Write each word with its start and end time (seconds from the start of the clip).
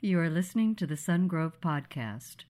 You 0.00 0.20
are 0.20 0.30
listening 0.30 0.76
to 0.76 0.86
the 0.86 0.94
Sungrove 0.94 1.54
Podcast. 1.60 2.44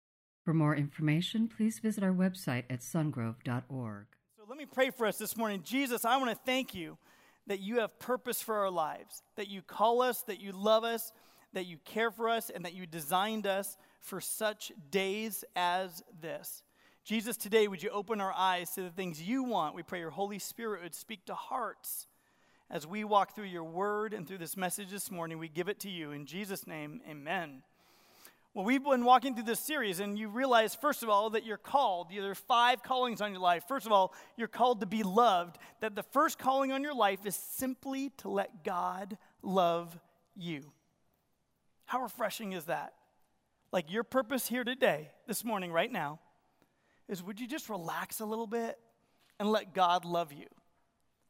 For 0.44 0.52
more 0.52 0.76
information, 0.76 1.48
please 1.48 1.78
visit 1.78 2.04
our 2.04 2.12
website 2.12 2.64
at 2.72 2.80
sungrove.org. 2.80 4.06
So 4.36 4.44
let 4.50 4.58
me 4.58 4.66
pray 4.66 4.90
for 4.90 5.06
us 5.06 5.20
this 5.20 5.38
morning. 5.38 5.62
Jesus, 5.64 6.06
I 6.06 6.18
want 6.18 6.32
to 6.32 6.44
thank 6.44 6.74
you 6.74 6.98
that 7.46 7.60
you 7.60 7.82
have 7.82 8.00
purpose 8.00 8.42
for 8.42 8.56
our 8.56 8.72
lives, 8.72 9.22
that 9.36 9.48
you 9.48 9.62
call 9.62 10.02
us, 10.02 10.24
that 10.24 10.42
you 10.42 10.54
love 10.54 10.84
us, 10.84 11.12
that 11.54 11.68
you 11.68 11.78
care 11.86 12.10
for 12.10 12.30
us, 12.30 12.50
and 12.50 12.66
that 12.66 12.74
you 12.74 12.88
designed 12.88 13.46
us 13.46 13.78
for 14.00 14.20
such 14.20 14.72
days 14.90 15.44
as 15.56 16.02
this. 16.20 16.64
Jesus, 17.04 17.38
today, 17.38 17.68
would 17.68 17.84
you 17.84 17.92
open 17.92 18.22
our 18.22 18.34
eyes 18.34 18.72
to 18.72 18.82
the 18.82 18.90
things 18.90 19.22
you 19.22 19.44
want? 19.44 19.76
We 19.76 19.84
pray 19.84 20.00
your 20.00 20.10
Holy 20.10 20.40
Spirit 20.40 20.82
would 20.82 20.96
speak 20.96 21.26
to 21.26 21.36
hearts 21.36 22.08
as 22.70 22.88
we 22.88 23.04
walk 23.04 23.36
through 23.36 23.46
your 23.46 23.64
word 23.64 24.14
and 24.14 24.28
through 24.28 24.40
this 24.40 24.58
message 24.58 24.90
this 24.90 25.12
morning, 25.12 25.38
we 25.38 25.48
give 25.48 25.70
it 25.70 25.80
to 25.82 25.90
you. 25.90 26.12
In 26.12 26.26
Jesus' 26.26 26.66
name, 26.66 27.02
amen. 27.10 27.62
Well, 28.56 28.64
we've 28.64 28.84
been 28.84 29.04
walking 29.04 29.36
through 29.36 29.44
this 29.44 29.60
series, 29.60 30.00
and 30.00 30.18
you 30.18 30.30
realize, 30.30 30.74
first 30.74 31.04
of 31.04 31.10
all, 31.10 31.32
that 31.32 31.46
you're 31.46 31.58
called. 31.58 32.08
There 32.10 32.32
are 32.32 32.36
five 32.36 32.82
callings 32.82 33.20
on 33.20 33.34
your 33.34 33.42
life. 33.42 33.66
First 33.68 33.86
of 33.86 33.92
all, 33.92 34.14
you're 34.38 34.48
called 34.48 34.80
to 34.80 34.86
be 34.86 35.04
loved. 35.04 35.58
That 35.82 35.94
the 35.94 36.04
first 36.04 36.40
calling 36.40 36.72
on 36.72 36.82
your 36.82 36.96
life 36.96 37.26
is 37.26 37.36
simply 37.36 38.12
to 38.20 38.30
let 38.30 38.64
God 38.64 39.18
love 39.44 40.00
you. 40.36 40.72
How 41.84 42.02
refreshing 42.02 42.54
is 42.54 42.64
that? 42.66 42.94
Like 43.74 43.92
your 43.92 44.04
purpose 44.04 44.48
here 44.48 44.64
today, 44.64 45.10
this 45.28 45.44
morning, 45.44 45.74
right 45.74 45.92
now, 45.92 46.20
is 47.10 47.22
would 47.22 47.42
you 47.42 47.48
just 47.48 47.70
relax 47.70 48.22
a 48.22 48.26
little 48.26 48.48
bit 48.48 48.80
and 49.38 49.52
let 49.52 49.74
God 49.74 50.06
love 50.06 50.32
you? 50.32 50.48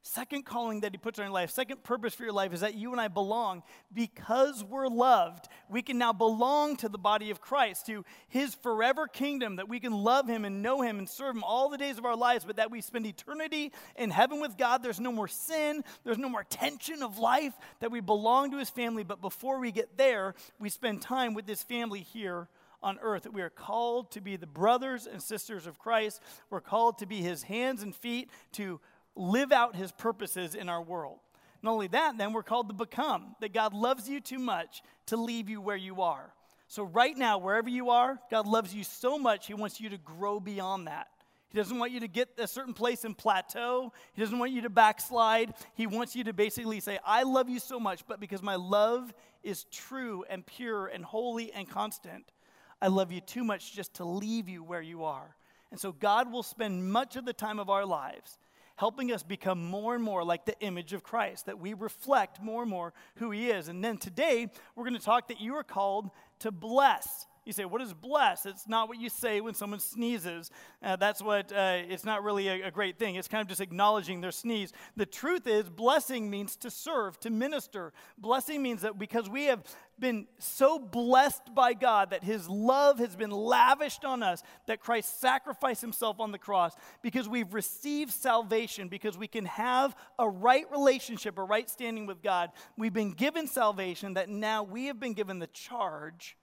Second 0.07 0.45
calling 0.45 0.81
that 0.81 0.91
he 0.91 0.99
puts 0.99 1.17
on 1.17 1.25
your 1.25 1.33
life, 1.33 1.49
second 1.49 1.81
purpose 1.81 2.13
for 2.13 2.21
your 2.21 2.31
life 2.31 2.53
is 2.53 2.59
that 2.59 2.75
you 2.75 2.91
and 2.91 3.01
I 3.01 3.07
belong. 3.07 3.63
Because 3.91 4.63
we're 4.63 4.87
loved, 4.87 5.47
we 5.67 5.81
can 5.81 5.97
now 5.97 6.13
belong 6.13 6.75
to 6.77 6.89
the 6.89 6.99
body 6.99 7.31
of 7.31 7.41
Christ, 7.41 7.87
to 7.87 8.05
his 8.27 8.53
forever 8.53 9.07
kingdom, 9.07 9.55
that 9.55 9.67
we 9.67 9.79
can 9.79 9.91
love 9.91 10.27
him 10.27 10.45
and 10.45 10.61
know 10.61 10.83
him 10.83 10.99
and 10.99 11.09
serve 11.09 11.35
him 11.35 11.43
all 11.43 11.69
the 11.69 11.77
days 11.79 11.97
of 11.97 12.05
our 12.05 12.15
lives, 12.15 12.45
but 12.45 12.57
that 12.57 12.69
we 12.69 12.81
spend 12.81 13.07
eternity 13.07 13.71
in 13.95 14.11
heaven 14.11 14.39
with 14.39 14.57
God. 14.57 14.83
There's 14.83 14.99
no 14.99 15.11
more 15.11 15.27
sin, 15.27 15.83
there's 16.03 16.19
no 16.19 16.29
more 16.29 16.43
tension 16.43 17.01
of 17.01 17.17
life, 17.17 17.53
that 17.79 17.89
we 17.89 17.99
belong 17.99 18.51
to 18.51 18.59
his 18.59 18.69
family. 18.69 19.03
But 19.03 19.21
before 19.21 19.59
we 19.59 19.71
get 19.71 19.97
there, 19.97 20.35
we 20.59 20.69
spend 20.69 21.01
time 21.01 21.33
with 21.33 21.47
this 21.47 21.63
family 21.63 22.01
here 22.01 22.47
on 22.83 22.99
earth. 23.01 23.23
That 23.23 23.33
we 23.33 23.41
are 23.41 23.49
called 23.49 24.11
to 24.11 24.21
be 24.21 24.35
the 24.35 24.45
brothers 24.45 25.07
and 25.07 25.19
sisters 25.19 25.65
of 25.65 25.79
Christ. 25.79 26.21
We're 26.51 26.61
called 26.61 26.99
to 26.99 27.07
be 27.07 27.21
his 27.21 27.41
hands 27.41 27.81
and 27.81 27.95
feet 27.95 28.29
to 28.51 28.79
live 29.15 29.51
out 29.51 29.75
his 29.75 29.91
purposes 29.91 30.55
in 30.55 30.69
our 30.69 30.81
world. 30.81 31.19
Not 31.61 31.71
only 31.71 31.87
that, 31.87 32.17
then 32.17 32.33
we're 32.33 32.43
called 32.43 32.69
to 32.69 32.75
become, 32.75 33.35
that 33.41 33.53
God 33.53 33.73
loves 33.73 34.07
you 34.07 34.19
too 34.19 34.39
much 34.39 34.83
to 35.07 35.17
leave 35.17 35.49
you 35.49 35.61
where 35.61 35.75
you 35.75 36.01
are. 36.01 36.33
So, 36.67 36.83
right 36.83 37.15
now, 37.15 37.37
wherever 37.37 37.69
you 37.69 37.89
are, 37.91 38.19
God 38.29 38.47
loves 38.47 38.73
you 38.73 38.83
so 38.83 39.17
much, 39.17 39.47
He 39.47 39.53
wants 39.53 39.79
you 39.79 39.89
to 39.89 39.97
grow 39.97 40.39
beyond 40.39 40.87
that. 40.87 41.07
He 41.49 41.57
doesn't 41.57 41.77
want 41.77 41.91
you 41.91 42.01
to 42.01 42.07
get 42.07 42.29
a 42.37 42.47
certain 42.47 42.73
place 42.73 43.05
and 43.05 43.17
plateau. 43.17 43.93
He 44.13 44.21
doesn't 44.21 44.37
want 44.37 44.51
you 44.51 44.61
to 44.63 44.69
backslide. 44.69 45.53
He 45.75 45.87
wants 45.87 46.15
you 46.15 46.23
to 46.25 46.33
basically 46.33 46.79
say, 46.79 46.99
I 47.05 47.23
love 47.23 47.49
you 47.49 47.59
so 47.59 47.79
much, 47.79 48.05
but 48.07 48.19
because 48.19 48.41
my 48.41 48.55
love 48.55 49.13
is 49.41 49.63
true 49.65 50.25
and 50.29 50.45
pure 50.45 50.87
and 50.87 51.05
holy 51.05 51.53
and 51.53 51.69
constant, 51.69 52.31
I 52.81 52.87
love 52.87 53.11
you 53.11 53.21
too 53.21 53.43
much 53.43 53.73
just 53.73 53.93
to 53.95 54.05
leave 54.05 54.49
you 54.49 54.63
where 54.63 54.81
you 54.81 55.03
are. 55.03 55.35
And 55.71 55.79
so, 55.79 55.91
God 55.91 56.31
will 56.31 56.43
spend 56.43 56.91
much 56.91 57.15
of 57.15 57.25
the 57.25 57.33
time 57.33 57.59
of 57.59 57.69
our 57.69 57.85
lives 57.85 58.37
helping 58.75 59.11
us 59.11 59.23
become 59.23 59.63
more 59.63 59.95
and 59.95 60.03
more 60.03 60.23
like 60.23 60.45
the 60.45 60.59
image 60.59 60.93
of 60.93 61.03
Christ, 61.03 61.45
that 61.45 61.59
we 61.59 61.73
reflect 61.73 62.41
more 62.41 62.61
and 62.61 62.71
more 62.71 62.93
who 63.15 63.31
He 63.31 63.49
is. 63.49 63.67
And 63.67 63.83
then 63.83 63.97
today, 63.97 64.47
we're 64.75 64.83
going 64.83 64.97
to 64.97 65.03
talk 65.03 65.29
that 65.29 65.39
you 65.39 65.55
are 65.55 65.63
called 65.63 66.09
to 66.39 66.51
bless. 66.51 67.25
You 67.45 67.53
say, 67.53 67.65
what 67.65 67.79
is 67.81 67.93
bless? 67.93 68.47
It's 68.47 68.67
not 68.67 68.87
what 68.87 68.99
you 68.99 69.07
say 69.07 69.39
when 69.39 69.53
someone 69.53 69.79
sneezes. 69.79 70.49
Uh, 70.81 70.95
that's 70.95 71.21
what, 71.21 71.51
uh, 71.51 71.77
it's 71.87 72.03
not 72.03 72.23
really 72.23 72.47
a, 72.47 72.67
a, 72.67 72.71
great 72.71 72.97
thing. 72.97 73.15
It's 73.15 73.27
kind 73.27 73.41
of 73.41 73.47
just 73.47 73.61
acknowledging 73.61 74.19
their 74.19 74.31
sneeze. 74.31 74.73
The 74.95 75.05
truth 75.05 75.45
is, 75.45 75.69
blessing 75.69 76.31
means 76.31 76.55
to 76.57 76.71
serve, 76.71 77.19
to 77.19 77.29
minister. 77.29 77.93
Blessing 78.17 78.63
means 78.63 78.81
that 78.81 78.97
because 78.97 79.29
we 79.29 79.45
have 79.45 79.63
been 79.99 80.25
so 80.39 80.79
blessed 80.79 81.53
by 81.53 81.73
God 81.73 82.09
that 82.09 82.23
his 82.23 82.49
love 82.49 82.97
has 82.97 83.15
been 83.15 83.29
lavished 83.29 84.03
on 84.03 84.23
us, 84.23 84.41
that 84.65 84.79
Christ 84.79 85.21
sacrificed 85.21 85.81
himself 85.81 86.19
on 86.19 86.31
the 86.31 86.39
cross, 86.39 86.75
because 87.03 87.29
we've 87.29 87.53
received 87.53 88.11
salvation, 88.11 88.87
because 88.87 89.19
we 89.19 89.27
can 89.27 89.45
have 89.45 89.95
a 90.17 90.27
right 90.27 90.65
relationship, 90.71 91.37
a 91.37 91.43
right 91.43 91.69
standing 91.69 92.07
with 92.07 92.23
God. 92.23 92.49
We've 92.75 92.91
been 92.91 93.11
given 93.11 93.45
salvation, 93.45 94.15
that 94.15 94.29
now 94.29 94.63
we 94.63 94.87
have 94.87 94.99
been 94.99 95.13
given 95.13 95.37
the 95.37 95.47
charge 95.47 96.35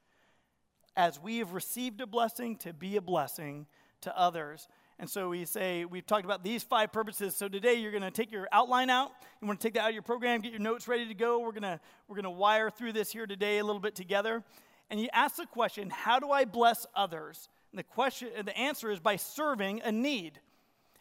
as 0.96 1.20
we 1.20 1.38
have 1.38 1.52
received 1.52 2.00
a 2.00 2.06
blessing 2.06 2.56
to 2.56 2.72
be 2.72 2.96
a 2.96 3.00
blessing 3.00 3.66
to 4.02 4.18
others. 4.18 4.68
And 4.98 5.08
so 5.08 5.30
we 5.30 5.44
say, 5.44 5.84
we've 5.84 6.06
talked 6.06 6.24
about 6.24 6.44
these 6.44 6.62
five 6.62 6.92
purposes. 6.92 7.34
So 7.34 7.48
today 7.48 7.74
you're 7.74 7.90
going 7.90 8.02
to 8.02 8.10
take 8.10 8.30
your 8.30 8.46
outline 8.52 8.90
out. 8.90 9.10
You 9.40 9.48
want 9.48 9.60
to 9.60 9.66
take 9.66 9.74
that 9.74 9.82
out 9.82 9.88
of 9.88 9.94
your 9.94 10.02
program, 10.02 10.40
get 10.40 10.52
your 10.52 10.60
notes 10.60 10.86
ready 10.86 11.08
to 11.08 11.14
go. 11.14 11.40
We're 11.40 11.52
going 11.52 11.62
to, 11.62 11.80
we're 12.08 12.16
going 12.16 12.24
to 12.24 12.30
wire 12.30 12.70
through 12.70 12.92
this 12.92 13.10
here 13.10 13.26
today 13.26 13.58
a 13.58 13.64
little 13.64 13.80
bit 13.80 13.94
together. 13.94 14.44
And 14.90 15.00
you 15.00 15.08
ask 15.12 15.36
the 15.36 15.46
question, 15.46 15.90
how 15.90 16.18
do 16.18 16.30
I 16.30 16.44
bless 16.44 16.86
others? 16.94 17.48
And 17.72 17.78
the 17.78 17.84
question, 17.84 18.28
the 18.44 18.56
answer 18.56 18.90
is 18.90 19.00
by 19.00 19.16
serving 19.16 19.80
a 19.82 19.90
need. 19.90 20.38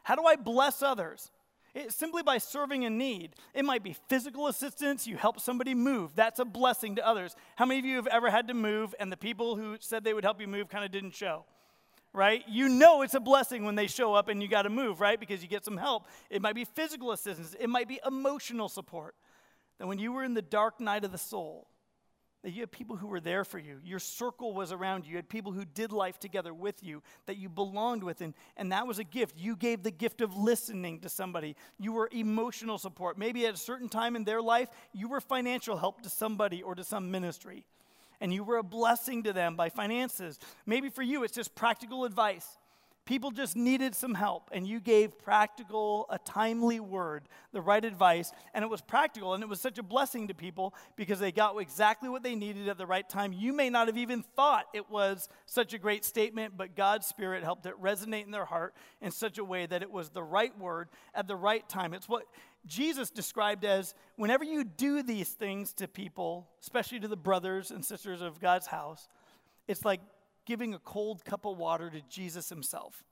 How 0.04 0.16
do 0.16 0.24
I 0.24 0.36
bless 0.36 0.82
others? 0.82 1.30
It, 1.74 1.94
simply 1.94 2.22
by 2.22 2.38
serving 2.38 2.84
a 2.84 2.90
need. 2.90 3.36
It 3.54 3.64
might 3.64 3.84
be 3.84 3.96
physical 4.10 4.48
assistance, 4.48 5.08
you 5.08 5.16
help 5.16 5.40
somebody 5.40 5.74
move. 5.74 6.16
That's 6.16 6.40
a 6.40 6.46
blessing 6.46 6.98
to 6.98 7.08
others. 7.08 7.36
How 7.56 7.66
many 7.66 7.80
of 7.80 7.86
you 7.86 7.96
have 7.96 8.08
ever 8.08 8.30
had 8.30 8.50
to 8.50 8.54
move 8.54 8.94
and 9.00 9.12
the 9.12 9.18
people 9.18 9.56
who 9.56 9.78
said 9.80 10.04
they 10.04 10.14
would 10.14 10.26
help 10.26 10.42
you 10.42 10.48
move 10.48 10.68
kind 10.68 10.84
of 10.84 10.92
didn't 10.92 11.16
show? 11.16 11.46
Right? 12.14 12.44
You 12.50 12.68
know 12.68 13.04
it's 13.04 13.14
a 13.14 13.22
blessing 13.22 13.64
when 13.64 13.76
they 13.76 13.88
show 13.88 14.14
up 14.14 14.28
and 14.28 14.42
you 14.42 14.50
got 14.50 14.64
to 14.64 14.70
move, 14.70 15.00
right? 15.00 15.18
Because 15.18 15.42
you 15.42 15.48
get 15.48 15.64
some 15.64 15.78
help. 15.78 16.08
It 16.30 16.42
might 16.42 16.56
be 16.56 16.66
physical 16.66 17.14
assistance, 17.14 17.56
it 17.58 17.70
might 17.70 17.88
be 17.88 18.02
emotional 18.06 18.68
support. 18.68 19.16
That 19.78 19.88
when 19.88 19.98
you 19.98 20.12
were 20.12 20.24
in 20.24 20.34
the 20.34 20.42
dark 20.42 20.82
night 20.82 21.06
of 21.06 21.14
the 21.14 21.18
soul, 21.18 21.68
that 22.44 22.52
you 22.52 22.62
had 22.62 22.72
people 22.72 22.96
who 22.96 23.08
were 23.08 23.20
there 23.20 23.46
for 23.46 23.60
you. 23.60 23.80
Your 23.84 24.00
circle 24.00 24.54
was 24.54 24.72
around 24.72 25.06
you. 25.06 25.12
You 25.12 25.16
had 25.18 25.30
people 25.30 25.52
who 25.52 25.64
did 25.64 25.92
life 25.92 26.20
together 26.20 26.54
with 26.54 26.84
you, 26.84 27.04
that 27.28 27.38
you 27.38 27.50
belonged 27.50 28.04
with. 28.04 28.22
And, 28.22 28.34
and 28.58 28.72
that 28.72 28.88
was 28.88 28.98
a 28.98 29.04
gift. 29.04 29.38
You 29.38 29.56
gave 29.56 29.84
the 29.84 29.92
gift 29.92 30.22
of 30.22 30.36
listening 30.36 31.02
to 31.02 31.10
somebody. 31.10 31.56
You 31.80 31.94
were 31.94 32.10
emotional 32.12 32.80
support. 32.80 33.18
Maybe 33.18 33.46
at 33.46 33.54
a 33.54 33.58
certain 33.58 33.90
time 33.90 34.16
in 34.16 34.24
their 34.24 34.42
life, 34.42 34.70
you 34.92 35.08
were 35.08 35.22
financial 35.22 35.78
help 35.78 36.02
to 36.02 36.10
somebody 36.10 36.64
or 36.64 36.74
to 36.74 36.84
some 36.84 37.12
ministry. 37.12 37.66
And 38.20 38.34
you 38.34 38.44
were 38.44 38.58
a 38.58 38.64
blessing 38.64 39.24
to 39.24 39.34
them 39.34 39.56
by 39.56 39.70
finances. 39.70 40.40
Maybe 40.66 40.90
for 40.90 41.04
you, 41.04 41.24
it's 41.24 41.34
just 41.34 41.54
practical 41.54 42.06
advice. 42.06 42.48
People 43.06 43.32
just 43.32 43.56
needed 43.56 43.96
some 43.96 44.14
help, 44.14 44.50
and 44.52 44.68
you 44.68 44.80
gave 44.80 45.18
practical, 45.18 46.06
a 46.12 46.20
timely 46.20 46.80
word, 46.80 47.28
the 47.52 47.60
right 47.60 47.84
advice, 47.84 48.32
and 48.54 48.64
it 48.64 48.70
was 48.70 48.82
practical, 48.82 49.34
and 49.34 49.42
it 49.42 49.50
was 49.50 49.60
such 49.60 49.80
a 49.80 49.84
blessing 49.84 50.28
to 50.28 50.36
people 50.36 50.76
because 50.96 51.20
they 51.20 51.32
got 51.32 51.60
exactly 51.60 52.10
what 52.10 52.22
they 52.22 52.36
needed 52.36 52.70
at 52.70 52.78
the 52.78 52.86
right 52.86 53.10
time. 53.10 53.34
You 53.34 53.54
may 53.54 53.72
not 53.72 53.88
have 53.88 53.98
even 53.98 54.22
thought 54.22 54.66
it 54.74 54.88
was 54.90 55.30
such 55.48 55.74
a 55.74 55.80
great 55.80 56.06
statement, 56.06 56.54
but 56.56 56.76
God's 56.76 57.08
Spirit 57.08 57.44
helped 57.44 57.66
it 57.66 57.74
resonate 57.82 58.26
in 58.26 58.32
their 58.32 58.46
heart 58.46 58.76
in 59.02 59.10
such 59.10 59.40
a 59.40 59.44
way 59.44 59.66
that 59.66 59.82
it 59.82 59.92
was 59.92 60.10
the 60.10 60.24
right 60.24 60.58
word 60.60 60.88
at 61.16 61.28
the 61.28 61.36
right 61.36 61.68
time. 61.68 61.96
It's 61.96 62.08
what 62.08 62.26
Jesus 62.68 63.10
described 63.10 63.66
as 63.66 63.96
whenever 64.16 64.44
you 64.44 64.64
do 64.64 65.02
these 65.02 65.30
things 65.30 65.74
to 65.74 65.88
people, 65.88 66.48
especially 66.62 67.00
to 67.00 67.08
the 67.08 67.18
brothers 67.18 67.72
and 67.72 67.84
sisters 67.84 68.22
of 68.22 68.40
God's 68.40 68.68
house, 68.68 69.10
it's 69.68 69.84
like 69.84 70.02
giving 70.52 70.74
a 70.74 70.80
cold 70.80 71.24
cup 71.24 71.46
of 71.46 71.58
water 71.58 71.90
to 71.90 72.02
Jesus 72.10 72.50
himself. 72.50 73.06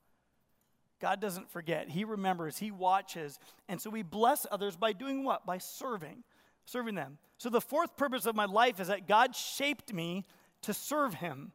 God 1.00 1.22
doesn't 1.22 1.50
forget. 1.50 1.88
He 1.88 2.04
remembers, 2.04 2.58
He 2.58 2.70
watches. 2.70 3.38
And 3.66 3.80
so 3.80 3.88
we 3.88 4.02
bless 4.02 4.46
others 4.50 4.76
by 4.76 4.92
doing 4.92 5.24
what? 5.24 5.46
By 5.46 5.56
serving, 5.56 6.22
serving 6.66 6.96
them. 6.96 7.16
So 7.38 7.48
the 7.48 7.62
fourth 7.62 7.96
purpose 7.96 8.26
of 8.26 8.36
my 8.36 8.44
life 8.44 8.78
is 8.78 8.88
that 8.88 9.08
God 9.08 9.34
shaped 9.34 9.90
me 9.90 10.26
to 10.60 10.74
serve 10.74 11.14
Him. 11.14 11.52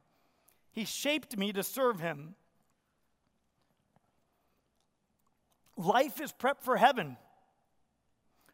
He 0.72 0.86
shaped 0.86 1.38
me 1.38 1.54
to 1.54 1.62
serve 1.62 2.00
Him. 2.00 2.34
Life 5.78 6.20
is 6.20 6.32
prep 6.32 6.64
for 6.64 6.78
heaven. 6.78 7.16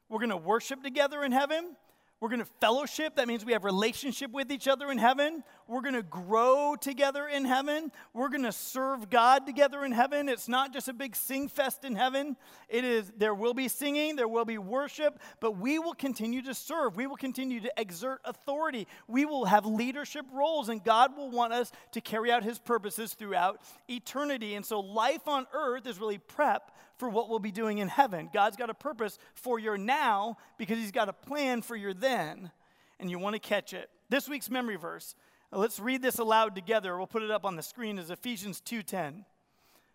We're 0.10 0.19
going 0.19 0.31
to 0.31 0.36
worship 0.36 0.83
together 0.83 1.24
in 1.24 1.31
heaven. 1.31 1.78
We're 2.21 2.29
going 2.29 2.39
to 2.39 2.45
fellowship. 2.45 3.15
That 3.15 3.27
means 3.27 3.44
we 3.44 3.53
have 3.53 3.63
relationship 3.63 4.29
with 4.29 4.51
each 4.51 4.68
other 4.68 4.91
in 4.91 5.00
heaven. 5.00 5.44
We're 5.68 5.81
going 5.81 5.95
to 5.95 6.03
grow 6.03 6.75
together 6.79 7.27
in 7.27 7.45
heaven. 7.45 7.91
We're 8.13 8.29
going 8.29 8.44
to 8.44 8.51
serve 8.51 9.09
God 9.09 9.47
together 9.47 9.83
in 9.83 9.91
heaven. 9.91 10.29
It's 10.29 10.47
not 10.47 10.71
just 10.71 10.88
a 10.88 10.94
big 10.94 11.15
sing 11.15 11.50
fest 11.50 11.83
in 11.83 11.95
heaven. 11.95 12.38
It 12.69 12.85
is 12.85 13.12
there 13.18 13.33
will 13.33 13.56
be 13.56 13.68
singing, 13.68 14.15
there 14.18 14.27
will 14.27 14.45
be 14.45 14.59
worship, 14.59 15.19
but 15.39 15.57
we 15.57 15.79
will 15.79 15.95
continue 15.95 16.44
to 16.44 16.53
serve. 16.53 16.95
We 16.95 17.07
will 17.07 17.15
continue 17.15 17.59
to 17.62 17.73
exert 17.75 18.21
authority. 18.23 18.85
We 19.07 19.25
will 19.25 19.45
have 19.45 19.65
leadership 19.65 20.27
roles 20.31 20.69
and 20.69 20.83
God 20.83 21.18
will 21.18 21.31
want 21.31 21.53
us 21.53 21.71
to 21.94 22.01
carry 22.01 22.31
out 22.31 22.44
his 22.44 22.59
purposes 22.59 23.15
throughout 23.15 23.62
eternity. 23.89 24.53
And 24.53 24.63
so 24.63 24.79
life 24.79 25.27
on 25.27 25.47
earth 25.53 25.88
is 25.88 26.00
really 26.00 26.19
prep 26.19 26.71
for 27.01 27.09
what 27.09 27.30
we'll 27.30 27.39
be 27.39 27.51
doing 27.51 27.80
in 27.80 27.88
heaven. 27.88 28.30
God's 28.31 28.56
got 28.56 28.69
a 28.69 28.75
purpose 28.75 29.18
for 29.33 29.57
your 29.57 29.75
now 29.75 30.38
because 30.59 30.77
He's 30.77 30.92
got 30.92 31.09
a 31.09 31.13
plan 31.13 31.63
for 31.63 31.75
your 31.75 31.95
then, 31.95 32.51
and 33.00 33.09
you 33.09 33.18
want 33.18 33.33
to 33.33 33.39
catch 33.39 33.74
it. 33.74 33.89
This 34.09 34.30
week's 34.30 34.51
memory 34.51 34.75
verse 34.75 35.15
Let's 35.51 35.80
read 35.80 36.03
this 36.03 36.19
aloud 36.19 36.53
together. 36.53 36.95
We'll 36.95 37.07
put 37.07 37.24
it 37.24 37.31
up 37.31 37.44
on 37.44 37.56
the 37.56 37.63
screen 37.63 37.98
as 37.98 38.12
Ephesians 38.12 38.62
2:10. 38.62 39.25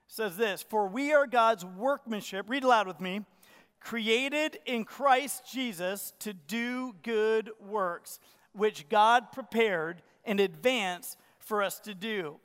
says 0.09 0.37
this, 0.37 0.63
"For 0.63 0.89
we 0.89 1.13
are 1.13 1.27
God's 1.27 1.65
workmanship, 1.65 2.51
read 2.51 2.65
aloud 2.65 2.89
with 2.89 3.01
me, 3.01 3.25
created 3.81 4.59
in 4.67 4.85
Christ 4.85 5.47
Jesus 5.47 6.13
to 6.19 6.33
do 6.33 6.93
good 7.03 7.51
works, 7.61 8.19
which 8.53 8.89
God 8.89 9.33
prepared 9.33 10.03
in 10.25 10.41
advance 10.41 11.17
for 11.39 11.63
us 11.63 11.79
to 11.81 11.95
do." 11.95 12.41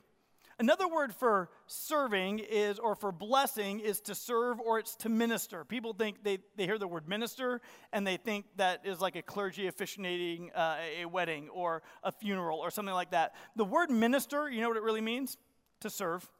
Another 0.62 0.86
word 0.86 1.12
for 1.12 1.50
serving 1.66 2.38
is, 2.38 2.78
or 2.78 2.94
for 2.94 3.10
blessing, 3.10 3.80
is 3.80 4.00
to 4.02 4.14
serve 4.14 4.60
or 4.60 4.78
it's 4.78 4.94
to 4.94 5.08
minister. 5.08 5.64
People 5.64 5.92
think 5.92 6.22
they, 6.22 6.38
they 6.56 6.66
hear 6.66 6.78
the 6.78 6.86
word 6.86 7.08
minister 7.08 7.60
and 7.92 8.06
they 8.06 8.16
think 8.16 8.44
that 8.58 8.86
is 8.86 9.00
like 9.00 9.16
a 9.16 9.22
clergy 9.22 9.66
officiating 9.66 10.52
uh, 10.52 10.76
a 11.00 11.04
wedding 11.06 11.48
or 11.48 11.82
a 12.04 12.12
funeral 12.12 12.60
or 12.60 12.70
something 12.70 12.94
like 12.94 13.10
that. 13.10 13.34
The 13.56 13.64
word 13.64 13.90
minister, 13.90 14.48
you 14.48 14.60
know 14.60 14.68
what 14.68 14.76
it 14.76 14.84
really 14.84 15.00
means? 15.00 15.36
To 15.80 15.90
serve, 15.90 16.30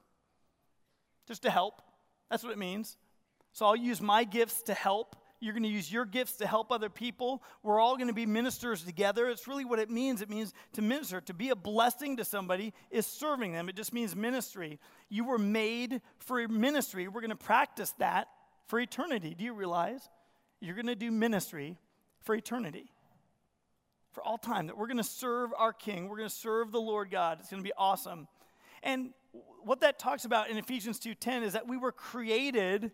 just 1.27 1.43
to 1.43 1.51
help. 1.51 1.83
That's 2.31 2.45
what 2.45 2.53
it 2.53 2.59
means. 2.59 2.97
So 3.51 3.67
I'll 3.67 3.75
use 3.75 4.01
my 4.01 4.23
gifts 4.23 4.63
to 4.63 4.75
help 4.75 5.17
you're 5.43 5.55
going 5.55 5.65
to 5.65 5.69
use 5.69 5.93
your 5.93 6.05
gifts 6.05 6.37
to 6.37 6.47
help 6.47 6.71
other 6.71 6.89
people. 6.89 7.43
We're 7.65 7.81
all 7.81 7.97
going 7.97 8.07
to 8.07 8.15
be 8.15 8.27
ministers 8.27 8.85
together. 8.85 9.29
It's 9.29 9.49
really 9.49 9.65
what 9.65 9.81
it 9.81 9.91
means. 9.91 10.23
It 10.23 10.31
means 10.31 10.55
to 10.75 10.83
minister. 10.83 11.21
To 11.21 11.35
be 11.35 11.49
a 11.49 11.57
blessing 11.57 12.17
to 12.19 12.25
somebody 12.25 12.73
is 12.93 13.07
serving 13.07 13.53
them. 13.53 13.69
It 13.69 13.75
just 13.75 13.93
means 13.93 14.15
ministry. 14.15 14.79
You 15.09 15.25
were 15.25 15.39
made 15.39 16.01
for 16.19 16.47
ministry. 16.47 17.09
We're 17.09 17.23
going 17.23 17.31
to 17.31 17.37
practice 17.37 17.93
that 17.99 18.29
for 18.69 18.79
eternity. 18.79 19.35
Do 19.37 19.45
you 19.45 19.53
realize? 19.53 20.09
You're 20.61 20.77
going 20.77 20.87
to 20.87 20.95
do 20.95 21.11
ministry 21.11 21.77
for 22.21 22.37
eternity. 22.37 22.93
For 24.13 24.23
all 24.23 24.39
time, 24.39 24.69
that 24.69 24.79
we're 24.79 24.87
going 24.87 24.99
to 24.99 25.03
serve 25.03 25.51
our 25.59 25.73
King. 25.73 26.09
We're 26.09 26.19
going 26.19 26.29
to 26.29 26.35
serve 26.35 26.71
the 26.71 26.81
Lord 26.81 27.11
God. 27.11 27.39
It's 27.41 27.51
going 27.51 27.63
to 27.63 27.69
be 27.69 27.73
awesome. 27.77 28.29
And 28.85 29.11
what 29.65 29.81
that 29.81 29.99
talks 29.99 30.25
about 30.25 30.51
in 30.51 30.57
Ephesians 30.57 31.01
2:10 31.01 31.43
is 31.43 31.55
that 31.55 31.67
we 31.67 31.77
were 31.77 31.93
created 31.93 32.93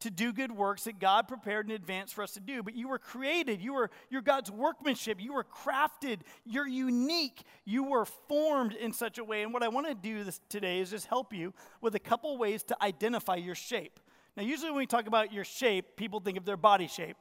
to 0.00 0.10
do 0.10 0.32
good 0.32 0.52
works 0.52 0.84
that 0.84 0.98
God 0.98 1.26
prepared 1.28 1.68
in 1.68 1.74
advance 1.74 2.12
for 2.12 2.22
us 2.22 2.32
to 2.32 2.40
do. 2.40 2.62
But 2.62 2.74
you 2.74 2.88
were 2.88 2.98
created, 2.98 3.60
you 3.60 3.74
were 3.74 3.90
you're 4.10 4.22
God's 4.22 4.50
workmanship, 4.50 5.20
you 5.20 5.32
were 5.32 5.44
crafted, 5.44 6.20
you're 6.44 6.66
unique, 6.66 7.42
you 7.64 7.84
were 7.84 8.04
formed 8.04 8.74
in 8.74 8.92
such 8.92 9.18
a 9.18 9.24
way. 9.24 9.42
And 9.42 9.52
what 9.52 9.62
I 9.62 9.68
want 9.68 9.86
to 9.88 9.94
do 9.94 10.24
this 10.24 10.40
today 10.48 10.80
is 10.80 10.90
just 10.90 11.06
help 11.06 11.32
you 11.32 11.54
with 11.80 11.94
a 11.94 12.00
couple 12.00 12.36
ways 12.38 12.62
to 12.64 12.76
identify 12.82 13.36
your 13.36 13.54
shape. 13.54 14.00
Now, 14.36 14.42
usually 14.42 14.70
when 14.70 14.78
we 14.78 14.86
talk 14.86 15.06
about 15.06 15.32
your 15.32 15.44
shape, 15.44 15.96
people 15.96 16.20
think 16.20 16.36
of 16.36 16.44
their 16.44 16.56
body 16.56 16.88
shape. 16.88 17.16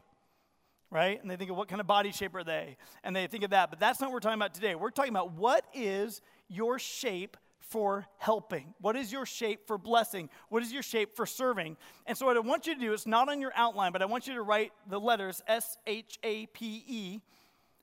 Right? 0.91 1.19
And 1.21 1.29
they 1.29 1.35
think 1.35 1.49
of 1.49 1.57
what 1.57 1.67
kind 1.67 1.81
of 1.81 1.87
body 1.87 2.11
shape 2.11 2.35
are 2.35 2.43
they? 2.43 2.77
And 3.03 3.13
they 3.13 3.27
think 3.27 3.43
of 3.43 3.49
that. 3.49 3.69
But 3.69 3.79
that's 3.79 3.99
not 3.99 4.07
what 4.07 4.13
we're 4.13 4.19
talking 4.21 4.39
about 4.39 4.53
today. 4.53 4.75
We're 4.75 4.91
talking 4.91 5.11
about 5.11 5.33
what 5.33 5.65
is 5.73 6.21
your 6.47 6.79
shape 6.79 7.35
for 7.69 8.05
helping? 8.17 8.73
What 8.79 8.95
is 8.95 9.11
your 9.11 9.25
shape 9.25 9.67
for 9.67 9.77
blessing? 9.77 10.29
What 10.49 10.63
is 10.63 10.71
your 10.71 10.83
shape 10.83 11.15
for 11.15 11.25
serving? 11.25 11.77
And 12.05 12.17
so, 12.17 12.25
what 12.25 12.37
I 12.37 12.39
want 12.39 12.67
you 12.67 12.75
to 12.75 12.79
do 12.79 12.93
is 12.93 13.07
not 13.07 13.29
on 13.29 13.41
your 13.41 13.51
outline, 13.55 13.91
but 13.91 14.01
I 14.01 14.05
want 14.05 14.27
you 14.27 14.35
to 14.35 14.41
write 14.41 14.71
the 14.87 14.99
letters 14.99 15.41
S 15.47 15.77
H 15.87 16.19
A 16.23 16.45
P 16.47 16.83
E 16.87 17.21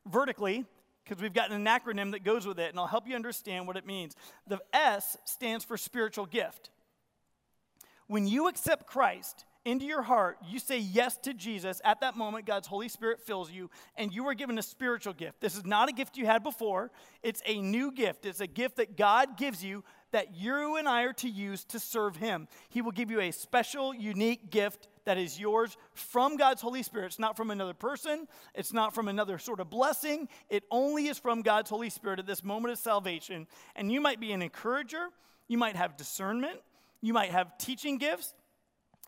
vertically, 0.07 0.65
because 1.05 1.23
we've 1.23 1.33
got 1.33 1.51
an 1.51 1.65
acronym 1.65 2.13
that 2.13 2.25
goes 2.25 2.47
with 2.47 2.59
it, 2.59 2.71
and 2.71 2.79
I'll 2.79 2.87
help 2.87 3.09
you 3.09 3.15
understand 3.15 3.67
what 3.67 3.77
it 3.77 3.87
means. 3.87 4.17
The 4.47 4.61
S 4.73 5.17
stands 5.25 5.65
for 5.65 5.77
spiritual 5.77 6.27
gift. 6.27 6.71
When 8.07 8.27
you 8.27 8.49
accept 8.49 8.87
Christ, 8.87 9.45
into 9.65 9.87
your 9.87 10.03
heart, 10.03 10.39
you 10.49 10.59
say 10.59 10.79
yes 10.79 11.17
to 11.19 11.33
Jesus, 11.35 11.81
at 11.85 12.01
that 12.01 12.17
moment, 12.17 12.47
God's 12.47 12.67
Holy 12.67 12.89
Spirit 12.89 13.21
fills 13.21 13.51
you, 13.51 13.71
and 13.97 14.13
you 14.13 14.27
are 14.27 14.35
given 14.35 14.59
a 14.59 14.63
spiritual 14.63 15.13
gift. 15.13 15.41
This 15.41 15.57
is 15.57 15.65
not 15.65 15.89
a 15.89 15.93
gift 15.93 16.17
you 16.17 16.27
had 16.27 16.43
before, 16.43 16.91
it's 17.23 17.43
a 17.47 17.61
new 17.61 17.93
gift. 17.93 18.27
It's 18.27 18.41
a 18.41 18.47
gift 18.47 18.77
that 18.77 18.97
God 18.97 19.37
gives 19.37 19.65
you 19.65 19.85
that 20.11 20.35
you 20.37 20.77
and 20.77 20.89
I 20.89 21.03
are 21.03 21.13
to 21.15 21.29
use 21.29 21.65
to 21.67 21.81
serve 21.81 22.17
Him. 22.17 22.49
He 22.69 22.83
will 22.83 22.93
give 22.93 23.11
you 23.11 23.21
a 23.21 23.31
special, 23.31 23.95
unique 23.95 24.51
gift 24.51 24.89
that 25.05 25.19
is 25.19 25.41
yours 25.41 25.77
from 25.95 26.37
God's 26.37 26.63
Holy 26.63 26.83
Spirit. 26.83 27.07
It's 27.07 27.19
not 27.19 27.37
from 27.37 27.51
another 27.51 27.75
person, 27.75 28.29
it's 28.55 28.73
not 28.73 28.95
from 28.95 29.09
another 29.09 29.39
sort 29.39 29.61
of 29.61 29.71
blessing. 29.71 30.29
It 30.51 30.65
only 30.71 31.07
is 31.07 31.19
from 31.19 31.43
God's 31.43 31.71
Holy 31.71 31.91
Spirit 31.91 32.19
at 32.19 32.27
this 32.27 32.45
moment 32.45 32.73
of 32.73 32.79
salvation. 32.79 33.47
And 33.75 33.91
you 33.91 34.01
might 34.01 34.21
be 34.21 34.33
an 34.33 34.43
encourager, 34.43 35.09
you 35.49 35.59
might 35.59 35.77
have 35.77 35.97
discernment, 35.97 36.61
you 37.01 37.13
might 37.13 37.31
have 37.31 37.57
teaching 37.59 37.99
gifts. 37.99 38.35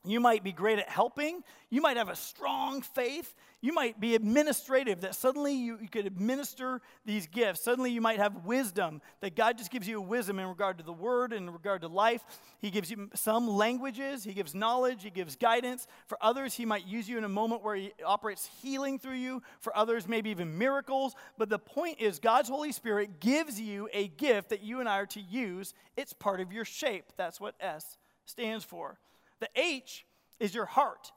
You 0.05 0.21
might 0.21 0.45
be 0.45 0.53
great 0.53 0.79
at 0.79 0.89
helping. 0.89 1.43
You 1.71 1.81
might 1.81 1.97
have 1.97 2.11
a 2.11 2.17
strong 2.17 2.83
faith. 2.83 3.35
You 3.63 3.73
might 3.73 3.99
be 3.99 4.15
administrative, 4.15 5.01
that 5.01 5.15
suddenly 5.15 5.55
you, 5.55 5.79
you, 5.81 5.89
could 5.89 6.05
administer 6.05 6.83
these 7.07 7.27
gifts. 7.27 7.63
Suddenly 7.63 7.93
you 7.93 8.03
might 8.03 8.19
have 8.19 8.45
wisdom, 8.45 9.01
that 9.23 9.35
God 9.35 9.57
just 9.57 9.71
gives 9.71 9.89
you 9.89 9.99
wisdom 10.03 10.39
in 10.39 10.47
regard 10.47 10.77
to 10.77 10.85
the 10.85 10.93
word, 10.93 11.33
in 11.33 11.49
regard 11.49 11.81
to 11.81 11.89
life. 11.89 12.23
He 12.61 12.71
gives 12.71 12.91
you 12.91 13.09
some 13.15 13.49
languages, 13.49 14.23
He 14.23 14.35
gives 14.35 14.55
knowledge, 14.55 15.03
He 15.03 15.09
gives 15.09 15.37
guidance. 15.37 15.87
For 16.09 16.19
others, 16.21 16.53
He 16.53 16.67
might 16.67 16.87
use 16.87 17.09
you 17.09 17.17
in 17.17 17.25
a 17.25 17.29
moment 17.29 17.65
where 17.65 17.75
He 17.75 17.95
operates 18.05 18.51
healing 18.61 18.99
through 18.99 19.15
you. 19.15 19.43
For 19.61 19.75
others, 19.75 20.07
maybe 20.07 20.29
even 20.29 20.59
miracles. 20.59 21.15
But 21.39 21.49
the 21.49 21.59
point 21.59 22.03
is, 22.03 22.19
God's 22.19 22.51
Holy 22.51 22.73
Spirit 22.73 23.19
gives 23.19 23.59
you 23.59 23.89
a 23.95 24.09
gift 24.09 24.51
that 24.51 24.63
you 24.63 24.81
and 24.81 24.89
I 24.91 24.99
are 24.99 25.07
to 25.07 25.23
use. 25.23 25.73
It's 25.97 26.13
part 26.13 26.41
of 26.41 26.53
your 26.53 26.67
shape. 26.67 27.07
That's 27.17 27.41
what 27.41 27.55
S 27.61 27.97
stands 28.27 28.63
for. 28.63 28.99
The 29.45 29.61
H 29.61 30.07
is 30.41 30.55
your 30.55 30.65
heart. 30.65 31.13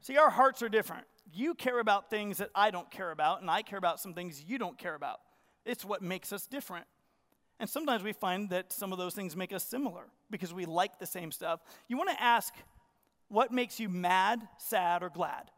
See, 0.00 0.16
our 0.16 0.28
hearts 0.28 0.60
are 0.60 0.68
different. 0.68 1.04
You 1.32 1.54
care 1.54 1.78
about 1.78 2.10
things 2.10 2.38
that 2.38 2.50
I 2.52 2.72
don't 2.72 2.90
care 2.90 3.12
about, 3.12 3.42
and 3.42 3.48
I 3.48 3.62
care 3.62 3.78
about 3.78 4.00
some 4.00 4.12
things 4.12 4.42
you 4.44 4.58
don't 4.58 4.76
care 4.76 4.96
about. 4.96 5.20
It's 5.64 5.84
what 5.84 6.02
makes 6.02 6.32
us 6.32 6.48
different. 6.48 6.86
And 7.60 7.70
sometimes 7.70 8.02
we 8.02 8.12
find 8.12 8.50
that 8.50 8.72
some 8.72 8.90
of 8.90 8.98
those 8.98 9.14
things 9.14 9.36
make 9.36 9.52
us 9.52 9.62
similar 9.62 10.06
because 10.32 10.52
we 10.52 10.64
like 10.64 10.98
the 10.98 11.06
same 11.06 11.30
stuff. 11.30 11.60
You 11.86 11.96
want 11.96 12.10
to 12.10 12.20
ask 12.20 12.52
what 13.28 13.52
makes 13.52 13.78
you 13.78 13.88
mad, 13.88 14.40
sad, 14.58 15.04
or 15.04 15.08
glad? 15.08 15.52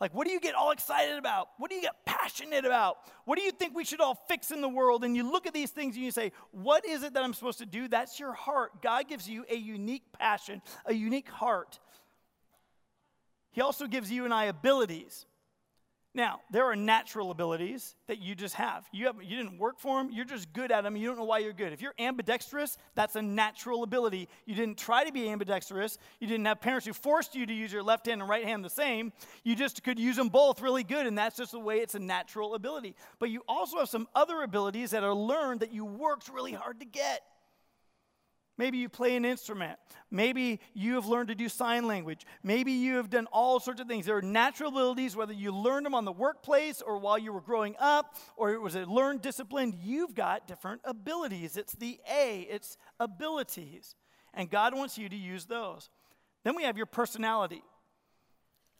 Like, 0.00 0.14
what 0.14 0.26
do 0.26 0.32
you 0.32 0.40
get 0.40 0.54
all 0.54 0.70
excited 0.70 1.18
about? 1.18 1.48
What 1.58 1.70
do 1.70 1.76
you 1.76 1.82
get 1.82 2.04
passionate 2.06 2.64
about? 2.64 2.98
What 3.24 3.36
do 3.36 3.42
you 3.42 3.50
think 3.50 3.74
we 3.74 3.84
should 3.84 4.00
all 4.00 4.14
fix 4.28 4.52
in 4.52 4.60
the 4.60 4.68
world? 4.68 5.02
And 5.02 5.16
you 5.16 5.28
look 5.28 5.46
at 5.46 5.52
these 5.52 5.70
things 5.70 5.96
and 5.96 6.04
you 6.04 6.12
say, 6.12 6.32
What 6.52 6.86
is 6.86 7.02
it 7.02 7.14
that 7.14 7.24
I'm 7.24 7.34
supposed 7.34 7.58
to 7.58 7.66
do? 7.66 7.88
That's 7.88 8.20
your 8.20 8.32
heart. 8.32 8.80
God 8.80 9.08
gives 9.08 9.28
you 9.28 9.44
a 9.50 9.56
unique 9.56 10.04
passion, 10.12 10.62
a 10.86 10.94
unique 10.94 11.28
heart. 11.28 11.80
He 13.50 13.60
also 13.60 13.86
gives 13.86 14.10
you 14.10 14.24
and 14.24 14.32
I 14.32 14.44
abilities. 14.44 15.26
Now, 16.14 16.40
there 16.50 16.64
are 16.64 16.74
natural 16.74 17.30
abilities 17.30 17.94
that 18.06 18.18
you 18.18 18.34
just 18.34 18.54
have. 18.54 18.86
You, 18.92 19.06
have. 19.06 19.16
you 19.22 19.36
didn't 19.36 19.58
work 19.58 19.78
for 19.78 19.98
them, 19.98 20.10
you're 20.10 20.24
just 20.24 20.52
good 20.52 20.72
at 20.72 20.82
them, 20.82 20.96
you 20.96 21.06
don't 21.06 21.18
know 21.18 21.24
why 21.24 21.38
you're 21.38 21.52
good. 21.52 21.72
If 21.72 21.82
you're 21.82 21.94
ambidextrous, 21.98 22.78
that's 22.94 23.14
a 23.16 23.22
natural 23.22 23.82
ability. 23.82 24.28
You 24.46 24.54
didn't 24.54 24.78
try 24.78 25.04
to 25.04 25.12
be 25.12 25.28
ambidextrous, 25.28 25.98
you 26.18 26.26
didn't 26.26 26.46
have 26.46 26.60
parents 26.60 26.86
who 26.86 26.94
forced 26.94 27.34
you 27.34 27.44
to 27.44 27.52
use 27.52 27.72
your 27.72 27.82
left 27.82 28.06
hand 28.06 28.22
and 28.22 28.28
right 28.28 28.44
hand 28.44 28.64
the 28.64 28.70
same. 28.70 29.12
You 29.44 29.54
just 29.54 29.84
could 29.84 29.98
use 29.98 30.16
them 30.16 30.28
both 30.28 30.62
really 30.62 30.82
good, 30.82 31.06
and 31.06 31.16
that's 31.16 31.36
just 31.36 31.52
the 31.52 31.60
way 31.60 31.76
it's 31.76 31.94
a 31.94 32.00
natural 32.00 32.54
ability. 32.54 32.96
But 33.18 33.30
you 33.30 33.42
also 33.46 33.78
have 33.78 33.88
some 33.88 34.08
other 34.14 34.42
abilities 34.42 34.90
that 34.92 35.04
are 35.04 35.14
learned 35.14 35.60
that 35.60 35.72
you 35.72 35.84
worked 35.84 36.30
really 36.30 36.52
hard 36.52 36.80
to 36.80 36.86
get. 36.86 37.22
Maybe 38.58 38.78
you 38.78 38.88
play 38.88 39.14
an 39.14 39.24
instrument. 39.24 39.78
Maybe 40.10 40.60
you 40.74 40.96
have 40.96 41.06
learned 41.06 41.28
to 41.28 41.36
do 41.36 41.48
sign 41.48 41.86
language. 41.86 42.26
Maybe 42.42 42.72
you 42.72 42.96
have 42.96 43.08
done 43.08 43.26
all 43.32 43.60
sorts 43.60 43.80
of 43.80 43.86
things. 43.86 44.04
There 44.04 44.16
are 44.16 44.22
natural 44.22 44.70
abilities, 44.70 45.14
whether 45.14 45.32
you 45.32 45.52
learned 45.52 45.86
them 45.86 45.94
on 45.94 46.04
the 46.04 46.12
workplace 46.12 46.82
or 46.82 46.98
while 46.98 47.16
you 47.16 47.32
were 47.32 47.40
growing 47.40 47.76
up 47.78 48.16
or 48.36 48.52
it 48.52 48.60
was 48.60 48.74
a 48.74 48.84
learned 48.84 49.22
discipline, 49.22 49.78
you've 49.80 50.14
got 50.14 50.48
different 50.48 50.80
abilities. 50.84 51.56
It's 51.56 51.74
the 51.74 52.00
A, 52.12 52.48
it's 52.50 52.76
abilities. 52.98 53.94
And 54.34 54.50
God 54.50 54.74
wants 54.74 54.98
you 54.98 55.08
to 55.08 55.16
use 55.16 55.46
those. 55.46 55.88
Then 56.42 56.56
we 56.56 56.64
have 56.64 56.76
your 56.76 56.86
personality. 56.86 57.62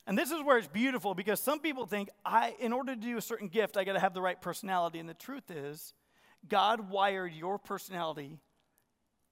And 0.08 0.18
this 0.18 0.32
is 0.32 0.42
where 0.42 0.58
it's 0.58 0.66
beautiful 0.66 1.14
because 1.14 1.38
some 1.38 1.60
people 1.60 1.86
think, 1.86 2.08
I, 2.24 2.54
in 2.58 2.72
order 2.72 2.94
to 2.94 3.00
do 3.00 3.16
a 3.16 3.22
certain 3.22 3.48
gift, 3.48 3.76
I 3.76 3.84
got 3.84 3.92
to 3.92 4.00
have 4.00 4.14
the 4.14 4.22
right 4.22 4.40
personality. 4.40 4.98
And 4.98 5.08
the 5.08 5.14
truth 5.14 5.50
is, 5.50 5.92
God 6.48 6.90
wired 6.90 7.32
your 7.32 7.58
personality 7.58 8.38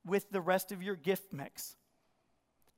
with 0.06 0.30
the 0.30 0.40
rest 0.40 0.72
of 0.72 0.82
your 0.82 0.96
gift 0.96 1.32
mix. 1.32 1.76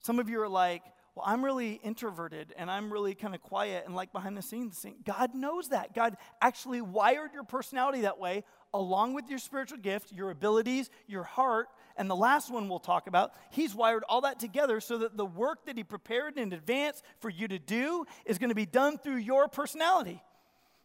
Some 0.01 0.19
of 0.19 0.29
you 0.29 0.41
are 0.41 0.49
like, 0.49 0.83
well, 1.15 1.25
I'm 1.27 1.45
really 1.45 1.81
introverted 1.83 2.55
and 2.57 2.71
I'm 2.71 2.93
really 2.93 3.15
kind 3.15 3.35
of 3.35 3.43
quiet 3.43 3.85
and 3.87 3.95
like 3.97 4.13
behind 4.13 4.37
the 4.37 4.43
scenes. 4.43 4.87
God 5.05 5.35
knows 5.35 5.71
that. 5.71 5.93
God 5.93 6.17
actually 6.41 6.81
wired 6.81 7.33
your 7.35 7.43
personality 7.43 8.03
that 8.03 8.21
way, 8.21 8.45
along 8.73 9.15
with 9.15 9.29
your 9.29 9.41
spiritual 9.41 9.79
gift, 9.79 10.13
your 10.13 10.31
abilities, 10.31 10.91
your 11.09 11.25
heart, 11.25 11.69
and 11.97 12.09
the 12.09 12.15
last 12.15 12.53
one 12.53 12.69
we'll 12.69 12.79
talk 12.79 13.09
about. 13.09 13.33
He's 13.51 13.75
wired 13.75 14.05
all 14.09 14.21
that 14.21 14.39
together 14.39 14.81
so 14.81 14.99
that 14.99 15.17
the 15.17 15.27
work 15.27 15.67
that 15.67 15.77
He 15.77 15.83
prepared 15.83 16.39
in 16.39 16.53
advance 16.53 17.03
for 17.19 17.31
you 17.31 17.49
to 17.49 17.59
do 17.59 18.05
is 18.25 18.39
going 18.39 18.51
to 18.51 18.55
be 18.55 18.67
done 18.67 18.97
through 18.97 19.17
your 19.17 19.49
personality. 19.49 20.23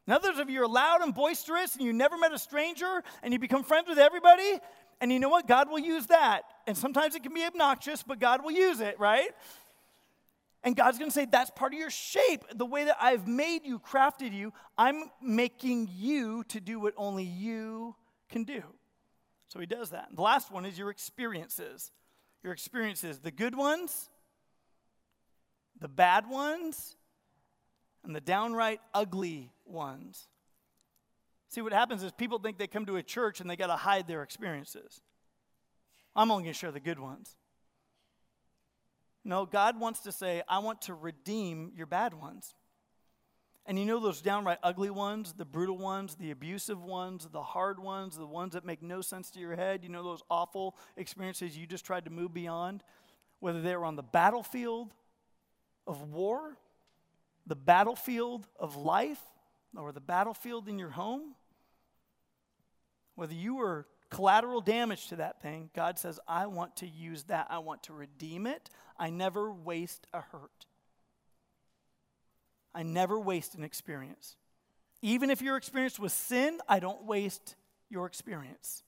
And 0.07 0.13
others 0.15 0.38
of 0.38 0.50
you 0.50 0.62
are 0.63 0.67
loud 0.67 1.01
and 1.01 1.13
boisterous 1.13 1.75
and 1.75 1.85
you 1.85 1.93
never 1.93 2.17
met 2.17 2.33
a 2.33 2.39
stranger 2.39 3.03
and 3.21 3.31
you 3.31 3.39
become 3.39 3.63
friends 3.63 3.88
with 3.88 4.00
everybody. 4.00 4.59
And 5.03 5.12
you 5.12 5.19
know 5.19 5.27
what? 5.27 5.50
God 5.50 5.69
will 5.69 5.79
use 5.79 6.05
that. 6.07 6.43
And 6.65 6.77
sometimes 6.77 7.13
it 7.13 7.24
can 7.24 7.33
be 7.33 7.43
obnoxious, 7.43 8.01
but 8.03 8.22
God 8.22 8.41
will 8.41 8.53
use 8.53 8.79
it, 8.79 8.98
right? 8.98 9.31
And 10.63 10.77
God's 10.77 10.98
going 10.98 11.12
to 11.12 11.13
say, 11.13 11.27
That's 11.29 11.51
part 11.51 11.74
of 11.74 11.79
your 11.79 11.89
shape. 11.89 12.45
The 12.55 12.65
way 12.65 12.86
that 12.86 12.95
I've 13.01 13.27
made 13.27 13.65
you, 13.65 13.79
crafted 13.79 14.31
you, 14.31 14.53
I'm 14.77 15.12
making 15.22 15.89
you 15.93 16.45
to 16.45 16.62
do 16.62 16.79
what 16.79 16.93
only 16.95 17.25
you 17.25 17.98
can 18.29 18.45
do. 18.45 18.63
So 19.50 19.60
he 19.60 19.65
does 19.65 19.89
that. 19.89 20.07
And 20.07 20.17
the 20.17 20.22
last 20.22 20.53
one 20.53 20.65
is 20.65 20.77
your 20.77 20.89
experiences. 20.89 21.91
Your 22.41 22.53
experiences, 22.53 23.19
the 23.19 23.29
good 23.29 23.55
ones, 23.55 24.10
the 25.81 25.89
bad 25.89 26.29
ones, 26.29 26.95
and 28.05 28.15
the 28.15 28.22
downright 28.22 28.79
ugly 28.93 29.51
ones. 29.65 30.29
See, 31.53 31.62
what 31.62 31.72
happens 31.72 32.01
is 32.01 32.12
people 32.12 32.39
think 32.39 32.57
they 32.57 32.65
come 32.65 32.88
to 32.88 32.95
a 32.95 33.03
church 33.03 33.39
and 33.39 33.48
they 33.48 33.55
got 33.55 33.67
to 33.67 33.75
hide 33.75 34.07
their 34.07 34.24
experiences. 34.24 35.01
I'm 36.15 36.31
only 36.31 36.45
going 36.45 36.53
to 36.53 36.60
share 36.60 36.72
the 36.72 36.79
good 36.79 37.00
ones. 37.00 37.36
No, 39.24 39.45
God 39.45 39.79
wants 39.79 40.00
to 40.01 40.12
say, 40.12 40.41
I 40.50 40.57
want 40.60 40.81
to 40.83 40.95
redeem 40.95 41.72
your 41.75 41.86
bad 41.86 42.15
ones. 42.15 42.55
And 43.67 43.77
you 43.77 43.86
know 43.86 44.00
those 44.00 44.19
downright 44.19 44.57
ugly 44.63 44.89
ones, 44.89 45.33
the 45.38 45.45
brutal 45.45 45.77
ones, 45.77 46.15
the 46.15 46.31
abusive 46.31 46.83
ones, 46.83 47.27
the 47.31 47.43
hard 47.43 47.77
ones, 47.77 48.17
the 48.17 48.25
ones 48.25 48.53
that 48.53 48.65
make 48.65 48.81
no 48.81 49.01
sense 49.01 49.29
to 49.31 49.39
your 49.39 49.55
head? 49.55 49.83
You 49.83 49.89
know 49.89 50.03
those 50.03 50.24
awful 50.31 50.75
experiences 50.98 51.55
you 51.55 51.67
just 51.67 51.86
tried 51.86 52.05
to 52.05 52.12
move 52.12 52.33
beyond? 52.33 52.83
Whether 53.41 53.62
they 53.62 53.75
were 53.75 53.86
on 53.86 53.95
the 53.95 54.01
battlefield 54.01 54.91
of 55.86 56.01
war, 56.01 56.57
the 57.45 57.55
battlefield 57.55 58.48
of 58.60 58.75
life, 58.75 59.22
or 59.77 59.91
the 59.91 60.01
battlefield 60.01 60.67
in 60.67 60.79
your 60.79 60.89
home? 60.89 61.36
Whether 63.15 63.34
you 63.34 63.55
were 63.55 63.88
collateral 64.10 64.62
damage 64.62 65.08
to 65.08 65.17
that 65.17 65.41
thing, 65.41 65.70
God 65.75 65.98
says, 65.98 66.20
I 66.27 66.48
want 66.48 66.77
to 66.77 66.88
use 66.88 67.24
that. 67.24 67.48
I 67.50 67.60
want 67.60 67.84
to 67.84 67.93
redeem 67.93 68.48
it. 68.48 68.70
I 68.98 69.10
never 69.10 69.51
waste 69.51 70.08
a 70.13 70.22
hurt. 70.22 70.65
I 72.75 72.84
never 72.84 73.20
waste 73.20 73.55
an 73.55 73.63
experience. 73.63 74.36
Even 75.01 75.29
if 75.29 75.41
your 75.41 75.58
experience 75.58 76.00
was 76.00 76.13
sin, 76.13 76.60
I 76.67 76.79
don't 76.79 77.03
waste 77.03 77.55
your 77.89 78.05
experience. 78.05 78.84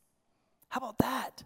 How 0.70 0.80
about 0.80 0.98
that? 1.00 1.44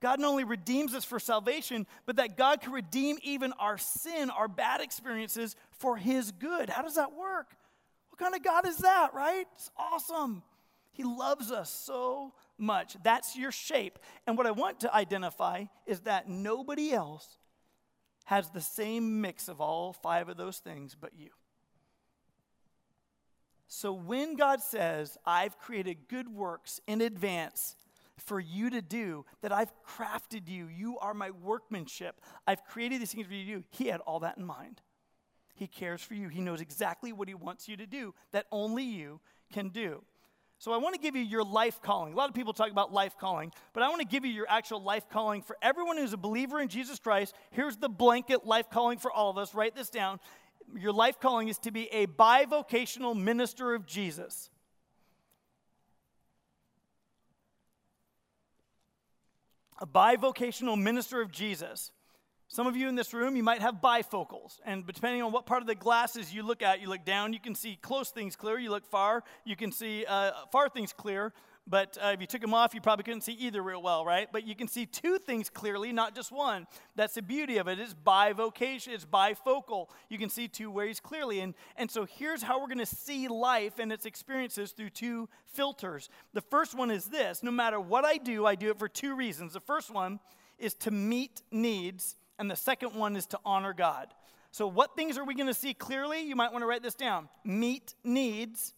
God 0.00 0.20
not 0.20 0.28
only 0.28 0.44
redeems 0.44 0.94
us 0.94 1.04
for 1.04 1.18
salvation, 1.18 1.86
but 2.06 2.16
that 2.16 2.36
God 2.36 2.60
can 2.60 2.72
redeem 2.72 3.18
even 3.22 3.52
our 3.58 3.78
sin, 3.78 4.30
our 4.30 4.48
bad 4.48 4.80
experiences 4.80 5.56
for 5.70 5.96
His 5.96 6.30
good. 6.30 6.70
How 6.70 6.82
does 6.82 6.94
that 6.94 7.12
work? 7.14 7.56
What 8.10 8.18
kind 8.18 8.34
of 8.34 8.42
God 8.42 8.66
is 8.66 8.78
that, 8.78 9.14
right? 9.14 9.46
It's 9.54 9.70
awesome. 9.76 10.42
He 10.98 11.04
loves 11.04 11.52
us 11.52 11.70
so 11.70 12.34
much. 12.58 12.96
That's 13.04 13.36
your 13.36 13.52
shape. 13.52 14.00
And 14.26 14.36
what 14.36 14.48
I 14.48 14.50
want 14.50 14.80
to 14.80 14.92
identify 14.92 15.66
is 15.86 16.00
that 16.00 16.28
nobody 16.28 16.92
else 16.92 17.38
has 18.24 18.50
the 18.50 18.60
same 18.60 19.20
mix 19.20 19.46
of 19.46 19.60
all 19.60 19.92
five 19.92 20.28
of 20.28 20.36
those 20.36 20.58
things 20.58 20.96
but 21.00 21.12
you. 21.16 21.30
So 23.68 23.92
when 23.92 24.34
God 24.34 24.60
says, 24.60 25.16
I've 25.24 25.56
created 25.60 26.08
good 26.08 26.28
works 26.28 26.80
in 26.88 27.00
advance 27.00 27.76
for 28.16 28.40
you 28.40 28.68
to 28.70 28.82
do, 28.82 29.24
that 29.42 29.52
I've 29.52 29.72
crafted 29.86 30.48
you, 30.48 30.66
you 30.66 30.98
are 30.98 31.14
my 31.14 31.30
workmanship, 31.30 32.20
I've 32.44 32.64
created 32.64 33.00
these 33.00 33.12
things 33.12 33.28
for 33.28 33.34
you 33.34 33.44
to 33.44 33.60
do, 33.60 33.64
He 33.70 33.86
had 33.86 34.00
all 34.00 34.18
that 34.20 34.36
in 34.36 34.44
mind. 34.44 34.80
He 35.54 35.68
cares 35.68 36.02
for 36.02 36.14
you, 36.14 36.28
He 36.28 36.40
knows 36.40 36.60
exactly 36.60 37.12
what 37.12 37.28
He 37.28 37.34
wants 37.34 37.68
you 37.68 37.76
to 37.76 37.86
do 37.86 38.14
that 38.32 38.46
only 38.50 38.82
you 38.82 39.20
can 39.52 39.68
do. 39.68 40.02
So 40.58 40.72
I 40.72 40.76
want 40.78 40.94
to 40.94 41.00
give 41.00 41.14
you 41.14 41.22
your 41.22 41.44
life 41.44 41.80
calling. 41.82 42.12
A 42.12 42.16
lot 42.16 42.28
of 42.28 42.34
people 42.34 42.52
talk 42.52 42.70
about 42.70 42.92
life 42.92 43.16
calling, 43.16 43.52
but 43.72 43.82
I 43.82 43.88
want 43.88 44.00
to 44.00 44.06
give 44.06 44.24
you 44.24 44.32
your 44.32 44.46
actual 44.48 44.82
life 44.82 45.08
calling 45.08 45.42
for 45.42 45.56
everyone 45.62 45.96
who's 45.96 46.12
a 46.12 46.16
believer 46.16 46.60
in 46.60 46.68
Jesus 46.68 46.98
Christ. 46.98 47.34
Here's 47.52 47.76
the 47.76 47.88
blanket 47.88 48.44
life 48.44 48.68
calling 48.68 48.98
for 48.98 49.12
all 49.12 49.30
of 49.30 49.38
us. 49.38 49.54
Write 49.54 49.76
this 49.76 49.88
down 49.88 50.18
your 50.76 50.92
life 50.92 51.20
calling 51.20 51.48
is 51.48 51.58
to 51.58 51.70
be 51.70 51.86
a 51.92 52.06
bivocational 52.06 53.16
minister 53.16 53.74
of 53.74 53.86
Jesus. 53.86 54.50
A 59.80 59.86
bivocational 59.86 60.80
minister 60.80 61.20
of 61.20 61.30
Jesus. 61.30 61.92
Some 62.50 62.66
of 62.66 62.76
you 62.76 62.88
in 62.88 62.94
this 62.94 63.12
room, 63.12 63.36
you 63.36 63.42
might 63.42 63.60
have 63.60 63.76
bifocals. 63.82 64.58
And 64.64 64.86
depending 64.86 65.22
on 65.22 65.32
what 65.32 65.44
part 65.44 65.60
of 65.60 65.68
the 65.68 65.74
glasses 65.74 66.32
you 66.32 66.42
look 66.42 66.62
at, 66.62 66.80
you 66.80 66.88
look 66.88 67.04
down, 67.04 67.34
you 67.34 67.40
can 67.40 67.54
see 67.54 67.78
close 67.80 68.08
things 68.08 68.36
clear. 68.36 68.58
You 68.58 68.70
look 68.70 68.86
far, 68.86 69.22
you 69.44 69.54
can 69.54 69.70
see 69.70 70.06
uh, 70.06 70.30
far 70.50 70.70
things 70.70 70.94
clear. 70.94 71.34
But 71.66 71.98
uh, 72.02 72.12
if 72.14 72.20
you 72.22 72.26
took 72.26 72.40
them 72.40 72.54
off, 72.54 72.74
you 72.74 72.80
probably 72.80 73.02
couldn't 73.02 73.20
see 73.20 73.34
either 73.34 73.62
real 73.62 73.82
well, 73.82 74.02
right? 74.02 74.28
But 74.32 74.46
you 74.46 74.54
can 74.54 74.66
see 74.68 74.86
two 74.86 75.18
things 75.18 75.50
clearly, 75.50 75.92
not 75.92 76.14
just 76.14 76.32
one. 76.32 76.66
That's 76.96 77.14
the 77.14 77.22
beauty 77.22 77.58
of 77.58 77.68
it. 77.68 77.78
It's 77.78 77.92
bivocation, 77.92 78.88
it's 78.88 79.04
bifocal. 79.04 79.88
You 80.08 80.16
can 80.16 80.30
see 80.30 80.48
two 80.48 80.70
ways 80.70 81.00
clearly. 81.00 81.40
And, 81.40 81.54
and 81.76 81.90
so 81.90 82.06
here's 82.06 82.42
how 82.42 82.58
we're 82.58 82.68
going 82.68 82.78
to 82.78 82.86
see 82.86 83.28
life 83.28 83.78
and 83.78 83.92
its 83.92 84.06
experiences 84.06 84.72
through 84.72 84.90
two 84.90 85.28
filters. 85.44 86.08
The 86.32 86.40
first 86.40 86.74
one 86.74 86.90
is 86.90 87.04
this 87.04 87.42
no 87.42 87.50
matter 87.50 87.78
what 87.78 88.06
I 88.06 88.16
do, 88.16 88.46
I 88.46 88.54
do 88.54 88.70
it 88.70 88.78
for 88.78 88.88
two 88.88 89.14
reasons. 89.14 89.52
The 89.52 89.60
first 89.60 89.92
one 89.92 90.20
is 90.58 90.72
to 90.74 90.90
meet 90.90 91.42
needs, 91.50 92.16
and 92.38 92.50
the 92.50 92.56
second 92.56 92.94
one 92.94 93.16
is 93.16 93.26
to 93.26 93.38
honor 93.44 93.72
God. 93.72 94.08
So, 94.50 94.66
what 94.66 94.96
things 94.96 95.18
are 95.18 95.24
we 95.24 95.34
going 95.34 95.48
to 95.48 95.54
see 95.54 95.74
clearly? 95.74 96.20
You 96.22 96.36
might 96.36 96.52
want 96.52 96.62
to 96.62 96.66
write 96.66 96.82
this 96.82 96.94
down 96.94 97.28
meet 97.44 97.94
needs 98.04 98.74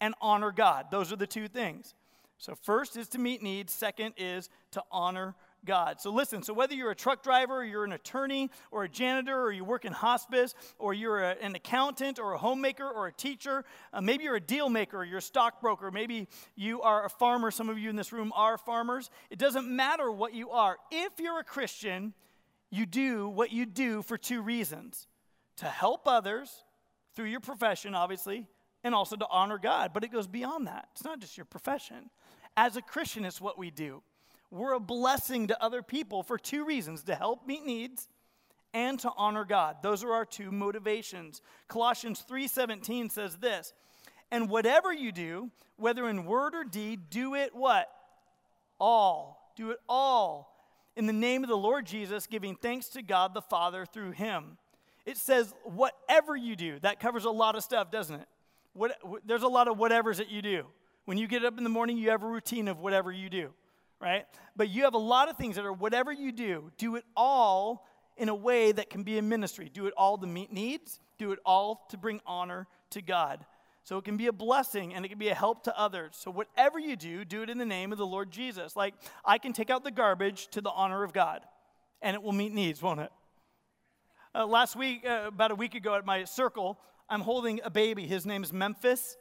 and 0.00 0.14
honor 0.20 0.52
God. 0.52 0.86
Those 0.90 1.12
are 1.12 1.16
the 1.16 1.26
two 1.26 1.48
things. 1.48 1.94
So, 2.38 2.54
first 2.54 2.96
is 2.96 3.08
to 3.08 3.18
meet 3.18 3.42
needs, 3.42 3.72
second 3.72 4.14
is 4.18 4.50
to 4.72 4.82
honor 4.92 5.34
God. 5.64 6.00
So, 6.00 6.10
listen, 6.10 6.42
so 6.42 6.52
whether 6.52 6.74
you're 6.74 6.90
a 6.90 6.96
truck 6.96 7.22
driver, 7.22 7.58
or 7.58 7.64
you're 7.64 7.84
an 7.84 7.92
attorney, 7.92 8.50
or 8.70 8.84
a 8.84 8.88
janitor, 8.88 9.40
or 9.40 9.50
you 9.50 9.64
work 9.64 9.86
in 9.86 9.92
hospice, 9.92 10.54
or 10.78 10.92
you're 10.92 11.20
a, 11.20 11.36
an 11.40 11.54
accountant, 11.54 12.18
or 12.18 12.32
a 12.34 12.38
homemaker, 12.38 12.88
or 12.88 13.06
a 13.06 13.12
teacher, 13.12 13.64
uh, 13.94 14.02
maybe 14.02 14.24
you're 14.24 14.36
a 14.36 14.40
deal 14.40 14.68
maker, 14.68 14.98
or 14.98 15.04
you're 15.04 15.18
a 15.18 15.22
stockbroker, 15.22 15.90
maybe 15.90 16.28
you 16.54 16.82
are 16.82 17.06
a 17.06 17.10
farmer. 17.10 17.50
Some 17.50 17.70
of 17.70 17.78
you 17.78 17.88
in 17.88 17.96
this 17.96 18.12
room 18.12 18.32
are 18.36 18.58
farmers. 18.58 19.10
It 19.30 19.38
doesn't 19.38 19.68
matter 19.68 20.10
what 20.10 20.34
you 20.34 20.50
are. 20.50 20.76
If 20.90 21.18
you're 21.18 21.40
a 21.40 21.44
Christian, 21.44 22.14
you 22.70 22.86
do 22.86 23.28
what 23.28 23.52
you 23.52 23.66
do 23.66 24.02
for 24.02 24.18
two 24.18 24.42
reasons 24.42 25.06
to 25.56 25.66
help 25.66 26.06
others 26.06 26.64
through 27.14 27.26
your 27.26 27.40
profession, 27.40 27.94
obviously, 27.94 28.46
and 28.84 28.94
also 28.94 29.16
to 29.16 29.26
honor 29.30 29.58
God. 29.58 29.92
But 29.94 30.04
it 30.04 30.12
goes 30.12 30.26
beyond 30.26 30.66
that. 30.66 30.88
It's 30.92 31.04
not 31.04 31.20
just 31.20 31.36
your 31.36 31.46
profession. 31.46 32.10
As 32.56 32.76
a 32.76 32.82
Christian, 32.82 33.24
it's 33.24 33.40
what 33.40 33.58
we 33.58 33.70
do. 33.70 34.02
We're 34.50 34.74
a 34.74 34.80
blessing 34.80 35.48
to 35.48 35.62
other 35.62 35.82
people 35.82 36.22
for 36.22 36.38
two 36.38 36.64
reasons 36.64 37.02
to 37.04 37.14
help 37.14 37.46
meet 37.46 37.64
needs 37.64 38.08
and 38.72 38.98
to 39.00 39.10
honor 39.16 39.44
God. 39.44 39.76
Those 39.82 40.04
are 40.04 40.12
our 40.12 40.24
two 40.24 40.52
motivations. 40.52 41.40
Colossians 41.68 42.20
3:17 42.20 43.10
says 43.10 43.38
this, 43.38 43.72
"And 44.30 44.48
whatever 44.48 44.92
you 44.92 45.12
do, 45.12 45.50
whether 45.76 46.08
in 46.08 46.26
word 46.26 46.54
or 46.54 46.64
deed, 46.64 47.10
do 47.10 47.34
it 47.34 47.54
what? 47.54 47.92
All. 48.78 49.52
Do 49.56 49.70
it 49.70 49.80
all 49.88 50.55
in 50.96 51.06
the 51.06 51.12
name 51.12 51.44
of 51.44 51.48
the 51.48 51.56
Lord 51.56 51.86
Jesus, 51.86 52.26
giving 52.26 52.56
thanks 52.56 52.88
to 52.90 53.02
God 53.02 53.34
the 53.34 53.42
Father 53.42 53.84
through 53.86 54.12
him." 54.12 54.58
It 55.04 55.16
says 55.16 55.54
whatever 55.62 56.34
you 56.36 56.56
do. 56.56 56.80
That 56.80 56.98
covers 56.98 57.24
a 57.24 57.30
lot 57.30 57.54
of 57.54 57.62
stuff, 57.62 57.90
doesn't 57.90 58.20
it? 58.20 58.28
What, 58.72 58.98
there's 59.24 59.44
a 59.44 59.48
lot 59.48 59.68
of 59.68 59.78
whatevers 59.78 60.16
that 60.16 60.28
you 60.28 60.42
do. 60.42 60.66
When 61.04 61.16
you 61.16 61.28
get 61.28 61.44
up 61.44 61.56
in 61.56 61.64
the 61.64 61.70
morning, 61.70 61.96
you 61.96 62.10
have 62.10 62.24
a 62.24 62.26
routine 62.26 62.66
of 62.66 62.80
whatever 62.80 63.12
you 63.12 63.30
do, 63.30 63.52
right? 64.00 64.26
But 64.56 64.68
you 64.68 64.82
have 64.82 64.94
a 64.94 64.98
lot 64.98 65.30
of 65.30 65.36
things 65.36 65.54
that 65.54 65.64
are 65.64 65.72
whatever 65.72 66.12
you 66.12 66.32
do, 66.32 66.72
do 66.76 66.96
it 66.96 67.04
all 67.16 67.86
in 68.16 68.28
a 68.28 68.34
way 68.34 68.72
that 68.72 68.90
can 68.90 69.04
be 69.04 69.16
a 69.18 69.22
ministry. 69.22 69.70
Do 69.72 69.86
it 69.86 69.94
all 69.96 70.18
to 70.18 70.26
meet 70.26 70.52
needs, 70.52 70.98
do 71.18 71.30
it 71.30 71.38
all 71.46 71.86
to 71.90 71.96
bring 71.96 72.20
honor 72.26 72.66
to 72.90 73.00
God. 73.00 73.46
So 73.86 73.98
it 73.98 74.04
can 74.04 74.16
be 74.16 74.26
a 74.26 74.32
blessing 74.32 74.94
and 74.94 75.04
it 75.04 75.10
can 75.10 75.18
be 75.18 75.28
a 75.28 75.34
help 75.34 75.62
to 75.62 75.78
others. 75.78 76.16
So 76.18 76.28
whatever 76.28 76.76
you 76.76 76.96
do, 76.96 77.24
do 77.24 77.44
it 77.44 77.50
in 77.50 77.56
the 77.56 77.64
name 77.64 77.92
of 77.92 77.98
the 77.98 78.06
Lord 78.06 78.32
Jesus. 78.32 78.74
Like 78.74 78.94
I 79.24 79.38
can 79.38 79.52
take 79.52 79.70
out 79.70 79.84
the 79.84 79.92
garbage 79.92 80.48
to 80.48 80.60
the 80.60 80.70
honor 80.70 81.04
of 81.04 81.12
God, 81.12 81.42
and 82.02 82.16
it 82.16 82.20
will 82.20 82.32
meet 82.32 82.52
needs, 82.52 82.82
won't 82.82 82.98
it? 82.98 83.12
Uh, 84.34 84.44
last 84.44 84.74
week, 84.74 85.06
uh, 85.06 85.26
about 85.28 85.52
a 85.52 85.54
week 85.54 85.76
ago 85.76 85.94
at 85.94 86.04
my 86.04 86.24
circle, 86.24 86.80
I'm 87.08 87.20
holding 87.20 87.60
a 87.62 87.70
baby. 87.70 88.08
His 88.08 88.26
name 88.26 88.42
is 88.42 88.52
Memphis, 88.52 89.16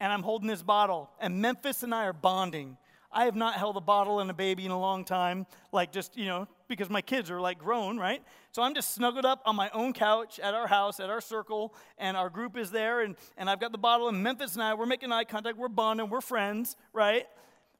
and 0.00 0.10
I'm 0.10 0.22
holding 0.22 0.48
his 0.48 0.62
bottle. 0.62 1.10
And 1.20 1.42
Memphis 1.42 1.82
and 1.82 1.94
I 1.94 2.06
are 2.06 2.14
bonding. 2.14 2.78
I 3.12 3.26
have 3.26 3.36
not 3.36 3.56
held 3.56 3.76
a 3.76 3.82
bottle 3.82 4.20
and 4.20 4.30
a 4.30 4.34
baby 4.34 4.64
in 4.64 4.70
a 4.70 4.80
long 4.80 5.04
time, 5.04 5.46
like 5.72 5.92
just, 5.92 6.16
you 6.16 6.24
know, 6.24 6.48
because 6.68 6.90
my 6.90 7.00
kids 7.00 7.30
are 7.30 7.40
like 7.40 7.58
grown, 7.58 7.98
right? 7.98 8.22
So 8.52 8.62
I'm 8.62 8.74
just 8.74 8.94
snuggled 8.94 9.24
up 9.24 9.42
on 9.44 9.56
my 9.56 9.70
own 9.70 9.92
couch 9.92 10.38
at 10.40 10.54
our 10.54 10.66
house, 10.66 11.00
at 11.00 11.10
our 11.10 11.20
circle, 11.20 11.74
and 11.98 12.16
our 12.16 12.30
group 12.30 12.56
is 12.56 12.70
there, 12.70 13.00
and, 13.00 13.16
and 13.36 13.48
I've 13.48 13.60
got 13.60 13.72
the 13.72 13.78
bottle, 13.78 14.08
and 14.08 14.22
Memphis 14.22 14.54
and 14.54 14.62
I, 14.62 14.74
we're 14.74 14.86
making 14.86 15.12
eye 15.12 15.24
contact, 15.24 15.58
we're 15.58 15.68
bonding, 15.68 16.08
we're 16.08 16.20
friends, 16.20 16.76
right? 16.92 17.26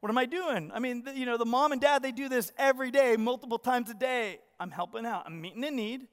What 0.01 0.11
am 0.11 0.19
I 0.19 0.27
doing? 0.27 0.71
I 0.75 0.79
mean, 0.79 1.05
you 1.15 1.27
know, 1.27 1.37
the 1.37 1.47
mom 1.47 1.73
and 1.73 1.81
dad, 1.81 2.03
they 2.03 2.13
do 2.13 2.29
this 2.29 2.53
every 2.59 2.91
day, 2.91 3.17
multiple 3.17 3.59
times 3.59 3.91
a 3.91 3.95
day. 3.95 4.39
I'm 4.61 4.71
helping 4.71 5.07
out, 5.07 5.25
I'm 5.27 5.41
meeting 5.41 5.65
a 5.65 5.71
need, 5.71 6.07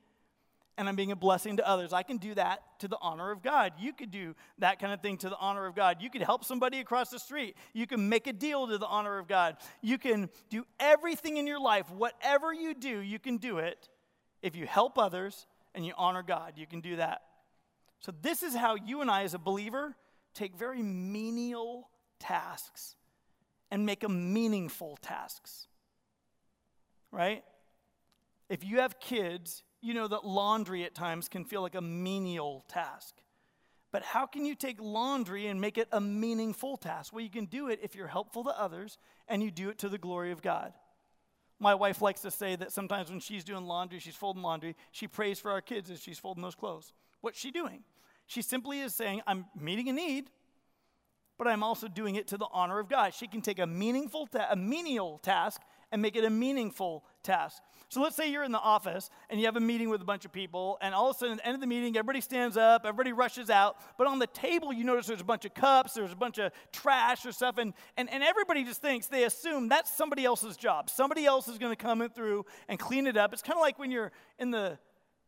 and 0.77 0.89
I'm 0.89 0.95
being 0.95 1.11
a 1.11 1.15
blessing 1.15 1.57
to 1.57 1.67
others. 1.67 1.93
I 1.93 2.03
can 2.03 2.17
do 2.17 2.33
that 2.35 2.61
to 2.79 2.87
the 2.87 2.97
honor 3.01 3.31
of 3.31 3.43
God. 3.43 3.73
You 3.79 3.93
could 3.93 4.11
do 4.11 4.35
that 4.57 4.79
kind 4.79 4.91
of 4.91 5.01
thing 5.01 5.17
to 5.17 5.29
the 5.29 5.37
honor 5.37 5.65
of 5.65 5.75
God. 5.75 5.97
You 6.01 6.09
could 6.09 6.23
help 6.23 6.43
somebody 6.43 6.79
across 6.79 7.09
the 7.09 7.19
street. 7.19 7.55
You 7.73 7.85
can 7.85 8.09
make 8.09 8.27
a 8.27 8.33
deal 8.33 8.67
to 8.67 8.77
the 8.77 8.87
honor 8.87 9.19
of 9.19 9.27
God. 9.27 9.57
You 9.81 9.97
can 9.97 10.29
do 10.49 10.65
everything 10.79 11.37
in 11.37 11.45
your 11.45 11.59
life. 11.59 11.89
Whatever 11.91 12.53
you 12.53 12.73
do, 12.73 12.99
you 12.99 13.19
can 13.19 13.37
do 13.37 13.59
it. 13.59 13.89
If 14.41 14.55
you 14.55 14.65
help 14.65 14.97
others 14.97 15.45
and 15.75 15.85
you 15.85 15.93
honor 15.95 16.23
God, 16.23 16.53
you 16.55 16.65
can 16.65 16.81
do 16.81 16.95
that. 16.95 17.21
So, 17.99 18.13
this 18.21 18.43
is 18.43 18.53
how 18.53 18.75
you 18.75 19.01
and 19.01 19.09
I, 19.09 19.23
as 19.23 19.33
a 19.33 19.39
believer, 19.39 19.95
take 20.33 20.55
very 20.57 20.81
menial 20.81 21.89
tasks 22.19 22.95
and 23.71 23.85
make 23.85 24.01
them 24.01 24.33
meaningful 24.33 24.97
tasks. 25.01 25.67
Right? 27.11 27.43
If 28.49 28.63
you 28.63 28.79
have 28.79 28.99
kids, 28.99 29.63
you 29.83 29.93
know 29.93 30.07
that 30.07 30.25
laundry 30.25 30.85
at 30.85 30.95
times 30.95 31.27
can 31.27 31.43
feel 31.43 31.61
like 31.61 31.75
a 31.75 31.81
menial 31.81 32.63
task. 32.69 33.15
But 33.91 34.01
how 34.01 34.25
can 34.25 34.45
you 34.45 34.55
take 34.55 34.81
laundry 34.81 35.45
and 35.47 35.61
make 35.61 35.77
it 35.77 35.87
a 35.91 36.01
meaningful 36.01 36.77
task? 36.77 37.13
Well, 37.13 37.21
you 37.21 37.29
can 37.29 37.45
do 37.45 37.67
it 37.67 37.79
if 37.83 37.93
you're 37.93 38.07
helpful 38.07 38.43
to 38.45 38.59
others 38.59 38.97
and 39.27 39.43
you 39.43 39.51
do 39.51 39.69
it 39.69 39.77
to 39.79 39.89
the 39.89 39.99
glory 39.99 40.31
of 40.31 40.41
God. 40.41 40.73
My 41.59 41.75
wife 41.75 42.01
likes 42.01 42.21
to 42.21 42.31
say 42.31 42.55
that 42.55 42.71
sometimes 42.71 43.09
when 43.09 43.19
she's 43.19 43.43
doing 43.43 43.65
laundry, 43.65 43.99
she's 43.99 44.15
folding 44.15 44.41
laundry, 44.41 44.75
she 44.91 45.07
prays 45.07 45.39
for 45.39 45.51
our 45.51 45.61
kids 45.61 45.91
as 45.91 46.01
she's 46.01 46.17
folding 46.17 46.41
those 46.41 46.55
clothes. 46.55 46.93
What's 47.21 47.39
she 47.39 47.51
doing? 47.51 47.83
She 48.25 48.41
simply 48.41 48.79
is 48.79 48.95
saying, 48.95 49.21
I'm 49.27 49.45
meeting 49.55 49.89
a 49.89 49.93
need, 49.93 50.29
but 51.37 51.47
I'm 51.47 51.61
also 51.61 51.87
doing 51.87 52.15
it 52.15 52.27
to 52.29 52.37
the 52.37 52.47
honor 52.51 52.79
of 52.79 52.89
God. 52.89 53.13
She 53.13 53.27
can 53.27 53.41
take 53.41 53.59
a 53.59 53.67
meaningful, 53.67 54.27
ta- 54.27 54.47
a 54.49 54.55
menial 54.55 55.19
task 55.19 55.61
and 55.93 56.01
make 56.01 56.15
it 56.15 56.25
a 56.25 56.29
meaningful 56.29 57.05
task. 57.21 57.61
So 57.89 58.01
let's 58.01 58.15
say 58.15 58.31
you're 58.31 58.43
in 58.43 58.51
the 58.51 58.59
office 58.59 59.11
and 59.29 59.39
you 59.39 59.45
have 59.45 59.55
a 59.55 59.59
meeting 59.59 59.89
with 59.89 60.01
a 60.01 60.05
bunch 60.05 60.25
of 60.25 60.33
people, 60.33 60.79
and 60.81 60.95
all 60.95 61.11
of 61.11 61.15
a 61.15 61.19
sudden, 61.19 61.33
at 61.33 61.37
the 61.37 61.45
end 61.45 61.53
of 61.53 61.61
the 61.61 61.67
meeting, 61.67 61.95
everybody 61.95 62.19
stands 62.19 62.57
up, 62.57 62.81
everybody 62.83 63.13
rushes 63.13 63.51
out, 63.51 63.77
but 63.99 64.07
on 64.07 64.17
the 64.17 64.25
table, 64.25 64.73
you 64.73 64.83
notice 64.83 65.05
there's 65.05 65.21
a 65.21 65.23
bunch 65.23 65.45
of 65.45 65.53
cups, 65.53 65.93
there's 65.93 66.11
a 66.11 66.15
bunch 66.15 66.39
of 66.39 66.51
trash 66.71 67.23
or 67.27 67.31
stuff, 67.31 67.59
and, 67.59 67.75
and, 67.95 68.09
and 68.11 68.23
everybody 68.23 68.63
just 68.63 68.81
thinks, 68.81 69.05
they 69.05 69.25
assume 69.25 69.69
that's 69.69 69.95
somebody 69.95 70.25
else's 70.25 70.57
job. 70.57 70.89
Somebody 70.89 71.25
else 71.25 71.47
is 71.47 71.59
to 71.59 71.75
come 71.75 72.01
in 72.01 72.09
through 72.09 72.47
and 72.67 72.79
clean 72.79 73.05
it 73.05 73.15
up. 73.15 73.31
It's 73.31 73.43
kind 73.43 73.57
of 73.57 73.61
like 73.61 73.77
when 73.77 73.91
you're 73.91 74.11
in 74.39 74.49
the 74.49 74.79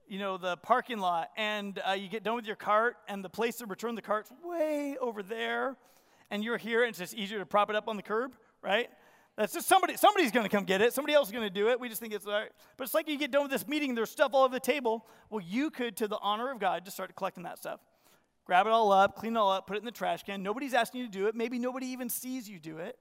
you 0.08 0.20
know, 0.20 0.38
the 0.38 0.56
parking 0.58 1.00
lot 1.00 1.30
and 1.36 1.80
uh, 1.88 1.94
you 1.94 2.08
get 2.08 2.24
done 2.24 2.36
with 2.36 2.46
your 2.46 2.56
cart 2.56 2.96
and 3.08 3.24
the 3.24 3.30
place 3.30 3.56
to 3.58 3.66
return 3.66 3.96
the 3.96 4.04
cart's 4.04 4.32
way 4.44 4.98
over 5.02 5.24
there 5.24 5.78
and 6.30 6.44
you're 6.44 6.58
here 6.58 6.84
and 6.84 6.90
it's 6.90 7.00
just 7.00 7.14
easier 7.16 7.40
to 7.40 7.46
prop 7.46 7.70
it 7.70 7.76
up 7.76 7.88
on 7.88 7.96
the 7.96 8.04
curb, 8.04 8.36
right? 8.62 8.90
That's 9.38 9.54
just 9.54 9.68
somebody, 9.68 9.98
somebody's 9.98 10.32
going 10.32 10.46
to 10.46 10.50
come 10.50 10.64
get 10.64 10.82
it. 10.82 10.94
Somebody 10.94 11.14
else 11.14 11.28
is 11.28 11.32
going 11.34 11.46
to 11.46 11.54
do 11.54 11.70
it. 11.70 11.80
We 11.80 11.90
just 11.90 12.00
think 12.00 12.14
it's 12.14 12.26
all 12.26 12.34
right. 12.34 12.52
But 12.78 12.86
it's 12.86 12.94
like 12.94 13.10
you 13.10 13.18
get 13.18 13.32
done 13.32 13.44
with 13.44 13.52
this 13.52 13.68
meeting, 13.68 13.94
there's 13.94 14.10
stuff 14.10 14.32
all 14.34 14.46
over 14.46 14.54
the 14.54 14.60
table. 14.62 15.06
Well, 15.30 15.44
you 15.46 15.70
could, 15.70 15.98
to 15.98 16.08
the 16.08 16.18
honor 16.22 16.52
of 16.52 16.60
God, 16.60 16.86
just 16.86 16.96
start 16.96 17.14
collecting 17.16 17.44
that 17.44 17.58
stuff. 17.58 17.82
Grab 18.46 18.66
it 18.68 18.72
all 18.72 18.92
up, 18.92 19.16
clean 19.16 19.36
it 19.36 19.40
all 19.40 19.52
up, 19.52 19.68
put 19.68 19.76
it 19.76 19.80
in 19.80 19.86
the 19.86 19.92
trash 19.92 20.24
can. 20.24 20.42
Nobody's 20.42 20.74
asking 20.74 21.02
you 21.02 21.08
to 21.08 21.12
do 21.12 21.28
it. 21.28 21.36
Maybe 21.36 21.60
nobody 21.60 21.88
even 21.88 22.10
sees 22.10 22.48
you 22.48 22.60
do 22.60 22.78
it. 22.78 22.98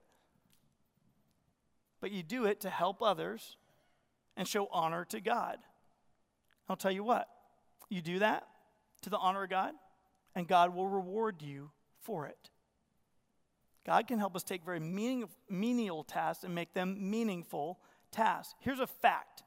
But 2.01 2.11
you 2.11 2.23
do 2.23 2.45
it 2.45 2.61
to 2.61 2.69
help 2.69 3.01
others 3.01 3.57
and 4.35 4.47
show 4.47 4.67
honor 4.71 5.05
to 5.05 5.21
God. 5.21 5.59
I'll 6.67 6.75
tell 6.75 6.91
you 6.91 7.03
what, 7.03 7.29
you 7.89 8.01
do 8.01 8.19
that 8.19 8.47
to 9.03 9.09
the 9.09 9.17
honor 9.17 9.43
of 9.43 9.49
God, 9.49 9.73
and 10.33 10.47
God 10.47 10.75
will 10.75 10.87
reward 10.87 11.41
you 11.41 11.69
for 12.01 12.25
it. 12.25 12.49
God 13.85 14.07
can 14.07 14.17
help 14.17 14.35
us 14.35 14.43
take 14.43 14.65
very 14.65 14.79
meaning, 14.79 15.27
menial 15.49 16.03
tasks 16.03 16.43
and 16.43 16.55
make 16.55 16.73
them 16.73 17.09
meaningful 17.09 17.79
tasks. 18.11 18.55
Here's 18.59 18.79
a 18.79 18.87
fact 18.87 19.43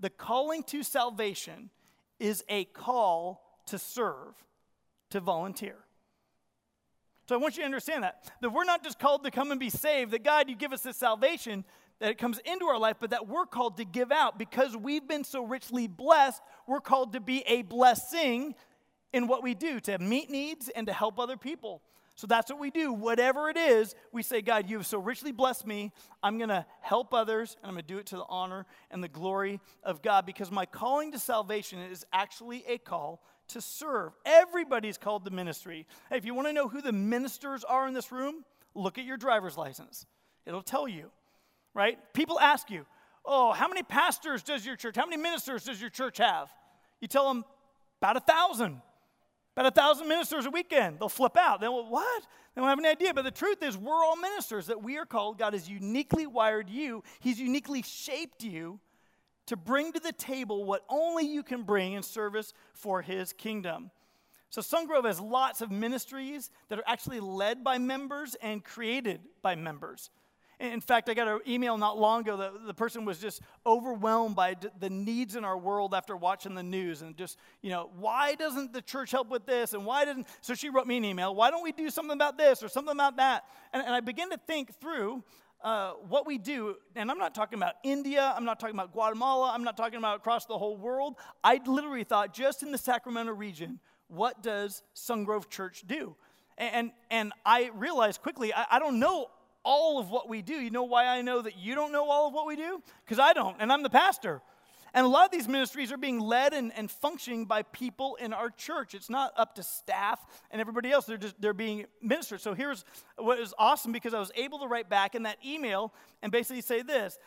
the 0.00 0.10
calling 0.10 0.62
to 0.64 0.82
salvation 0.82 1.70
is 2.18 2.42
a 2.48 2.64
call 2.64 3.42
to 3.66 3.78
serve, 3.78 4.34
to 5.10 5.20
volunteer. 5.20 5.76
So 7.28 7.36
I 7.36 7.38
want 7.38 7.56
you 7.56 7.62
to 7.62 7.66
understand 7.66 8.02
that. 8.02 8.30
That 8.40 8.50
we're 8.50 8.64
not 8.64 8.82
just 8.82 8.98
called 8.98 9.24
to 9.24 9.30
come 9.30 9.50
and 9.50 9.60
be 9.60 9.70
saved, 9.70 10.10
that 10.12 10.24
God, 10.24 10.48
you 10.48 10.56
give 10.56 10.72
us 10.72 10.82
this 10.82 10.96
salvation, 10.96 11.64
that 12.00 12.10
it 12.10 12.18
comes 12.18 12.40
into 12.44 12.64
our 12.66 12.78
life, 12.78 12.96
but 12.98 13.10
that 13.10 13.28
we're 13.28 13.46
called 13.46 13.76
to 13.76 13.84
give 13.84 14.10
out 14.10 14.38
because 14.38 14.76
we've 14.76 15.06
been 15.06 15.22
so 15.22 15.44
richly 15.44 15.86
blessed. 15.86 16.42
We're 16.66 16.80
called 16.80 17.12
to 17.12 17.20
be 17.20 17.44
a 17.46 17.62
blessing 17.62 18.54
in 19.12 19.28
what 19.28 19.42
we 19.42 19.54
do, 19.54 19.78
to 19.80 19.98
meet 19.98 20.30
needs 20.30 20.68
and 20.68 20.86
to 20.88 20.92
help 20.92 21.20
other 21.20 21.36
people. 21.36 21.82
So 22.22 22.28
that's 22.28 22.52
what 22.52 22.60
we 22.60 22.70
do. 22.70 22.92
Whatever 22.92 23.50
it 23.50 23.56
is, 23.56 23.96
we 24.12 24.22
say, 24.22 24.42
God, 24.42 24.70
you 24.70 24.76
have 24.76 24.86
so 24.86 25.00
richly 25.00 25.32
blessed 25.32 25.66
me. 25.66 25.90
I'm 26.22 26.38
going 26.38 26.50
to 26.50 26.64
help 26.80 27.12
others, 27.12 27.56
and 27.60 27.66
I'm 27.68 27.74
going 27.74 27.82
to 27.82 27.94
do 27.94 27.98
it 27.98 28.06
to 28.06 28.16
the 28.16 28.24
honor 28.28 28.64
and 28.92 29.02
the 29.02 29.08
glory 29.08 29.58
of 29.82 30.02
God 30.02 30.24
because 30.24 30.48
my 30.48 30.64
calling 30.64 31.10
to 31.10 31.18
salvation 31.18 31.80
is 31.80 32.06
actually 32.12 32.62
a 32.68 32.78
call 32.78 33.24
to 33.48 33.60
serve. 33.60 34.12
Everybody's 34.24 34.98
called 34.98 35.24
to 35.24 35.32
ministry. 35.32 35.84
Hey, 36.10 36.16
if 36.16 36.24
you 36.24 36.32
want 36.32 36.46
to 36.46 36.52
know 36.52 36.68
who 36.68 36.80
the 36.80 36.92
ministers 36.92 37.64
are 37.64 37.88
in 37.88 37.92
this 37.92 38.12
room, 38.12 38.44
look 38.76 38.98
at 38.98 39.04
your 39.04 39.16
driver's 39.16 39.58
license. 39.58 40.06
It'll 40.46 40.62
tell 40.62 40.86
you, 40.86 41.10
right? 41.74 41.98
People 42.14 42.38
ask 42.38 42.70
you, 42.70 42.86
oh, 43.24 43.50
how 43.50 43.66
many 43.66 43.82
pastors 43.82 44.44
does 44.44 44.64
your 44.64 44.76
church, 44.76 44.94
how 44.94 45.06
many 45.06 45.20
ministers 45.20 45.64
does 45.64 45.80
your 45.80 45.90
church 45.90 46.18
have? 46.18 46.52
You 47.00 47.08
tell 47.08 47.26
them, 47.26 47.44
about 48.00 48.16
a 48.16 48.20
thousand. 48.20 48.80
About 49.56 49.66
a 49.66 49.70
thousand 49.70 50.08
ministers 50.08 50.46
a 50.46 50.50
weekend. 50.50 50.98
They'll 50.98 51.08
flip 51.10 51.36
out. 51.36 51.60
They'll, 51.60 51.86
what? 51.88 52.22
They 52.54 52.60
don't 52.60 52.68
have 52.68 52.78
any 52.78 52.88
idea. 52.88 53.12
But 53.12 53.24
the 53.24 53.30
truth 53.30 53.62
is, 53.62 53.76
we're 53.76 54.02
all 54.02 54.16
ministers, 54.16 54.66
that 54.66 54.82
we 54.82 54.96
are 54.96 55.04
called. 55.04 55.38
God 55.38 55.52
has 55.52 55.68
uniquely 55.68 56.26
wired 56.26 56.70
you, 56.70 57.02
He's 57.20 57.38
uniquely 57.38 57.82
shaped 57.82 58.42
you 58.42 58.80
to 59.46 59.56
bring 59.56 59.92
to 59.92 60.00
the 60.00 60.12
table 60.12 60.64
what 60.64 60.84
only 60.88 61.26
you 61.26 61.42
can 61.42 61.64
bring 61.64 61.92
in 61.92 62.02
service 62.02 62.54
for 62.72 63.02
His 63.02 63.32
kingdom. 63.32 63.90
So, 64.48 64.60
Sungrove 64.60 65.06
has 65.06 65.20
lots 65.20 65.60
of 65.60 65.70
ministries 65.70 66.50
that 66.68 66.78
are 66.78 66.84
actually 66.86 67.20
led 67.20 67.64
by 67.64 67.78
members 67.78 68.34
and 68.36 68.62
created 68.62 69.20
by 69.42 69.54
members. 69.54 70.10
In 70.62 70.80
fact, 70.80 71.08
I 71.08 71.14
got 71.14 71.26
an 71.26 71.40
email 71.44 71.76
not 71.76 71.98
long 71.98 72.20
ago 72.20 72.36
that 72.36 72.52
the 72.68 72.72
person 72.72 73.04
was 73.04 73.18
just 73.18 73.42
overwhelmed 73.66 74.36
by 74.36 74.54
the 74.78 74.88
needs 74.88 75.34
in 75.34 75.44
our 75.44 75.58
world 75.58 75.92
after 75.92 76.16
watching 76.16 76.54
the 76.54 76.62
news 76.62 77.02
and 77.02 77.16
just, 77.16 77.36
you 77.62 77.70
know, 77.70 77.90
why 77.98 78.36
doesn't 78.36 78.72
the 78.72 78.80
church 78.80 79.10
help 79.10 79.28
with 79.28 79.44
this? 79.44 79.72
And 79.72 79.84
why 79.84 80.04
didn't, 80.04 80.28
so 80.40 80.54
she 80.54 80.68
wrote 80.68 80.86
me 80.86 80.98
an 80.98 81.04
email, 81.04 81.34
why 81.34 81.50
don't 81.50 81.64
we 81.64 81.72
do 81.72 81.90
something 81.90 82.12
about 82.12 82.38
this 82.38 82.62
or 82.62 82.68
something 82.68 82.94
about 82.94 83.16
that? 83.16 83.44
And, 83.72 83.82
and 83.84 83.92
I 83.92 83.98
began 83.98 84.30
to 84.30 84.36
think 84.36 84.72
through 84.80 85.24
uh, 85.64 85.94
what 86.08 86.28
we 86.28 86.38
do, 86.38 86.76
and 86.94 87.10
I'm 87.10 87.18
not 87.18 87.34
talking 87.34 87.58
about 87.58 87.74
India, 87.82 88.32
I'm 88.36 88.44
not 88.44 88.60
talking 88.60 88.76
about 88.76 88.92
Guatemala, 88.92 89.50
I'm 89.52 89.64
not 89.64 89.76
talking 89.76 89.98
about 89.98 90.18
across 90.18 90.46
the 90.46 90.58
whole 90.58 90.76
world. 90.76 91.16
I 91.42 91.60
literally 91.66 92.04
thought 92.04 92.32
just 92.32 92.62
in 92.62 92.70
the 92.70 92.78
Sacramento 92.78 93.32
region, 93.32 93.80
what 94.06 94.44
does 94.44 94.84
Sungrove 94.94 95.50
Church 95.50 95.82
do? 95.88 96.14
And, 96.56 96.92
and 97.10 97.32
I 97.44 97.72
realized 97.74 98.22
quickly, 98.22 98.54
I, 98.54 98.66
I 98.72 98.78
don't 98.78 99.00
know 99.00 99.28
all 99.64 99.98
of 99.98 100.10
what 100.10 100.28
we 100.28 100.42
do. 100.42 100.54
You 100.54 100.70
know 100.70 100.84
why 100.84 101.06
I 101.06 101.22
know 101.22 101.42
that 101.42 101.56
you 101.56 101.74
don't 101.74 101.92
know 101.92 102.10
all 102.10 102.28
of 102.28 102.34
what 102.34 102.46
we 102.46 102.56
do? 102.56 102.82
Because 103.04 103.18
I 103.18 103.32
don't, 103.32 103.56
and 103.60 103.72
I'm 103.72 103.82
the 103.82 103.90
pastor. 103.90 104.42
And 104.94 105.06
a 105.06 105.08
lot 105.08 105.24
of 105.24 105.30
these 105.30 105.48
ministries 105.48 105.90
are 105.90 105.96
being 105.96 106.20
led 106.20 106.52
and, 106.52 106.70
and 106.76 106.90
functioning 106.90 107.46
by 107.46 107.62
people 107.62 108.16
in 108.16 108.34
our 108.34 108.50
church. 108.50 108.94
It's 108.94 109.08
not 109.08 109.32
up 109.36 109.54
to 109.54 109.62
staff 109.62 110.20
and 110.50 110.60
everybody 110.60 110.90
else. 110.90 111.06
They're 111.06 111.16
just 111.16 111.40
they're 111.40 111.54
being 111.54 111.86
ministered. 112.02 112.42
So 112.42 112.52
here's 112.52 112.84
what 113.16 113.38
is 113.38 113.54
awesome 113.58 113.92
because 113.92 114.12
I 114.12 114.18
was 114.18 114.30
able 114.34 114.58
to 114.58 114.66
write 114.66 114.90
back 114.90 115.14
in 115.14 115.22
that 115.22 115.38
email 115.44 115.94
and 116.22 116.30
basically 116.30 116.60
say 116.60 116.82
this. 116.82 117.18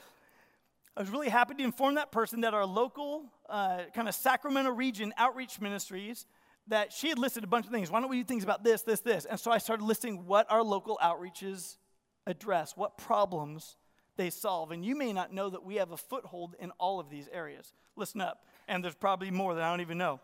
I 0.96 1.02
was 1.02 1.10
really 1.10 1.28
happy 1.28 1.56
to 1.56 1.64
inform 1.64 1.96
that 1.96 2.12
person 2.12 2.42
that 2.42 2.54
our 2.54 2.66
local 2.66 3.26
uh, 3.50 3.82
kind 3.94 4.08
of 4.08 4.14
Sacramento 4.14 4.70
region 4.70 5.12
outreach 5.18 5.60
ministries 5.60 6.28
that 6.68 6.94
she 6.94 7.10
had 7.10 7.18
listed 7.18 7.44
a 7.44 7.48
bunch 7.48 7.66
of 7.66 7.72
things. 7.72 7.92
Why 7.92 8.00
don't 8.00 8.10
we 8.10 8.18
do 8.18 8.24
things 8.24 8.44
about 8.44 8.64
this, 8.64 8.82
this, 8.84 9.02
this? 9.02 9.26
And 9.26 9.40
so 9.40 9.52
I 9.52 9.58
started 9.58 9.84
listing 9.84 10.26
what 10.26 10.50
our 10.52 10.64
local 10.64 10.98
outreaches 11.04 11.78
address, 12.28 12.76
what 12.76 12.98
problems 12.98 13.78
they 14.18 14.30
solve. 14.30 14.72
And 14.72 14.86
you 14.86 14.96
may 14.96 15.14
not 15.14 15.34
know 15.34 15.50
that 15.50 15.64
we 15.64 15.76
have 15.76 15.92
a 15.92 15.98
foothold 15.98 16.56
in 16.60 16.72
all 16.72 17.00
of 17.00 17.10
these 17.10 17.28
areas. 17.32 17.74
Listen 17.96 18.22
up, 18.22 18.46
and 18.68 18.84
there's 18.84 18.96
probably 18.96 19.32
more 19.32 19.56
that 19.56 19.64
I 19.64 19.70
don't 19.70 19.82
even 19.82 19.98
know. 19.98 20.20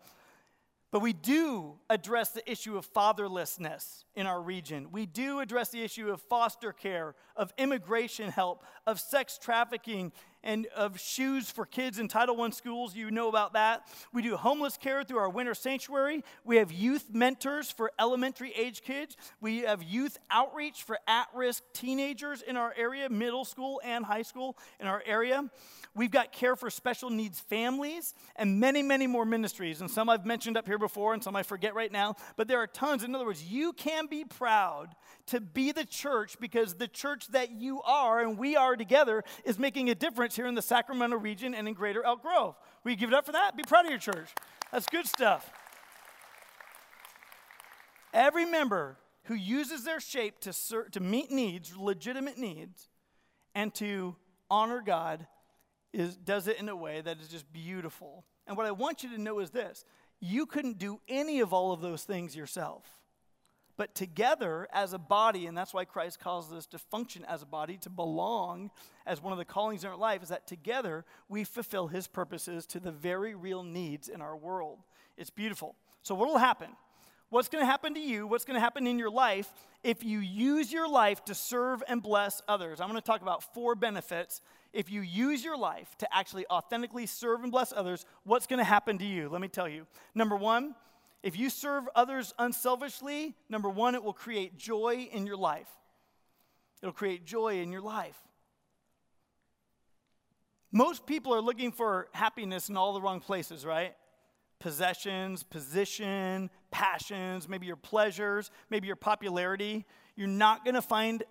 But 0.92 1.00
we 1.00 1.14
do 1.14 1.76
address 1.90 2.32
the 2.32 2.50
issue 2.52 2.78
of 2.78 2.92
fatherlessness 2.92 4.04
in 4.14 4.28
our 4.28 4.42
region. 4.42 4.90
We 4.92 5.06
do 5.06 5.40
address 5.40 5.70
the 5.70 5.82
issue 5.82 6.10
of 6.10 6.22
foster 6.22 6.74
care, 6.74 7.16
of 7.38 7.54
immigration 7.58 8.30
help, 8.30 8.66
of 8.86 9.00
sex 9.00 9.38
trafficking, 9.38 10.12
and 10.44 10.68
of 10.76 11.00
shoes 11.00 11.50
for 11.50 11.66
kids 11.66 12.00
in 12.00 12.08
Title 12.08 12.42
I 12.42 12.50
schools. 12.50 12.96
You 12.96 13.12
know 13.12 13.30
about 13.30 13.54
that. 13.54 13.88
We 14.14 14.22
do 14.22 14.36
homeless 14.36 14.78
care 14.78 15.04
through 15.04 15.20
our 15.20 15.30
winter 15.30 15.54
sanctuary. 15.54 16.24
We 16.44 16.58
have 16.58 16.72
youth 16.72 17.06
mentors 17.14 17.72
for 17.72 17.92
elementary 18.00 18.52
age 18.52 18.82
kids. 18.82 19.16
We 19.40 19.60
have 19.60 19.84
youth 19.84 20.18
outreach 20.30 20.84
for 20.84 20.98
at 21.08 21.28
risk 21.34 21.64
teenagers 21.74 22.42
in 22.42 22.58
our 22.58 22.74
area, 22.78 23.10
middle 23.10 23.46
school 23.46 23.82
and 23.84 24.06
high 24.06 24.24
school 24.24 24.58
in 24.80 24.88
our 24.88 25.04
area. 25.06 25.50
We've 25.94 26.12
got 26.12 26.32
care 26.32 26.56
for 26.56 26.70
special 26.70 27.10
needs 27.10 27.40
families 27.40 28.14
and 28.36 28.60
many, 28.60 28.82
many 28.82 29.08
more 29.08 29.26
ministries. 29.26 29.82
And 29.82 29.92
some 29.92 30.10
I've 30.10 30.26
mentioned 30.26 30.58
up 30.58 30.66
here 30.66 30.80
before 30.80 31.14
and 31.14 31.24
some 31.24 31.36
I 31.36 31.44
forget 31.44 31.76
right 31.76 31.92
now, 31.92 32.16
but 32.38 32.48
there 32.48 32.60
are 32.60 32.68
tons. 32.68 33.04
In 33.04 33.14
other 33.14 33.26
words, 33.26 33.44
you 33.44 33.74
can 33.74 34.08
be 34.08 34.24
proud 34.24 34.96
to 35.28 35.42
be 35.42 35.72
the 35.72 35.86
church 35.86 36.38
because 36.40 36.76
the 36.76 36.88
church 36.88 37.28
that 37.30 37.52
you 37.52 37.82
are 37.84 38.22
and 38.22 38.38
we 38.38 38.56
are 38.56 38.76
together 38.76 39.24
is 39.44 39.60
making 39.60 39.90
a 39.90 39.96
difference 39.96 40.31
here 40.36 40.48
in 40.48 40.56
the 40.56 40.62
Sacramento 40.62 41.18
region 41.18 41.54
and 41.54 41.68
in 41.68 41.74
greater 41.74 42.04
Elk 42.04 42.22
Grove. 42.22 42.56
You 42.86 42.96
give 42.96 43.10
it 43.10 43.16
up 43.16 43.26
for 43.26 43.32
that? 43.32 43.56
Be 43.56 43.64
proud 43.64 43.86
of 43.86 43.92
your 43.92 44.00
church. 44.00 44.30
That's 44.72 44.88
good 44.88 45.08
stuff. 45.08 45.52
Every 48.14 48.46
member 48.46 48.98
who 49.26 49.36
uses 49.36 49.84
their 49.84 50.00
shape 50.00 50.40
to, 50.40 50.54
ser- 50.54 50.90
to 50.90 51.00
meet 51.00 51.32
needs, 51.32 51.76
legitimate 51.76 52.38
needs, 52.38 52.90
and 53.56 53.74
to 53.76 54.16
honor 54.50 54.82
God 54.86 55.28
is, 55.94 56.18
does 56.18 56.48
it 56.48 56.58
in 56.58 56.70
a 56.70 56.76
way 56.76 57.02
that 57.02 57.20
is 57.20 57.28
just 57.28 57.52
beautiful. 57.52 58.26
And 58.48 58.58
what 58.58 58.66
I 58.66 58.72
want 58.72 59.04
you 59.04 59.10
to 59.12 59.22
know 59.22 59.40
is 59.40 59.52
this 59.52 59.86
you 60.20 60.46
couldn't 60.46 60.78
do 60.78 61.00
any 61.08 61.40
of 61.40 61.54
all 61.54 61.72
of 61.72 61.82
those 61.82 62.04
things 62.04 62.36
yourself. 62.36 62.84
But 63.82 63.96
together 63.96 64.68
as 64.72 64.94
a 64.94 65.00
body, 65.00 65.48
and 65.48 65.58
that's 65.58 65.74
why 65.74 65.86
Christ 65.86 66.20
calls 66.20 66.54
us 66.54 66.68
to 66.68 66.78
function 66.78 67.26
as 67.26 67.42
a 67.42 67.48
body, 67.48 67.78
to 67.78 67.90
belong 67.90 68.70
as 69.08 69.24
one 69.24 69.34
of 69.34 69.40
the 69.40 69.44
callings 69.44 69.84
in 69.84 69.90
our 69.90 69.98
life, 69.98 70.22
is 70.22 70.30
that 70.30 70.46
together 70.46 71.04
we 71.30 71.44
fulfill 71.44 71.88
his 71.88 72.06
purposes 72.06 72.68
to 72.68 72.80
the 72.80 72.92
very 72.92 73.34
real 73.34 73.64
needs 73.64 74.08
in 74.08 74.22
our 74.22 74.38
world. 74.38 74.78
It's 75.18 75.32
beautiful. 75.32 75.74
So, 76.04 76.14
what 76.14 76.28
will 76.28 76.38
happen? 76.38 76.68
What's 77.32 77.50
going 77.50 77.64
to 77.64 77.66
happen 77.66 77.96
to 77.96 78.00
you? 78.00 78.28
What's 78.28 78.46
going 78.46 78.54
to 78.54 78.60
happen 78.60 78.86
in 78.86 79.00
your 79.00 79.10
life 79.10 79.52
if 79.84 80.04
you 80.04 80.20
use 80.20 80.72
your 80.72 80.88
life 80.88 81.26
to 81.26 81.34
serve 81.34 81.82
and 81.88 82.04
bless 82.04 82.40
others? 82.48 82.80
I'm 82.80 82.88
going 82.88 83.02
to 83.02 83.08
talk 83.08 83.24
about 83.24 83.52
four 83.52 83.74
benefits. 83.74 84.42
If 84.74 84.92
you 84.92 85.02
use 85.02 85.44
your 85.44 85.58
life 85.58 85.98
to 85.98 86.16
actually 86.16 86.46
authentically 86.52 87.08
serve 87.08 87.42
and 87.42 87.52
bless 87.52 87.74
others, 87.74 88.06
what's 88.26 88.46
going 88.46 88.60
to 88.60 88.64
happen 88.64 89.00
to 89.00 89.06
you? 89.06 89.28
Let 89.28 89.42
me 89.42 89.48
tell 89.48 89.68
you. 89.68 89.88
Number 90.14 90.36
one, 90.36 90.76
if 91.24 91.38
you 91.38 91.50
serve 91.50 91.86
others 91.96 92.34
unselfishly, 92.40 93.36
number 93.50 93.70
one, 93.70 93.96
it 93.96 94.04
will 94.04 94.14
create 94.14 94.58
joy 94.58 95.08
in 95.12 95.28
your 95.28 95.38
life. 95.38 95.70
It'll 96.82 96.94
create 96.94 97.26
joy 97.26 97.60
in 97.62 97.72
your 97.72 97.82
life. 97.82 98.18
Most 100.72 101.06
people 101.06 101.34
are 101.34 101.42
looking 101.42 101.72
for 101.72 102.08
happiness 102.14 102.70
in 102.70 102.78
all 102.78 102.94
the 102.94 103.02
wrong 103.02 103.20
places, 103.20 103.66
right? 103.66 103.94
Possessions, 104.60 105.44
position, 105.44 106.50
passions, 106.72 107.48
maybe 107.48 107.68
your 107.68 107.76
pleasures, 107.76 108.50
maybe 108.70 108.88
your 108.88 108.96
popularity. 108.96 109.86
You're 110.16 110.28
not 110.28 110.64
going 110.64 110.76
to 110.76 110.82
find 110.82 111.24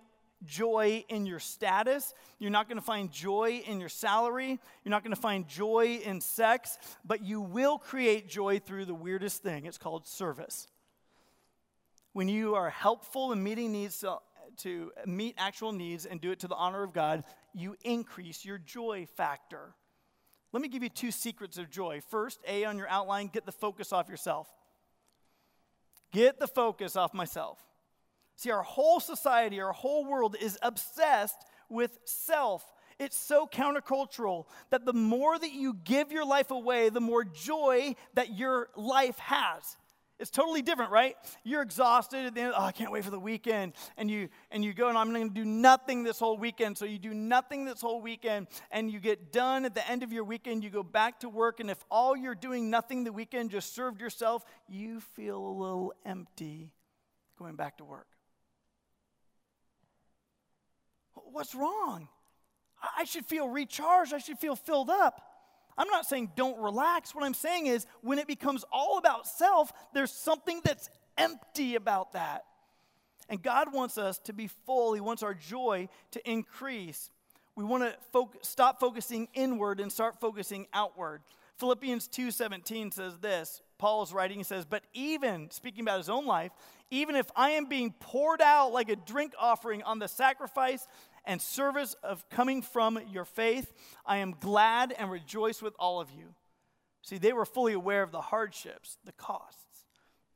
joy 0.45 1.05
in 1.09 1.25
your 1.25 1.39
status. 1.39 2.13
You're 2.39 2.51
not 2.51 2.67
going 2.67 2.77
to 2.77 2.85
find 2.85 3.11
joy 3.11 3.63
in 3.65 3.79
your 3.79 3.89
salary. 3.89 4.59
You're 4.83 4.89
not 4.89 5.03
going 5.03 5.15
to 5.15 5.21
find 5.21 5.47
joy 5.47 6.01
in 6.03 6.21
sex, 6.21 6.77
but 7.05 7.23
you 7.23 7.41
will 7.41 7.77
create 7.77 8.29
joy 8.29 8.59
through 8.59 8.85
the 8.85 8.93
weirdest 8.93 9.43
thing. 9.43 9.65
It's 9.65 9.77
called 9.77 10.07
service. 10.07 10.67
When 12.13 12.27
you 12.27 12.55
are 12.55 12.69
helpful 12.69 13.31
in 13.31 13.41
meeting 13.43 13.71
needs 13.71 13.99
to, 13.99 14.17
to 14.57 14.91
meet 15.05 15.35
actual 15.37 15.71
needs 15.71 16.05
and 16.05 16.19
do 16.19 16.31
it 16.31 16.39
to 16.39 16.47
the 16.47 16.55
honor 16.55 16.83
of 16.83 16.93
God, 16.93 17.23
you 17.53 17.75
increase 17.83 18.43
your 18.43 18.57
joy 18.57 19.07
factor. 19.15 19.73
Let 20.51 20.61
me 20.61 20.67
give 20.67 20.83
you 20.83 20.89
two 20.89 21.11
secrets 21.11 21.57
of 21.57 21.69
joy. 21.69 22.01
First, 22.09 22.39
A 22.47 22.65
on 22.65 22.77
your 22.77 22.89
outline, 22.89 23.29
get 23.31 23.45
the 23.45 23.51
focus 23.53 23.93
off 23.93 24.09
yourself. 24.09 24.49
Get 26.11 26.39
the 26.39 26.47
focus 26.47 26.97
off 26.97 27.13
myself. 27.13 27.57
See, 28.41 28.49
our 28.49 28.63
whole 28.63 28.99
society, 28.99 29.61
our 29.61 29.71
whole 29.71 30.03
world 30.03 30.35
is 30.41 30.57
obsessed 30.63 31.45
with 31.69 31.99
self. 32.05 32.73
It's 32.97 33.15
so 33.15 33.45
countercultural 33.45 34.47
that 34.71 34.83
the 34.83 34.93
more 34.93 35.37
that 35.37 35.51
you 35.51 35.75
give 35.83 36.11
your 36.11 36.25
life 36.25 36.49
away, 36.49 36.89
the 36.89 36.99
more 36.99 37.23
joy 37.23 37.95
that 38.15 38.35
your 38.35 38.69
life 38.75 39.19
has. 39.19 39.77
It's 40.17 40.31
totally 40.31 40.63
different, 40.63 40.89
right? 40.89 41.17
You're 41.43 41.61
exhausted 41.61 42.25
at 42.25 42.33
the 42.33 42.41
end, 42.41 42.53
oh, 42.57 42.63
I 42.63 42.71
can't 42.71 42.91
wait 42.91 43.03
for 43.03 43.11
the 43.11 43.19
weekend. 43.19 43.73
And 43.95 44.09
you 44.09 44.27
and 44.49 44.65
you 44.65 44.73
go, 44.73 44.89
and 44.89 44.97
I'm 44.97 45.13
gonna 45.13 45.29
do 45.29 45.45
nothing 45.45 46.01
this 46.01 46.17
whole 46.17 46.39
weekend. 46.39 46.79
So 46.79 46.85
you 46.85 46.97
do 46.97 47.13
nothing 47.13 47.63
this 47.63 47.79
whole 47.79 48.01
weekend, 48.01 48.47
and 48.71 48.89
you 48.89 48.99
get 48.99 49.31
done 49.31 49.65
at 49.65 49.75
the 49.75 49.87
end 49.87 50.01
of 50.01 50.11
your 50.11 50.23
weekend, 50.23 50.63
you 50.63 50.71
go 50.71 50.81
back 50.81 51.19
to 51.19 51.29
work, 51.29 51.59
and 51.59 51.69
if 51.69 51.77
all 51.91 52.17
you're 52.17 52.33
doing 52.33 52.71
nothing 52.71 53.03
the 53.03 53.13
weekend 53.13 53.51
just 53.51 53.75
served 53.75 54.01
yourself, 54.01 54.43
you 54.67 54.99
feel 54.99 55.37
a 55.37 55.53
little 55.53 55.93
empty 56.07 56.71
going 57.37 57.55
back 57.55 57.77
to 57.77 57.83
work. 57.83 58.07
What's 61.31 61.55
wrong? 61.55 62.07
I 62.97 63.03
should 63.03 63.25
feel 63.25 63.47
recharged. 63.47 64.13
I 64.13 64.17
should 64.17 64.39
feel 64.39 64.55
filled 64.55 64.89
up. 64.89 65.21
I'm 65.77 65.87
not 65.87 66.05
saying 66.05 66.31
don't 66.35 66.59
relax. 66.59 67.15
What 67.15 67.23
I'm 67.23 67.33
saying 67.33 67.67
is 67.67 67.85
when 68.01 68.19
it 68.19 68.27
becomes 68.27 68.65
all 68.71 68.97
about 68.97 69.27
self, 69.27 69.71
there's 69.93 70.11
something 70.11 70.61
that's 70.63 70.89
empty 71.17 71.75
about 71.75 72.13
that. 72.13 72.43
And 73.29 73.41
God 73.41 73.73
wants 73.73 73.97
us 73.97 74.19
to 74.25 74.33
be 74.33 74.47
full. 74.47 74.93
He 74.93 75.01
wants 75.01 75.23
our 75.23 75.33
joy 75.33 75.87
to 76.11 76.29
increase. 76.29 77.09
We 77.55 77.63
want 77.63 77.83
to 77.83 77.95
fo- 78.11 78.31
stop 78.41 78.79
focusing 78.79 79.27
inward 79.33 79.79
and 79.79 79.91
start 79.91 80.19
focusing 80.19 80.67
outward. 80.73 81.21
Philippians 81.57 82.07
2:17 82.07 82.91
says 82.91 83.19
this. 83.19 83.61
Paul 83.77 84.03
is 84.03 84.13
writing, 84.13 84.37
he 84.37 84.43
says, 84.43 84.65
But 84.65 84.83
even, 84.93 85.49
speaking 85.49 85.81
about 85.81 85.97
his 85.97 86.09
own 86.09 86.25
life, 86.25 86.51
even 86.91 87.15
if 87.15 87.31
I 87.35 87.51
am 87.51 87.65
being 87.65 87.93
poured 87.99 88.41
out 88.41 88.71
like 88.73 88.89
a 88.89 88.95
drink 88.95 89.33
offering 89.39 89.81
on 89.81 89.97
the 89.97 90.07
sacrifice 90.07 90.85
and 91.25 91.41
service 91.41 91.95
of 92.03 92.29
coming 92.29 92.61
from 92.61 92.99
your 93.11 93.25
faith. 93.25 93.73
I 94.05 94.17
am 94.17 94.35
glad 94.39 94.93
and 94.97 95.11
rejoice 95.11 95.61
with 95.61 95.73
all 95.79 96.01
of 96.01 96.11
you. 96.11 96.33
See, 97.01 97.17
they 97.17 97.33
were 97.33 97.45
fully 97.45 97.73
aware 97.73 98.03
of 98.03 98.11
the 98.11 98.21
hardships, 98.21 98.97
the 99.05 99.11
costs 99.11 99.85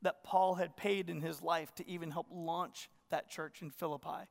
that 0.02 0.24
Paul 0.24 0.56
had 0.56 0.76
paid 0.76 1.10
in 1.10 1.21
his 1.21 1.41
life 1.41 1.74
to 1.76 1.89
even 1.89 2.12
help 2.12 2.28
launch 2.32 2.89
that 3.10 3.30
church 3.30 3.62
in 3.62 3.71
Philippi. 3.71 4.28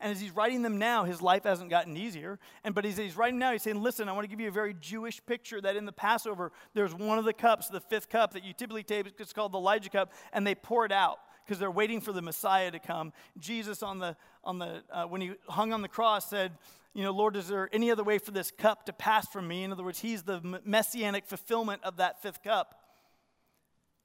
And 0.00 0.12
as 0.12 0.20
he's 0.20 0.30
writing 0.30 0.62
them 0.62 0.78
now, 0.78 1.04
his 1.04 1.20
life 1.20 1.42
hasn't 1.42 1.70
gotten 1.70 1.96
easier. 1.96 2.38
And 2.62 2.74
but 2.74 2.86
as 2.86 2.96
he's 2.96 3.16
writing 3.16 3.38
now, 3.38 3.52
he's 3.52 3.62
saying, 3.62 3.82
"Listen, 3.82 4.08
I 4.08 4.12
want 4.12 4.24
to 4.24 4.28
give 4.28 4.40
you 4.40 4.48
a 4.48 4.52
very 4.52 4.74
Jewish 4.74 5.24
picture 5.26 5.60
that 5.60 5.74
in 5.74 5.86
the 5.86 5.92
Passover, 5.92 6.52
there's 6.72 6.94
one 6.94 7.18
of 7.18 7.24
the 7.24 7.32
cups, 7.32 7.68
the 7.68 7.80
fifth 7.80 8.08
cup 8.08 8.32
that 8.34 8.44
you 8.44 8.52
typically 8.52 8.84
take. 8.84 9.12
It's 9.18 9.32
called 9.32 9.52
the 9.52 9.58
Elijah 9.58 9.90
cup, 9.90 10.12
and 10.32 10.46
they 10.46 10.54
pour 10.54 10.84
it 10.86 10.92
out 10.92 11.18
because 11.48 11.58
they're 11.58 11.70
waiting 11.70 12.02
for 12.02 12.12
the 12.12 12.20
Messiah 12.20 12.70
to 12.70 12.78
come. 12.78 13.10
Jesus, 13.38 13.82
on 13.82 13.98
the, 13.98 14.14
on 14.44 14.58
the, 14.58 14.82
uh, 14.92 15.04
when 15.04 15.22
he 15.22 15.32
hung 15.48 15.72
on 15.72 15.80
the 15.80 15.88
cross, 15.88 16.28
said, 16.28 16.52
you 16.92 17.02
know, 17.02 17.10
Lord, 17.10 17.36
is 17.36 17.48
there 17.48 17.70
any 17.72 17.90
other 17.90 18.04
way 18.04 18.18
for 18.18 18.32
this 18.32 18.50
cup 18.50 18.84
to 18.84 18.92
pass 18.92 19.26
from 19.28 19.48
me? 19.48 19.64
In 19.64 19.72
other 19.72 19.82
words, 19.82 19.98
he's 19.98 20.24
the 20.24 20.60
messianic 20.62 21.26
fulfillment 21.26 21.82
of 21.84 21.96
that 21.96 22.20
fifth 22.20 22.42
cup. 22.42 22.82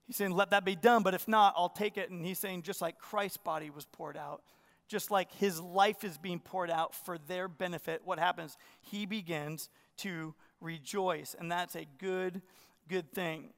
He's 0.08 0.15
saying, 0.15 0.32
let 0.32 0.51
that 0.51 0.63
be 0.63 0.75
done, 0.75 1.03
but 1.03 1.13
if 1.13 1.27
not, 1.27 1.53
I'll 1.58 1.67
take 1.67 1.97
it. 1.97 2.10
And 2.10 2.25
he's 2.25 2.39
saying, 2.39 2.62
just 2.62 2.82
like 2.82 2.97
Christ's 2.97 3.38
body 3.38 3.69
was 3.69 3.84
poured 3.86 4.15
out, 4.15 4.41
just 4.88 5.12
like 5.12 5.29
his 5.34 5.60
life 5.60 6.06
is 6.06 6.17
being 6.17 6.39
poured 6.39 6.71
out 6.71 6.95
for 6.95 7.17
their 7.17 7.49
benefit, 7.49 8.03
what 8.06 8.19
happens? 8.19 8.56
He 8.79 9.06
begins 9.06 9.69
to 9.97 10.34
rejoice. 10.62 11.36
And 11.38 11.51
that's 11.51 11.75
a 11.75 11.86
good, 11.97 12.41
good 12.88 13.12
thing. 13.12 13.49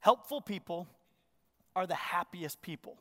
Helpful 0.00 0.40
people 0.40 0.88
are 1.78 1.86
the 1.86 1.94
happiest 1.94 2.60
people. 2.60 2.98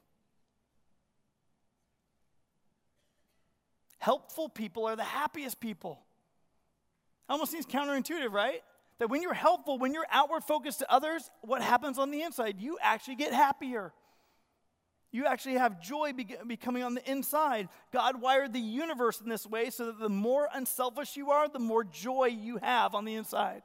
Helpful 3.98 4.48
people 4.48 4.86
are 4.86 4.96
the 4.96 5.04
happiest 5.04 5.60
people. 5.60 6.00
Almost 7.28 7.52
seems 7.52 7.66
counterintuitive, 7.66 8.32
right? 8.32 8.62
That 9.00 9.10
when 9.10 9.24
you're 9.24 9.34
helpful, 9.34 9.80
when 9.80 9.94
you're 9.94 10.06
outward 10.12 10.44
focused 10.44 10.80
to 10.80 10.92
others, 10.94 11.30
what 11.42 11.64
happens 11.64 11.98
on 11.98 12.12
the 12.12 12.22
inside? 12.22 12.58
You 12.60 12.78
actually 12.80 13.16
get 13.16 13.34
happier. 13.34 13.92
You 15.12 15.26
actually 15.26 15.56
have 15.56 15.82
joy 15.82 16.14
becoming 16.46 16.84
on 16.84 16.94
the 16.94 17.10
inside. 17.10 17.70
God 17.92 18.22
wired 18.22 18.54
the 18.54 18.60
universe 18.60 19.20
in 19.20 19.28
this 19.28 19.48
way 19.48 19.72
so 19.72 19.88
that 19.88 20.00
the 20.00 20.10
more 20.10 20.48
unselfish 20.54 21.18
you 21.18 21.32
are, 21.32 21.50
the 21.50 21.60
more 21.60 21.84
joy 21.84 22.26
you 22.26 22.58
have 22.58 22.94
on 22.94 23.06
the 23.06 23.16
inside. 23.16 23.64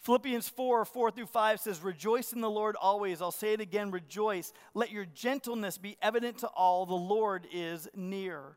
Philippians 0.00 0.48
4 0.48 0.84
4 0.84 1.10
through 1.10 1.26
5 1.26 1.60
says, 1.60 1.82
Rejoice 1.82 2.32
in 2.32 2.40
the 2.40 2.50
Lord 2.50 2.76
always. 2.80 3.20
I'll 3.20 3.30
say 3.30 3.52
it 3.52 3.60
again, 3.60 3.90
rejoice. 3.90 4.52
Let 4.72 4.90
your 4.90 5.04
gentleness 5.04 5.76
be 5.76 5.96
evident 6.00 6.38
to 6.38 6.48
all. 6.48 6.86
The 6.86 6.94
Lord 6.94 7.46
is 7.52 7.86
near. 7.94 8.56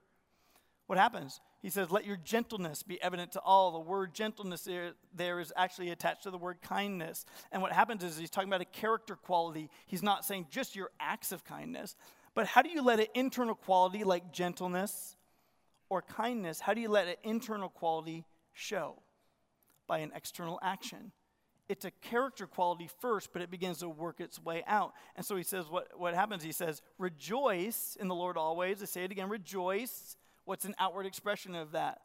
What 0.87 0.97
happens? 0.97 1.41
He 1.61 1.69
says, 1.69 1.91
Let 1.91 2.05
your 2.05 2.15
gentleness 2.15 2.81
be 2.81 3.01
evident 3.01 3.33
to 3.33 3.41
all. 3.41 3.71
The 3.71 3.79
word 3.79 4.13
gentleness 4.13 4.61
there, 4.61 4.93
there 5.13 5.41
is 5.41 5.51
actually 5.57 5.89
attached 5.89 6.23
to 6.23 6.31
the 6.31 6.37
word 6.37 6.61
kindness. 6.61 7.25
And 7.51 7.61
what 7.61 7.73
happens 7.73 8.03
is 8.05 8.17
he's 8.17 8.29
talking 8.29 8.49
about 8.49 8.61
a 8.61 8.65
character 8.65 9.17
quality. 9.17 9.69
He's 9.85 10.03
not 10.03 10.23
saying 10.23 10.47
just 10.49 10.77
your 10.77 10.91
acts 11.01 11.33
of 11.33 11.43
kindness, 11.43 11.97
but 12.35 12.47
how 12.47 12.61
do 12.61 12.69
you 12.69 12.81
let 12.81 13.01
an 13.01 13.07
internal 13.15 13.55
quality 13.55 14.05
like 14.05 14.31
gentleness 14.31 15.17
or 15.89 16.01
kindness, 16.01 16.61
how 16.61 16.73
do 16.73 16.79
you 16.79 16.89
let 16.89 17.07
an 17.07 17.15
internal 17.23 17.69
quality 17.69 18.25
show? 18.53 19.01
By 19.85 19.99
an 19.99 20.11
external 20.15 20.57
action 20.63 21.11
it's 21.69 21.85
a 21.85 21.91
character 21.91 22.45
quality 22.45 22.89
first, 22.99 23.31
but 23.31 23.41
it 23.41 23.49
begins 23.49 23.79
to 23.79 23.89
work 23.89 24.19
its 24.19 24.41
way 24.41 24.63
out. 24.67 24.93
And 25.15 25.25
so 25.25 25.35
he 25.35 25.43
says, 25.43 25.69
what, 25.69 25.87
what 25.97 26.13
happens? 26.13 26.43
He 26.43 26.51
says, 26.51 26.81
rejoice 26.97 27.97
in 27.99 28.07
the 28.07 28.15
Lord 28.15 28.37
always. 28.37 28.81
I 28.81 28.85
say 28.85 29.03
it 29.03 29.11
again, 29.11 29.29
rejoice. 29.29 30.17
What's 30.45 30.65
an 30.65 30.75
outward 30.77 31.05
expression 31.05 31.55
of 31.55 31.71
that? 31.71 32.01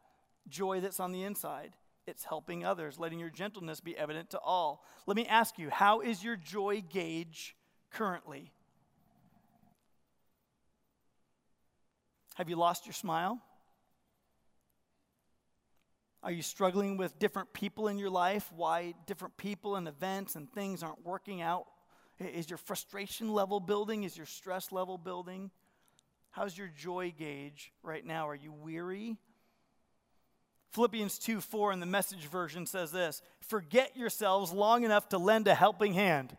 Joy 0.48 0.80
that's 0.80 1.00
on 1.00 1.12
the 1.12 1.24
inside. 1.24 1.72
It's 2.06 2.24
helping 2.24 2.64
others, 2.64 2.98
letting 2.98 3.18
your 3.18 3.30
gentleness 3.30 3.80
be 3.80 3.96
evident 3.96 4.30
to 4.30 4.38
all. 4.38 4.84
Let 5.06 5.16
me 5.16 5.26
ask 5.26 5.58
you, 5.58 5.70
how 5.70 6.00
is 6.00 6.24
your 6.24 6.36
joy 6.36 6.82
gauge 6.88 7.54
currently? 7.90 8.52
Have 12.36 12.48
you 12.48 12.56
lost 12.56 12.86
your 12.86 12.94
smile? 12.94 13.42
Are 16.28 16.32
you 16.32 16.42
struggling 16.42 16.98
with 16.98 17.18
different 17.18 17.54
people 17.54 17.88
in 17.88 17.98
your 17.98 18.10
life? 18.10 18.52
Why 18.54 18.92
different 19.06 19.38
people 19.38 19.76
and 19.76 19.88
events 19.88 20.36
and 20.36 20.52
things 20.52 20.82
aren't 20.82 21.02
working 21.02 21.40
out? 21.40 21.64
Is 22.18 22.50
your 22.50 22.58
frustration 22.58 23.32
level 23.32 23.60
building? 23.60 24.04
Is 24.04 24.14
your 24.14 24.26
stress 24.26 24.70
level 24.70 24.98
building? 24.98 25.50
How's 26.28 26.58
your 26.58 26.68
joy 26.68 27.14
gauge 27.16 27.72
right 27.82 28.04
now? 28.04 28.28
Are 28.28 28.34
you 28.34 28.52
weary? 28.52 29.16
Philippians 30.72 31.18
2 31.18 31.40
4 31.40 31.72
in 31.72 31.80
the 31.80 31.86
message 31.86 32.26
version 32.26 32.66
says 32.66 32.92
this 32.92 33.22
Forget 33.40 33.96
yourselves 33.96 34.52
long 34.52 34.84
enough 34.84 35.08
to 35.08 35.16
lend 35.16 35.48
a 35.48 35.54
helping 35.54 35.94
hand. 35.94 36.36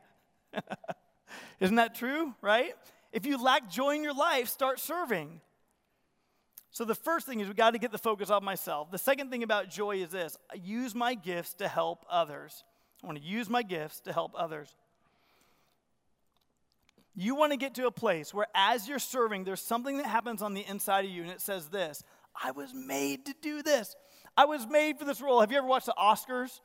Isn't 1.60 1.78
that 1.78 1.96
true, 1.96 2.36
right? 2.42 2.76
If 3.12 3.26
you 3.26 3.44
lack 3.44 3.72
joy 3.72 3.96
in 3.96 4.04
your 4.04 4.14
life, 4.14 4.50
start 4.50 4.80
serving. 4.80 5.42
So 6.72 6.86
the 6.86 6.96
first 6.96 7.26
thing 7.26 7.40
is 7.40 7.48
we 7.48 7.54
got 7.54 7.72
to 7.72 7.80
get 7.80 7.92
the 7.92 7.98
focus 7.98 8.30
off 8.30 8.44
myself. 8.44 8.92
The 8.92 8.98
second 8.98 9.32
thing 9.32 9.44
about 9.44 9.70
joy 9.70 9.98
is 9.98 10.12
this 10.12 10.38
I 10.52 10.56
use 10.56 10.94
my 10.94 11.16
gifts 11.16 11.54
to 11.56 11.68
help 11.68 12.06
others. 12.10 12.64
I 13.04 13.08
want 13.08 13.18
to 13.18 13.24
use 13.24 13.50
my 13.50 13.64
gifts 13.64 14.02
to 14.02 14.14
help 14.14 14.34
others. 14.38 14.76
You 17.16 17.36
want 17.36 17.52
to 17.52 17.58
get 17.58 17.76
to 17.76 17.88
a 17.88 17.92
place 17.92 18.34
where, 18.34 18.48
as 18.56 18.88
you're 18.88 19.00
serving, 19.00 19.44
there's 19.44 19.62
something 19.62 19.98
that 19.98 20.06
happens 20.06 20.42
on 20.42 20.54
the 20.54 20.66
inside 20.66 21.06
of 21.06 21.12
you, 21.12 21.22
and 21.24 21.32
it 21.32 21.42
says 21.42 21.68
this 21.68 22.04
I 22.42 22.52
was 22.52 22.74
made 22.74 23.26
to 23.26 23.34
do 23.42 23.62
this. 23.62 23.96
I 24.38 24.46
was 24.46 24.68
made 24.68 24.98
for 24.98 25.06
this 25.06 25.20
role. 25.20 25.42
Have 25.42 25.52
you 25.52 25.58
ever 25.58 25.68
watched 25.68 25.88
the 25.88 25.96
Oscars? 26.00 26.62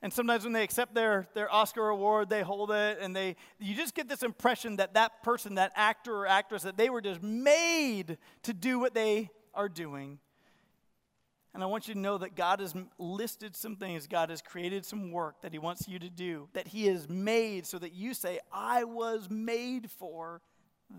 And 0.00 0.12
sometimes 0.12 0.44
when 0.44 0.52
they 0.52 0.62
accept 0.62 0.94
their, 0.94 1.26
their 1.34 1.52
Oscar 1.52 1.88
award, 1.88 2.30
they 2.30 2.42
hold 2.42 2.70
it, 2.70 2.98
and 3.00 3.16
they 3.16 3.34
you 3.58 3.74
just 3.74 3.94
get 3.94 4.08
this 4.08 4.22
impression 4.22 4.76
that 4.76 4.94
that 4.94 5.24
person, 5.24 5.56
that 5.56 5.72
actor 5.74 6.14
or 6.14 6.26
actress, 6.26 6.62
that 6.62 6.76
they 6.76 6.88
were 6.88 7.00
just 7.00 7.22
made 7.22 8.18
to 8.44 8.52
do 8.52 8.78
what 8.78 8.94
they 8.94 9.30
are 9.54 9.68
doing. 9.68 10.20
And 11.52 11.62
I 11.64 11.66
want 11.66 11.88
you 11.88 11.94
to 11.94 12.00
know 12.00 12.18
that 12.18 12.36
God 12.36 12.60
has 12.60 12.74
listed 12.98 13.56
some 13.56 13.74
things, 13.74 14.06
God 14.06 14.30
has 14.30 14.40
created 14.40 14.84
some 14.84 15.10
work 15.10 15.40
that 15.42 15.52
He 15.52 15.58
wants 15.58 15.88
you 15.88 15.98
to 15.98 16.08
do, 16.08 16.48
that 16.52 16.68
He 16.68 16.86
has 16.86 17.08
made 17.08 17.66
so 17.66 17.78
that 17.78 17.92
you 17.92 18.14
say, 18.14 18.38
I 18.52 18.84
was 18.84 19.28
made 19.28 19.90
for 19.90 20.40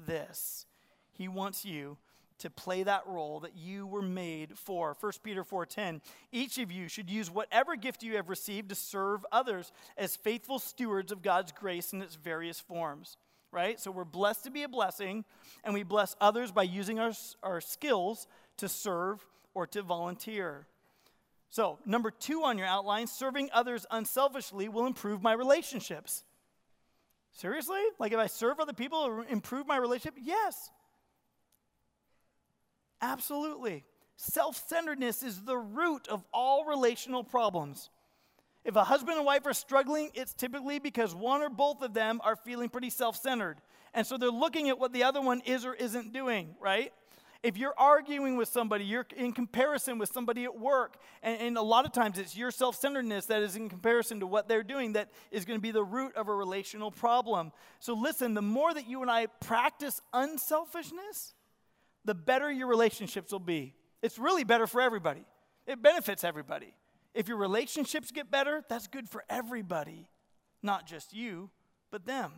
this. 0.06 0.66
He 1.14 1.30
wants 1.30 1.64
you 1.64 1.98
to 2.40 2.50
play 2.50 2.84
that 2.84 3.06
role 3.08 3.40
that 3.42 3.56
you 3.56 3.86
were 3.86 4.02
made 4.02 4.58
for. 4.58 4.96
1 5.00 5.12
Peter 5.24 5.44
4:10 5.44 6.02
Each 6.32 6.58
of 6.58 6.72
you 6.72 6.88
should 6.88 7.10
use 7.10 7.30
whatever 7.30 7.76
gift 7.76 8.04
you 8.04 8.16
have 8.16 8.30
received 8.30 8.70
to 8.70 8.76
serve 8.76 9.26
others 9.32 9.72
as 9.98 10.16
faithful 10.16 10.60
stewards 10.60 11.12
of 11.12 11.22
God's 11.22 11.52
grace 11.52 11.94
in 11.94 12.02
its 12.02 12.16
various 12.16 12.60
forms. 12.60 13.18
Right? 13.52 13.80
So 13.80 13.90
we're 13.90 14.06
blessed 14.06 14.44
to 14.44 14.52
be 14.52 14.64
a 14.64 14.70
blessing 14.70 15.26
and 15.64 15.74
we 15.74 15.84
bless 15.84 16.16
others 16.22 16.52
by 16.52 16.64
using 16.64 17.00
our, 17.00 17.14
our 17.42 17.62
skills 17.62 18.28
to 18.58 18.70
serve 18.70 19.26
or 19.54 19.66
to 19.68 19.82
volunteer. 19.82 20.68
So, 21.52 21.80
number 21.84 22.12
2 22.12 22.44
on 22.44 22.60
your 22.60 22.68
outline, 22.68 23.08
serving 23.08 23.50
others 23.52 23.88
unselfishly 23.90 24.70
will 24.70 24.86
improve 24.86 25.24
my 25.24 25.34
relationships. 25.34 26.24
Seriously? 27.34 27.82
Like 27.98 28.12
if 28.12 28.20
I 28.20 28.28
serve 28.28 28.60
other 28.60 28.74
people, 28.74 29.24
improve 29.30 29.66
my 29.66 29.78
relationship? 29.78 30.20
Yes. 30.22 30.70
Absolutely. 33.02 33.84
Self 34.18 34.68
centeredness 34.68 35.24
is 35.24 35.42
the 35.44 35.58
root 35.58 36.08
of 36.08 36.24
all 36.34 36.66
relational 36.66 37.24
problems. 37.24 37.90
If 38.66 38.76
a 38.76 38.84
husband 38.84 39.18
and 39.18 39.26
wife 39.26 39.46
are 39.46 39.54
struggling, 39.54 40.10
it's 40.14 40.34
typically 40.34 40.80
because 40.80 41.16
one 41.16 41.42
or 41.42 41.50
both 41.50 41.82
of 41.82 41.94
them 41.94 42.20
are 42.24 42.36
feeling 42.36 42.70
pretty 42.70 42.90
self 42.90 43.16
centered. 43.16 43.58
And 43.94 44.06
so 44.06 44.18
they're 44.18 44.30
looking 44.30 44.70
at 44.70 44.78
what 44.78 44.94
the 44.94 45.04
other 45.04 45.22
one 45.22 45.42
is 45.46 45.66
or 45.66 45.74
isn't 45.74 46.14
doing, 46.14 46.56
right? 46.60 46.92
If 47.42 47.58
you're 47.58 47.74
arguing 47.78 48.36
with 48.36 48.50
somebody, 48.50 48.84
you're 48.84 49.08
in 49.16 49.32
comparison 49.32 49.98
with 49.98 50.12
somebody 50.12 50.44
at 50.44 50.60
work, 50.60 50.98
and, 51.24 51.40
and 51.40 51.58
a 51.58 51.62
lot 51.62 51.86
of 51.86 51.94
times 51.94 52.20
it's 52.20 52.36
your 52.36 52.52
self 52.52 52.76
centeredness 52.76 53.28
that 53.28 53.42
is 53.42 53.56
in 53.56 53.70
comparison 53.70 54.20
to 54.20 54.28
what 54.28 54.50
they're 54.50 54.64
doing 54.64 54.94
that 54.94 55.10
is 55.32 55.46
going 55.46 55.58
to 55.58 55.62
be 55.62 55.72
the 55.72 55.84
root 55.84 56.14
of 56.18 56.28
a 56.28 56.34
relational 56.34 56.92
problem. 56.92 57.54
So 57.80 57.94
listen, 57.94 58.34
the 58.34 58.42
more 58.42 58.74
that 58.74 58.90
you 58.90 59.02
and 59.02 59.10
I 59.10 59.28
practice 59.28 60.02
unselfishness, 60.14 61.34
the 62.10 62.16
better 62.16 62.52
your 62.52 62.66
relationships 62.66 63.32
will 63.32 63.40
be. 63.40 63.76
It's 64.02 64.18
really 64.18 64.44
better 64.44 64.66
for 64.66 64.82
everybody, 64.82 65.24
it 65.68 65.80
benefits 65.84 66.24
everybody. 66.24 66.74
If 67.14 67.28
your 67.28 67.38
relationships 67.38 68.10
get 68.10 68.32
better, 68.32 68.64
that's 68.68 68.88
good 68.88 69.08
for 69.08 69.24
everybody, 69.30 70.10
not 70.64 70.88
just 70.88 71.14
you, 71.14 71.52
but 71.92 72.08
them. 72.08 72.32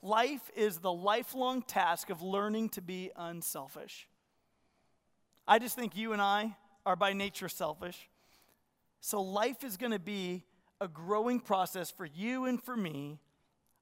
Life 0.00 0.48
is 0.54 0.78
the 0.78 0.92
lifelong 0.92 1.62
task 1.62 2.08
of 2.08 2.22
learning 2.22 2.68
to 2.70 2.82
be 2.82 3.10
unselfish. 3.16 4.06
I 5.48 5.58
just 5.58 5.74
think 5.74 5.96
you 5.96 6.12
and 6.12 6.22
I 6.22 6.56
are 6.86 6.94
by 6.94 7.14
nature 7.14 7.48
selfish. 7.48 8.08
So 9.00 9.20
life 9.20 9.64
is 9.64 9.76
going 9.76 9.92
to 9.92 9.98
be 9.98 10.44
a 10.80 10.86
growing 10.86 11.40
process 11.40 11.90
for 11.90 12.04
you 12.04 12.44
and 12.44 12.62
for 12.62 12.76
me 12.76 13.18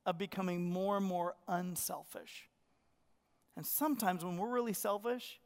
of 0.07 0.16
becoming 0.16 0.70
more 0.70 0.96
and 0.96 1.05
more 1.05 1.35
unselfish. 1.48 2.48
And 3.56 3.66
sometimes 3.66 4.24
when 4.24 4.36
we're 4.36 4.50
really 4.50 4.72
selfish, 4.72 5.40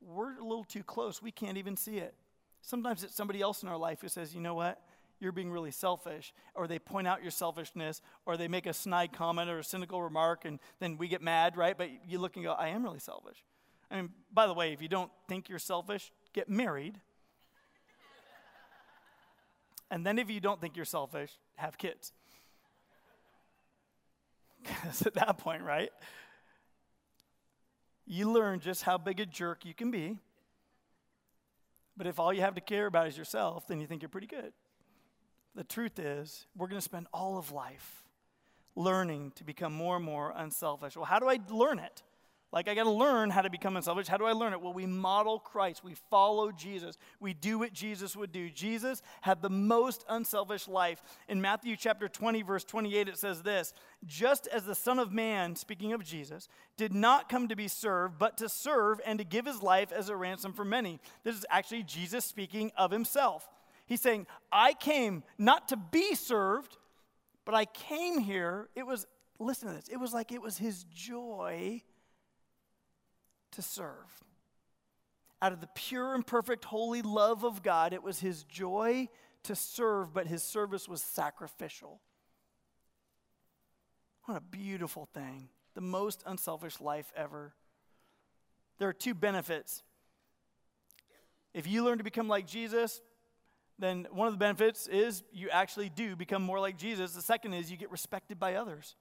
we're 0.00 0.38
a 0.38 0.42
little 0.42 0.64
too 0.64 0.82
close. 0.82 1.22
We 1.22 1.30
can't 1.30 1.56
even 1.56 1.76
see 1.76 1.98
it. 1.98 2.14
Sometimes 2.60 3.02
it's 3.02 3.14
somebody 3.14 3.40
else 3.40 3.62
in 3.62 3.68
our 3.68 3.76
life 3.76 4.00
who 4.00 4.08
says, 4.08 4.34
you 4.34 4.40
know 4.40 4.54
what? 4.54 4.80
You're 5.18 5.32
being 5.32 5.50
really 5.50 5.70
selfish. 5.70 6.32
Or 6.54 6.66
they 6.66 6.78
point 6.78 7.06
out 7.06 7.22
your 7.22 7.30
selfishness, 7.30 8.02
or 8.26 8.36
they 8.36 8.48
make 8.48 8.66
a 8.66 8.72
snide 8.72 9.12
comment 9.12 9.48
or 9.48 9.60
a 9.60 9.64
cynical 9.64 10.02
remark, 10.02 10.44
and 10.44 10.58
then 10.80 10.98
we 10.98 11.08
get 11.08 11.22
mad, 11.22 11.56
right? 11.56 11.76
But 11.76 11.90
you 12.06 12.18
look 12.18 12.36
and 12.36 12.44
go, 12.44 12.52
I 12.52 12.68
am 12.68 12.82
really 12.82 12.98
selfish. 12.98 13.44
I 13.90 13.96
mean, 13.96 14.10
by 14.32 14.46
the 14.46 14.54
way, 14.54 14.72
if 14.72 14.80
you 14.80 14.88
don't 14.88 15.10
think 15.28 15.48
you're 15.48 15.58
selfish, 15.58 16.12
get 16.32 16.48
married. 16.48 17.00
and 19.90 20.04
then 20.04 20.18
if 20.18 20.30
you 20.30 20.40
don't 20.40 20.60
think 20.60 20.76
you're 20.76 20.84
selfish, 20.84 21.32
have 21.56 21.78
kids. 21.78 22.12
Because 24.62 25.04
at 25.06 25.14
that 25.14 25.38
point, 25.38 25.64
right? 25.64 25.90
You 28.06 28.30
learn 28.30 28.60
just 28.60 28.82
how 28.82 28.98
big 28.98 29.20
a 29.20 29.26
jerk 29.26 29.64
you 29.64 29.74
can 29.74 29.90
be. 29.90 30.18
But 31.96 32.06
if 32.06 32.18
all 32.18 32.32
you 32.32 32.40
have 32.40 32.54
to 32.54 32.60
care 32.60 32.86
about 32.86 33.06
is 33.06 33.16
yourself, 33.16 33.66
then 33.68 33.80
you 33.80 33.86
think 33.86 34.02
you're 34.02 34.08
pretty 34.08 34.26
good. 34.26 34.52
The 35.54 35.64
truth 35.64 35.98
is, 35.98 36.46
we're 36.56 36.68
going 36.68 36.78
to 36.78 36.84
spend 36.84 37.06
all 37.12 37.36
of 37.36 37.52
life 37.52 38.04
learning 38.74 39.32
to 39.36 39.44
become 39.44 39.72
more 39.72 39.96
and 39.96 40.04
more 40.04 40.32
unselfish. 40.34 40.96
Well, 40.96 41.04
how 41.04 41.18
do 41.18 41.28
I 41.28 41.38
learn 41.50 41.78
it? 41.78 42.02
Like, 42.52 42.68
I 42.68 42.74
got 42.74 42.84
to 42.84 42.90
learn 42.90 43.30
how 43.30 43.40
to 43.40 43.48
become 43.48 43.78
unselfish. 43.78 44.08
How 44.08 44.18
do 44.18 44.26
I 44.26 44.32
learn 44.32 44.52
it? 44.52 44.60
Well, 44.60 44.74
we 44.74 44.84
model 44.84 45.38
Christ. 45.38 45.82
We 45.82 45.94
follow 46.10 46.52
Jesus. 46.52 46.98
We 47.18 47.32
do 47.32 47.58
what 47.58 47.72
Jesus 47.72 48.14
would 48.14 48.30
do. 48.30 48.50
Jesus 48.50 49.00
had 49.22 49.40
the 49.40 49.48
most 49.48 50.04
unselfish 50.06 50.68
life. 50.68 51.02
In 51.28 51.40
Matthew 51.40 51.76
chapter 51.76 52.08
20, 52.08 52.42
verse 52.42 52.64
28, 52.64 53.08
it 53.08 53.16
says 53.16 53.42
this 53.42 53.72
Just 54.04 54.48
as 54.48 54.66
the 54.66 54.74
Son 54.74 54.98
of 54.98 55.12
Man, 55.12 55.56
speaking 55.56 55.94
of 55.94 56.04
Jesus, 56.04 56.46
did 56.76 56.92
not 56.92 57.30
come 57.30 57.48
to 57.48 57.56
be 57.56 57.68
served, 57.68 58.18
but 58.18 58.36
to 58.36 58.50
serve 58.50 59.00
and 59.06 59.18
to 59.18 59.24
give 59.24 59.46
his 59.46 59.62
life 59.62 59.90
as 59.90 60.10
a 60.10 60.16
ransom 60.16 60.52
for 60.52 60.64
many. 60.64 61.00
This 61.24 61.36
is 61.36 61.46
actually 61.48 61.84
Jesus 61.84 62.26
speaking 62.26 62.70
of 62.76 62.90
himself. 62.90 63.48
He's 63.86 64.02
saying, 64.02 64.26
I 64.50 64.74
came 64.74 65.22
not 65.38 65.68
to 65.68 65.76
be 65.78 66.14
served, 66.14 66.76
but 67.46 67.54
I 67.54 67.64
came 67.64 68.18
here. 68.18 68.68
It 68.74 68.86
was, 68.86 69.06
listen 69.38 69.68
to 69.68 69.74
this, 69.74 69.88
it 69.88 69.96
was 69.96 70.12
like 70.12 70.32
it 70.32 70.42
was 70.42 70.58
his 70.58 70.84
joy 70.84 71.80
to 73.52 73.62
serve. 73.62 74.24
Out 75.40 75.52
of 75.52 75.60
the 75.60 75.68
pure 75.74 76.14
and 76.14 76.26
perfect 76.26 76.64
holy 76.64 77.02
love 77.02 77.44
of 77.44 77.62
God, 77.62 77.92
it 77.92 78.02
was 78.02 78.20
his 78.20 78.44
joy 78.44 79.08
to 79.44 79.56
serve, 79.56 80.14
but 80.14 80.26
his 80.26 80.42
service 80.42 80.88
was 80.88 81.02
sacrificial. 81.02 82.00
What 84.24 84.36
a 84.36 84.40
beautiful 84.40 85.08
thing. 85.12 85.48
The 85.74 85.80
most 85.80 86.22
unselfish 86.26 86.80
life 86.80 87.12
ever. 87.16 87.54
There 88.78 88.88
are 88.88 88.92
two 88.92 89.14
benefits. 89.14 89.82
If 91.54 91.66
you 91.66 91.84
learn 91.84 91.98
to 91.98 92.04
become 92.04 92.28
like 92.28 92.46
Jesus, 92.46 93.00
then 93.78 94.06
one 94.12 94.28
of 94.28 94.34
the 94.34 94.38
benefits 94.38 94.86
is 94.86 95.24
you 95.32 95.50
actually 95.50 95.88
do 95.88 96.14
become 96.14 96.42
more 96.42 96.60
like 96.60 96.76
Jesus. 96.76 97.12
The 97.12 97.22
second 97.22 97.54
is 97.54 97.70
you 97.70 97.76
get 97.76 97.90
respected 97.90 98.38
by 98.38 98.54
others 98.54 98.94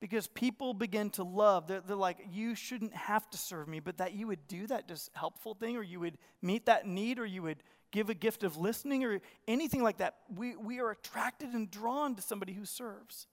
because 0.00 0.26
people 0.26 0.72
begin 0.72 1.10
to 1.10 1.22
love. 1.22 1.66
They're, 1.66 1.82
they're, 1.82 1.96
like, 1.96 2.26
you 2.32 2.54
shouldn't 2.54 2.94
have 2.94 3.28
to 3.30 3.38
serve 3.38 3.68
me, 3.68 3.80
but 3.80 3.98
that 3.98 4.14
you 4.14 4.26
would 4.26 4.48
do 4.48 4.66
that 4.66 4.88
just 4.88 5.10
helpful 5.14 5.54
thing, 5.54 5.76
or 5.76 5.82
you 5.82 6.00
would 6.00 6.16
meet 6.40 6.66
that 6.66 6.86
need, 6.86 7.18
or 7.18 7.26
you 7.26 7.42
would 7.42 7.62
give 7.90 8.08
a 8.08 8.14
gift 8.14 8.42
of 8.42 8.56
listening, 8.56 9.04
or 9.04 9.20
anything 9.46 9.82
like 9.82 9.98
that. 9.98 10.16
We, 10.34 10.56
we 10.56 10.80
are 10.80 10.90
attracted 10.90 11.50
and 11.50 11.70
drawn 11.70 12.16
to 12.16 12.22
somebody 12.22 12.52
who 12.52 12.64
serves. 12.64 13.26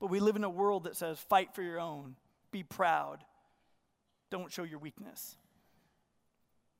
But 0.00 0.08
we 0.08 0.20
live 0.20 0.36
in 0.36 0.44
a 0.44 0.50
world 0.50 0.84
that 0.84 0.96
says, 0.96 1.18
fight 1.18 1.54
for 1.54 1.62
your 1.62 1.80
own, 1.80 2.16
be 2.50 2.62
proud, 2.62 3.24
don't 4.30 4.52
show 4.52 4.62
your 4.62 4.78
weakness. 4.78 5.36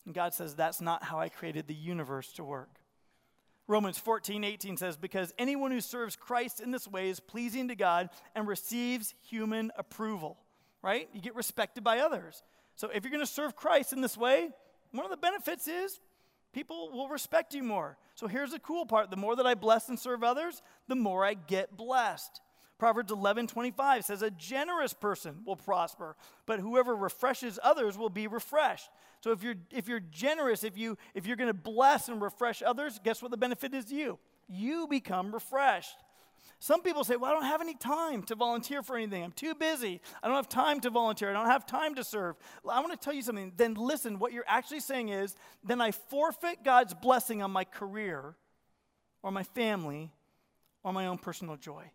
And 0.05 0.15
God 0.15 0.35
says, 0.35 0.55
that's 0.55 0.81
not 0.81 1.03
how 1.03 1.19
I 1.19 1.29
created 1.29 1.67
the 1.67 1.75
universe 1.75 2.33
to 2.35 2.45
work. 2.45 2.71
Romans 3.69 3.99
14, 3.99 4.45
18 4.45 4.77
says, 4.77 4.97
Because 4.97 5.35
anyone 5.39 5.71
who 5.71 5.81
serves 5.81 6.15
Christ 6.15 6.61
in 6.61 6.71
this 6.71 6.87
way 6.87 7.09
is 7.09 7.21
pleasing 7.21 7.69
to 7.69 7.77
God 7.77 8.11
and 8.35 8.47
receives 8.47 9.15
human 9.23 9.73
approval, 9.77 10.39
right? 10.83 11.09
You 11.13 11.21
get 11.21 11.35
respected 11.35 11.83
by 11.83 11.99
others. 11.99 12.43
So 12.77 12.89
if 12.89 13.03
you're 13.03 13.11
going 13.11 13.25
to 13.25 13.31
serve 13.31 13.57
Christ 13.57 13.93
in 13.93 14.01
this 14.01 14.17
way, 14.17 14.51
one 14.93 15.05
of 15.05 15.11
the 15.11 15.17
benefits 15.17 15.67
is 15.67 15.99
people 16.53 16.91
will 16.93 17.09
respect 17.09 17.55
you 17.55 17.63
more. 17.63 17.99
So 18.15 18.29
here's 18.29 18.53
the 18.53 18.59
cool 18.61 18.87
part 18.87 19.11
the 19.11 19.17
more 19.17 19.35
that 19.37 19.47
I 19.47 19.55
bless 19.55 19.89
and 19.89 19.99
serve 19.99 20.23
others, 20.23 20.63
the 20.87 20.95
more 20.95 21.25
I 21.25 21.35
get 21.35 21.77
blessed. 21.77 22.41
Proverbs 22.79 23.11
11, 23.11 23.47
25 23.47 24.05
says, 24.05 24.23
A 24.23 24.31
generous 24.31 24.93
person 24.93 25.43
will 25.47 25.57
prosper, 25.57 26.17
but 26.45 26.61
whoever 26.61 26.95
refreshes 26.95 27.59
others 27.63 27.97
will 27.97 28.11
be 28.11 28.27
refreshed. 28.27 28.91
So 29.23 29.33
if 29.33 29.43
you're, 29.43 29.55
if 29.71 29.89
you're 29.89 30.01
generous, 30.01 30.63
if, 30.63 30.77
you, 30.77 30.99
if 31.15 31.27
you're 31.27 31.37
going 31.37 31.49
to 31.49 31.55
bless 31.55 32.09
and 32.09 32.21
refresh 32.21 32.63
others, 32.63 33.01
guess 33.03 33.23
what 33.23 33.31
the 33.31 33.37
benefit 33.37 33.73
is 33.73 33.87
to 33.87 33.95
you? 33.95 34.19
You 34.47 34.87
become 34.89 35.33
refreshed. 35.33 35.97
Some 36.59 36.83
people 36.83 37.03
say, 37.03 37.17
Well, 37.17 37.31
I 37.31 37.35
don't 37.35 37.45
have 37.45 37.61
any 37.61 37.75
time 37.75 38.23
to 38.25 38.35
volunteer 38.35 38.83
for 38.83 38.97
anything. 38.97 39.25
I'm 39.25 39.33
too 39.33 39.55
busy. 39.55 40.01
I 40.23 40.29
don't 40.29 40.37
have 40.37 40.49
time 40.49 40.81
to 40.81 40.91
volunteer. 40.91 41.31
I 41.31 41.33
don't 41.33 41.47
have 41.47 41.67
time 41.67 41.95
to 41.97 42.05
serve. 42.05 42.37
I 42.69 42.81
want 42.81 42.93
to 42.93 42.99
tell 42.99 43.13
you 43.13 43.23
something. 43.23 43.53
Then 43.57 43.75
listen, 43.75 44.19
what 44.19 44.33
you're 44.33 44.45
actually 44.47 44.81
saying 44.81 45.11
is, 45.11 45.35
then 45.65 45.81
I 45.81 45.91
forfeit 45.91 46.65
God's 46.65 46.95
blessing 46.95 47.43
on 47.43 47.51
my 47.51 47.65
career 47.65 48.37
or 49.23 49.31
my 49.31 49.43
family 49.43 50.13
or 50.83 50.93
my 50.93 51.07
own 51.07 51.19
personal 51.19 51.57
joy. 51.57 51.91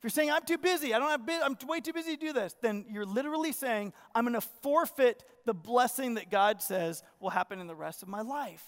If 0.00 0.04
you're 0.04 0.10
saying, 0.12 0.30
I'm 0.30 0.46
too 0.46 0.56
busy, 0.56 0.94
I 0.94 0.98
don't 0.98 1.10
have, 1.10 1.42
I'm 1.44 1.58
way 1.68 1.80
too 1.80 1.92
busy 1.92 2.16
to 2.16 2.26
do 2.26 2.32
this, 2.32 2.56
then 2.62 2.86
you're 2.88 3.04
literally 3.04 3.52
saying, 3.52 3.92
I'm 4.14 4.24
going 4.24 4.32
to 4.32 4.40
forfeit 4.40 5.24
the 5.44 5.52
blessing 5.52 6.14
that 6.14 6.30
God 6.30 6.62
says 6.62 7.02
will 7.20 7.28
happen 7.28 7.60
in 7.60 7.66
the 7.66 7.74
rest 7.74 8.02
of 8.02 8.08
my 8.08 8.22
life. 8.22 8.64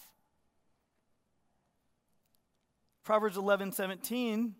Proverbs 3.03 3.39
11, 3.39 3.73
17 3.73 4.57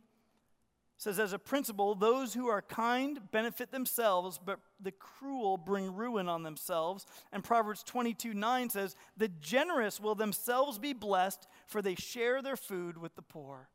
says, 0.97 1.19
as 1.19 1.35
a 1.35 1.39
principle, 1.39 1.95
those 1.95 2.33
who 2.33 2.49
are 2.49 2.63
kind 2.63 3.21
benefit 3.31 3.71
themselves, 3.71 4.41
but 4.43 4.59
the 4.81 4.93
cruel 4.93 5.59
bring 5.59 5.95
ruin 5.95 6.27
on 6.27 6.43
themselves. 6.43 7.05
And 7.35 7.45
Proverbs 7.45 7.83
22, 7.83 8.33
9 8.33 8.71
says, 8.71 8.97
the 9.19 9.29
generous 9.29 10.01
will 10.01 10.15
themselves 10.15 10.79
be 10.79 10.95
blessed, 10.95 11.47
for 11.67 11.83
they 11.83 11.97
share 11.97 12.41
their 12.41 12.57
food 12.57 12.97
with 12.97 13.15
the 13.15 13.21
poor. 13.21 13.69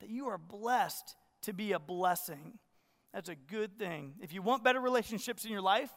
That 0.00 0.08
you 0.08 0.28
are 0.28 0.38
blessed 0.38 1.16
to 1.44 1.52
be 1.52 1.72
a 1.72 1.78
blessing. 1.78 2.58
That's 3.12 3.28
a 3.28 3.34
good 3.34 3.78
thing. 3.78 4.14
If 4.20 4.32
you 4.32 4.42
want 4.42 4.64
better 4.64 4.80
relationships 4.80 5.44
in 5.44 5.50
your 5.50 5.60
life, 5.60 5.90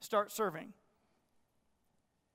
start 0.00 0.32
serving. 0.32 0.72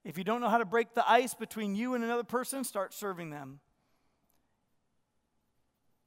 If 0.04 0.18
you 0.18 0.24
don't 0.24 0.42
know 0.42 0.50
how 0.50 0.58
to 0.58 0.66
break 0.66 0.94
the 0.94 1.10
ice 1.10 1.34
between 1.34 1.76
you 1.76 1.96
and 1.96 2.04
another 2.04 2.24
person, 2.24 2.64
start 2.64 2.94
serving 2.94 3.30
them. 3.30 3.60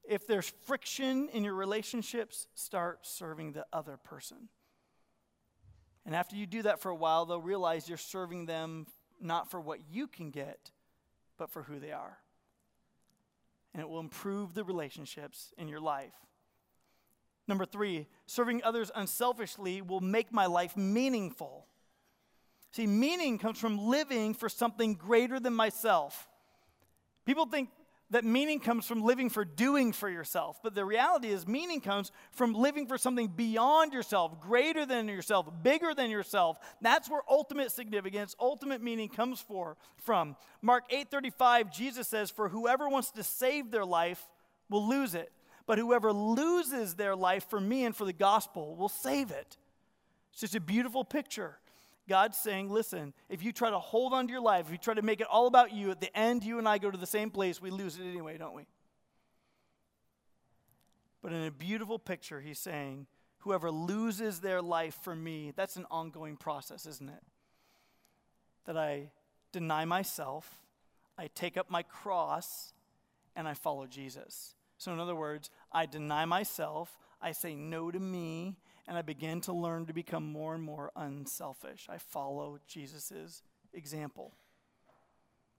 If 0.07 0.25
there's 0.25 0.53
friction 0.65 1.29
in 1.33 1.43
your 1.43 1.55
relationships, 1.55 2.47
start 2.53 3.05
serving 3.05 3.53
the 3.53 3.65
other 3.73 3.97
person. 3.97 4.49
And 6.05 6.15
after 6.15 6.37
you 6.37 6.45
do 6.45 6.61
that 6.61 6.79
for 6.79 6.89
a 6.89 6.95
while, 6.95 7.25
they'll 7.25 7.41
realize 7.41 7.89
you're 7.89 7.97
serving 7.97 8.45
them 8.45 8.85
not 9.19 9.51
for 9.51 9.59
what 9.59 9.79
you 9.91 10.07
can 10.07 10.29
get, 10.29 10.71
but 11.37 11.51
for 11.51 11.63
who 11.63 11.79
they 11.79 11.91
are. 11.91 12.19
And 13.77 13.83
it 13.83 13.89
will 13.89 13.99
improve 13.99 14.55
the 14.55 14.63
relationships 14.63 15.53
in 15.55 15.67
your 15.67 15.79
life. 15.79 16.15
Number 17.47 17.63
three, 17.63 18.07
serving 18.25 18.63
others 18.63 18.89
unselfishly 18.95 19.83
will 19.83 19.99
make 19.99 20.33
my 20.33 20.47
life 20.47 20.75
meaningful. 20.75 21.67
See, 22.71 22.87
meaning 22.87 23.37
comes 23.37 23.59
from 23.59 23.77
living 23.77 24.33
for 24.33 24.49
something 24.49 24.95
greater 24.95 25.39
than 25.39 25.53
myself. 25.53 26.27
People 27.23 27.45
think 27.45 27.69
that 28.09 28.23
meaning 28.23 28.59
comes 28.59 28.85
from 28.85 29.01
living 29.01 29.29
for 29.29 29.43
doing 29.43 29.91
for 29.91 30.09
yourself, 30.09 30.59
but 30.63 30.75
the 30.75 30.85
reality 30.85 31.27
is, 31.27 31.47
meaning 31.47 31.81
comes 31.81 32.11
from 32.31 32.53
living 32.53 32.87
for 32.87 32.97
something 32.97 33.27
beyond 33.27 33.93
yourself, 33.93 34.39
greater 34.39 34.85
than 34.85 35.07
yourself, 35.07 35.47
bigger 35.61 35.93
than 35.93 36.09
yourself. 36.09 36.57
That's 36.81 37.09
where 37.09 37.21
ultimate 37.29 37.71
significance, 37.71 38.35
ultimate 38.39 38.81
meaning 38.81 39.09
comes 39.09 39.41
for, 39.41 39.77
from. 39.97 40.35
Mark 40.61 40.85
8:35, 40.89 41.71
Jesus 41.71 42.07
says, 42.07 42.31
"For 42.31 42.49
whoever 42.49 42.87
wants 42.87 43.11
to 43.11 43.23
save 43.23 43.71
their 43.71 43.85
life 43.85 44.23
will 44.69 44.87
lose 44.87 45.13
it." 45.13 45.31
but 45.67 45.77
whoever 45.77 46.11
loses 46.11 46.95
their 46.95 47.15
life 47.15 47.47
for 47.49 47.59
me 47.59 47.85
and 47.85 47.95
for 47.95 48.05
the 48.05 48.13
gospel 48.13 48.75
will 48.75 48.89
save 48.89 49.29
it. 49.29 49.57
It's 50.31 50.41
just 50.41 50.55
a 50.55 50.61
beautiful 50.61 51.03
picture. 51.03 51.59
God's 52.07 52.37
saying, 52.37 52.69
listen, 52.69 53.13
if 53.29 53.43
you 53.43 53.51
try 53.51 53.69
to 53.69 53.79
hold 53.79 54.13
on 54.13 54.27
to 54.27 54.31
your 54.31 54.41
life, 54.41 54.67
if 54.67 54.71
you 54.71 54.77
try 54.77 54.93
to 54.93 55.01
make 55.01 55.19
it 55.19 55.27
all 55.29 55.47
about 55.47 55.73
you, 55.73 55.91
at 55.91 55.99
the 55.99 56.15
end, 56.17 56.43
you 56.43 56.57
and 56.57 56.67
I 56.67 56.77
go 56.77 56.89
to 56.89 56.97
the 56.97 57.05
same 57.05 57.29
place, 57.29 57.61
we 57.61 57.69
lose 57.69 57.97
it 57.97 58.03
anyway, 58.03 58.37
don't 58.37 58.55
we? 58.55 58.65
But 61.21 61.33
in 61.33 61.43
a 61.43 61.51
beautiful 61.51 61.99
picture, 61.99 62.39
he's 62.39 62.59
saying, 62.59 63.07
whoever 63.39 63.71
loses 63.71 64.39
their 64.39 64.61
life 64.61 64.97
for 65.01 65.15
me, 65.15 65.51
that's 65.55 65.75
an 65.75 65.85
ongoing 65.91 66.37
process, 66.37 66.85
isn't 66.85 67.09
it? 67.09 67.23
That 68.65 68.77
I 68.77 69.11
deny 69.51 69.85
myself, 69.85 70.61
I 71.17 71.29
take 71.33 71.57
up 71.57 71.69
my 71.69 71.83
cross, 71.83 72.73
and 73.35 73.47
I 73.47 73.53
follow 73.53 73.85
Jesus. 73.85 74.55
So, 74.77 74.93
in 74.93 74.99
other 74.99 75.15
words, 75.15 75.49
I 75.71 75.85
deny 75.85 76.25
myself, 76.25 76.97
I 77.21 77.31
say 77.31 77.55
no 77.55 77.91
to 77.91 77.99
me, 77.99 78.55
and 78.87 78.97
I 78.97 79.01
begin 79.01 79.41
to 79.41 79.53
learn 79.53 79.85
to 79.87 79.93
become 79.93 80.31
more 80.31 80.55
and 80.55 80.63
more 80.63 80.91
unselfish. 80.95 81.87
I 81.89 81.97
follow 81.97 82.59
Jesus' 82.67 83.43
example. 83.73 84.33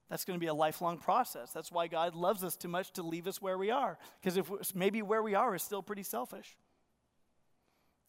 That's 0.08 0.24
going 0.24 0.38
to 0.38 0.40
be 0.40 0.48
a 0.48 0.54
lifelong 0.54 0.96
process. 0.96 1.52
That's 1.52 1.70
why 1.70 1.86
God 1.86 2.14
loves 2.14 2.42
us 2.42 2.56
too 2.56 2.68
much 2.68 2.92
to 2.92 3.02
leave 3.02 3.26
us 3.26 3.42
where 3.42 3.58
we 3.58 3.70
are. 3.70 3.98
Because 4.20 4.38
if 4.38 4.74
maybe 4.74 5.02
where 5.02 5.22
we 5.22 5.34
are 5.34 5.54
is 5.54 5.62
still 5.62 5.82
pretty 5.82 6.02
selfish, 6.02 6.56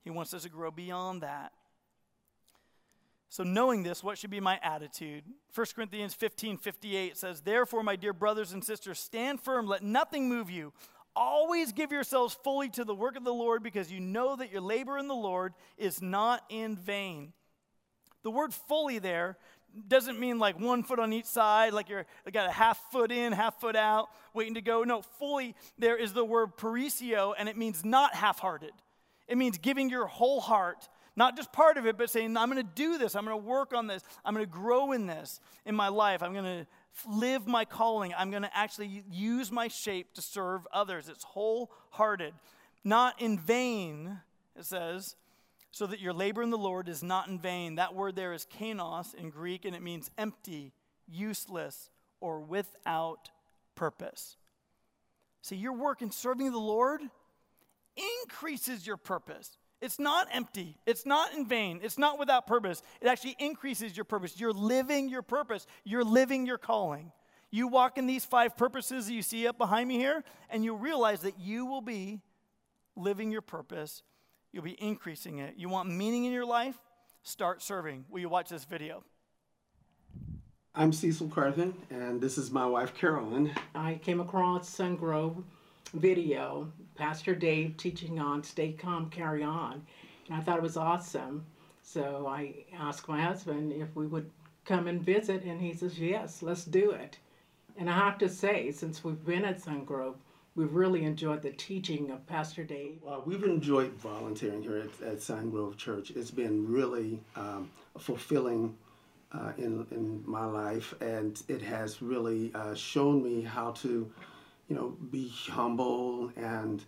He 0.04 0.10
wants 0.10 0.34
us 0.34 0.44
to 0.44 0.50
grow 0.50 0.72
beyond 0.72 1.22
that. 1.22 1.52
So, 3.32 3.44
knowing 3.44 3.84
this, 3.84 4.04
what 4.04 4.18
should 4.18 4.32
be 4.32 4.40
my 4.40 4.60
attitude? 4.64 5.24
1 5.54 5.68
Corinthians 5.76 6.16
15 6.16 6.58
58 6.58 7.16
says, 7.16 7.42
Therefore, 7.42 7.84
my 7.84 7.96
dear 7.96 8.14
brothers 8.14 8.54
and 8.54 8.64
sisters, 8.64 8.98
stand 8.98 9.40
firm, 9.40 9.68
let 9.68 9.84
nothing 9.84 10.28
move 10.28 10.50
you. 10.50 10.74
Always 11.16 11.72
give 11.72 11.92
yourselves 11.92 12.38
fully 12.44 12.70
to 12.70 12.84
the 12.84 12.96
work 12.96 13.18
of 13.18 13.24
the 13.24 13.34
Lord 13.34 13.64
because 13.64 13.92
you 13.92 14.00
know 14.00 14.36
that 14.36 14.52
your 14.52 14.62
labor 14.62 14.98
in 14.98 15.08
the 15.08 15.16
Lord 15.16 15.54
is 15.78 16.02
not 16.02 16.44
in 16.50 16.76
vain. 16.76 17.34
The 18.24 18.32
word 18.32 18.54
fully 18.54 19.00
there 19.00 19.38
doesn't 19.88 20.20
mean 20.20 20.40
like 20.40 20.60
one 20.60 20.84
foot 20.84 21.00
on 21.00 21.14
each 21.14 21.26
side, 21.26 21.74
like 21.74 21.90
you're 21.90 22.06
you 22.26 22.32
got 22.32 22.50
a 22.50 22.52
half 22.52 22.80
foot 22.92 23.12
in, 23.12 23.34
half 23.34 23.60
foot 23.60 23.76
out, 23.76 24.10
waiting 24.34 24.56
to 24.56 24.62
go. 24.62 24.84
No, 24.84 25.02
fully 25.02 25.56
there 25.78 25.98
is 25.98 26.14
the 26.14 26.26
word 26.26 26.58
perisio, 26.58 27.34
and 27.38 27.48
it 27.48 27.58
means 27.58 27.86
not 27.86 28.16
half 28.16 28.40
hearted. 28.40 28.72
It 29.28 29.38
means 29.38 29.58
giving 29.58 29.90
your 29.90 30.08
whole 30.08 30.42
heart, 30.42 30.90
not 31.20 31.38
just 31.38 31.52
part 31.52 31.78
of 31.78 31.86
it, 31.86 31.98
but 31.98 32.10
saying, 32.10 32.36
I'm 32.36 32.50
going 32.50 32.66
to 32.66 32.74
do 32.74 32.98
this, 32.98 33.16
I'm 33.16 33.26
going 33.26 33.40
to 33.40 33.46
work 33.46 33.74
on 33.74 33.86
this, 33.86 34.02
I'm 34.26 34.34
going 34.34 34.46
to 34.46 34.52
grow 34.52 34.94
in 34.94 35.06
this 35.06 35.40
in 35.66 35.76
my 35.76 35.90
life, 35.90 36.24
I'm 36.24 36.34
going 36.34 36.64
to 36.64 36.68
live 37.08 37.48
my 37.48 37.66
calling. 37.66 38.14
I'm 38.18 38.32
going 38.32 38.44
to 38.44 38.58
actually 38.58 39.04
use 39.12 39.52
my 39.52 39.68
shape 39.68 40.14
to 40.16 40.22
serve 40.22 40.62
others. 40.74 41.10
It's 41.10 41.24
wholehearted, 41.24 42.34
not 42.84 43.22
in 43.22 43.38
vain, 43.38 44.20
it 44.58 44.66
says, 44.66 45.16
so 45.72 45.86
that 45.88 46.00
your 46.00 46.14
labor 46.14 46.42
in 46.42 46.50
the 46.50 46.58
Lord 46.58 46.90
is 46.90 47.04
not 47.04 47.28
in 47.28 47.40
vain. 47.40 47.76
That 47.76 47.94
word 47.94 48.16
there 48.16 48.34
is 48.34 48.46
kainos 48.60 49.14
in 49.14 49.30
Greek, 49.30 49.66
and 49.66 49.76
it 49.76 49.82
means 49.82 50.10
empty, 50.18 50.74
useless, 51.08 51.90
or 52.20 52.40
without 52.40 53.30
purpose. 53.76 54.36
See, 55.42 55.56
your 55.56 55.74
work 55.74 56.02
in 56.02 56.12
serving 56.12 56.52
the 56.52 56.58
Lord 56.58 57.02
increases 58.24 58.86
your 58.86 58.98
purpose. 58.98 59.58
It's 59.82 59.98
not 60.00 60.28
empty. 60.32 60.76
It's 60.86 61.06
not 61.06 61.34
in 61.34 61.46
vain. 61.46 61.80
It's 61.82 61.98
not 61.98 62.20
without 62.20 62.48
purpose. 62.48 62.84
It 63.00 63.08
actually 63.08 63.36
increases 63.40 63.96
your 63.96 64.04
purpose. 64.04 64.40
You're 64.40 64.52
living 64.52 65.08
your 65.08 65.22
purpose. 65.22 65.66
You're 65.86 66.04
living 66.04 66.46
your 66.46 66.58
calling. 66.58 67.12
You 67.50 67.68
walk 67.68 67.98
in 67.98 68.06
these 68.06 68.26
five 68.26 68.58
purposes 68.58 69.08
that 69.08 69.14
you 69.14 69.22
see 69.22 69.48
up 69.48 69.58
behind 69.58 69.88
me 69.88 69.98
here, 69.98 70.24
and 70.50 70.64
you 70.64 70.76
realize 70.76 71.22
that 71.22 71.40
you 71.40 71.66
will 71.66 71.82
be 71.82 72.22
living 72.96 73.32
your 73.32 73.42
purpose. 73.42 74.04
You'll 74.52 74.64
be 74.64 74.82
increasing 74.82 75.40
it. 75.40 75.56
You 75.58 75.70
want 75.70 75.90
meaning 75.90 76.26
in 76.26 76.34
your 76.34 76.46
life? 76.46 76.78
Start 77.24 77.62
serving. 77.62 78.06
Will 78.10 78.20
you 78.20 78.30
watch 78.30 78.50
this 78.50 78.66
video? 78.66 79.04
I'm 80.76 80.94
Cecil 80.94 81.30
Carthen, 81.30 81.74
and 81.90 82.22
this 82.22 82.38
is 82.38 82.52
my 82.52 82.66
wife, 82.66 82.94
Carolyn. 82.94 83.52
I 83.74 83.96
came 83.96 84.20
across 84.20 84.70
Sungrove 84.70 85.44
video, 85.94 86.72
Pastor 86.96 87.36
Dave 87.36 87.78
teaching 87.78 88.20
on 88.20 88.44
Stay 88.44 88.74
Calm, 88.74 89.10
Carry 89.10 89.44
On. 89.44 89.82
And 90.28 90.38
I 90.38 90.42
thought 90.42 90.58
it 90.58 90.64
was 90.64 90.78
awesome. 90.78 91.46
So 91.82 92.28
I 92.28 92.66
asked 92.78 93.08
my 93.08 93.22
husband 93.22 93.74
if 93.74 93.96
we 93.96 94.08
would 94.08 94.30
come 94.66 94.88
and 94.88 95.02
visit, 95.02 95.44
and 95.44 95.60
he 95.60 95.74
says, 95.74 96.00
Yes, 96.00 96.44
let's 96.44 96.66
do 96.66 96.92
it. 96.92 97.18
And 97.78 97.90
I 97.90 97.98
have 97.98 98.18
to 98.20 98.30
say, 98.30 98.72
since 98.72 99.04
we've 99.04 99.26
been 99.26 99.46
at 99.46 99.62
Sungrove, 99.62 100.16
we've 100.56 100.74
really 100.74 101.06
enjoyed 101.06 101.42
the 101.42 101.52
teaching 101.52 102.12
of 102.12 102.26
Pastor 102.28 102.64
Dave. 102.64 103.00
Well, 103.02 103.24
we've 103.26 103.44
enjoyed 103.44 103.94
volunteering 103.94 104.62
here 104.62 104.78
at, 104.78 105.08
at 105.08 105.18
Sungrove 105.20 105.78
Church. 105.78 106.12
It's 106.12 106.32
been 106.32 106.72
really 106.72 107.20
um, 107.36 107.72
fulfilling 107.98 108.76
uh, 109.32 109.54
in, 109.58 109.86
in 109.92 110.24
my 110.26 110.46
life, 110.46 110.94
and 111.02 111.42
it 111.48 111.62
has 111.62 112.02
really 112.02 112.52
uh, 112.54 112.76
shown 112.76 113.24
me 113.24 113.42
how 113.42 113.72
to 113.72 114.12
you 114.70 114.76
know, 114.76 114.96
be 115.12 115.34
humble 115.50 116.32
and 116.38 116.86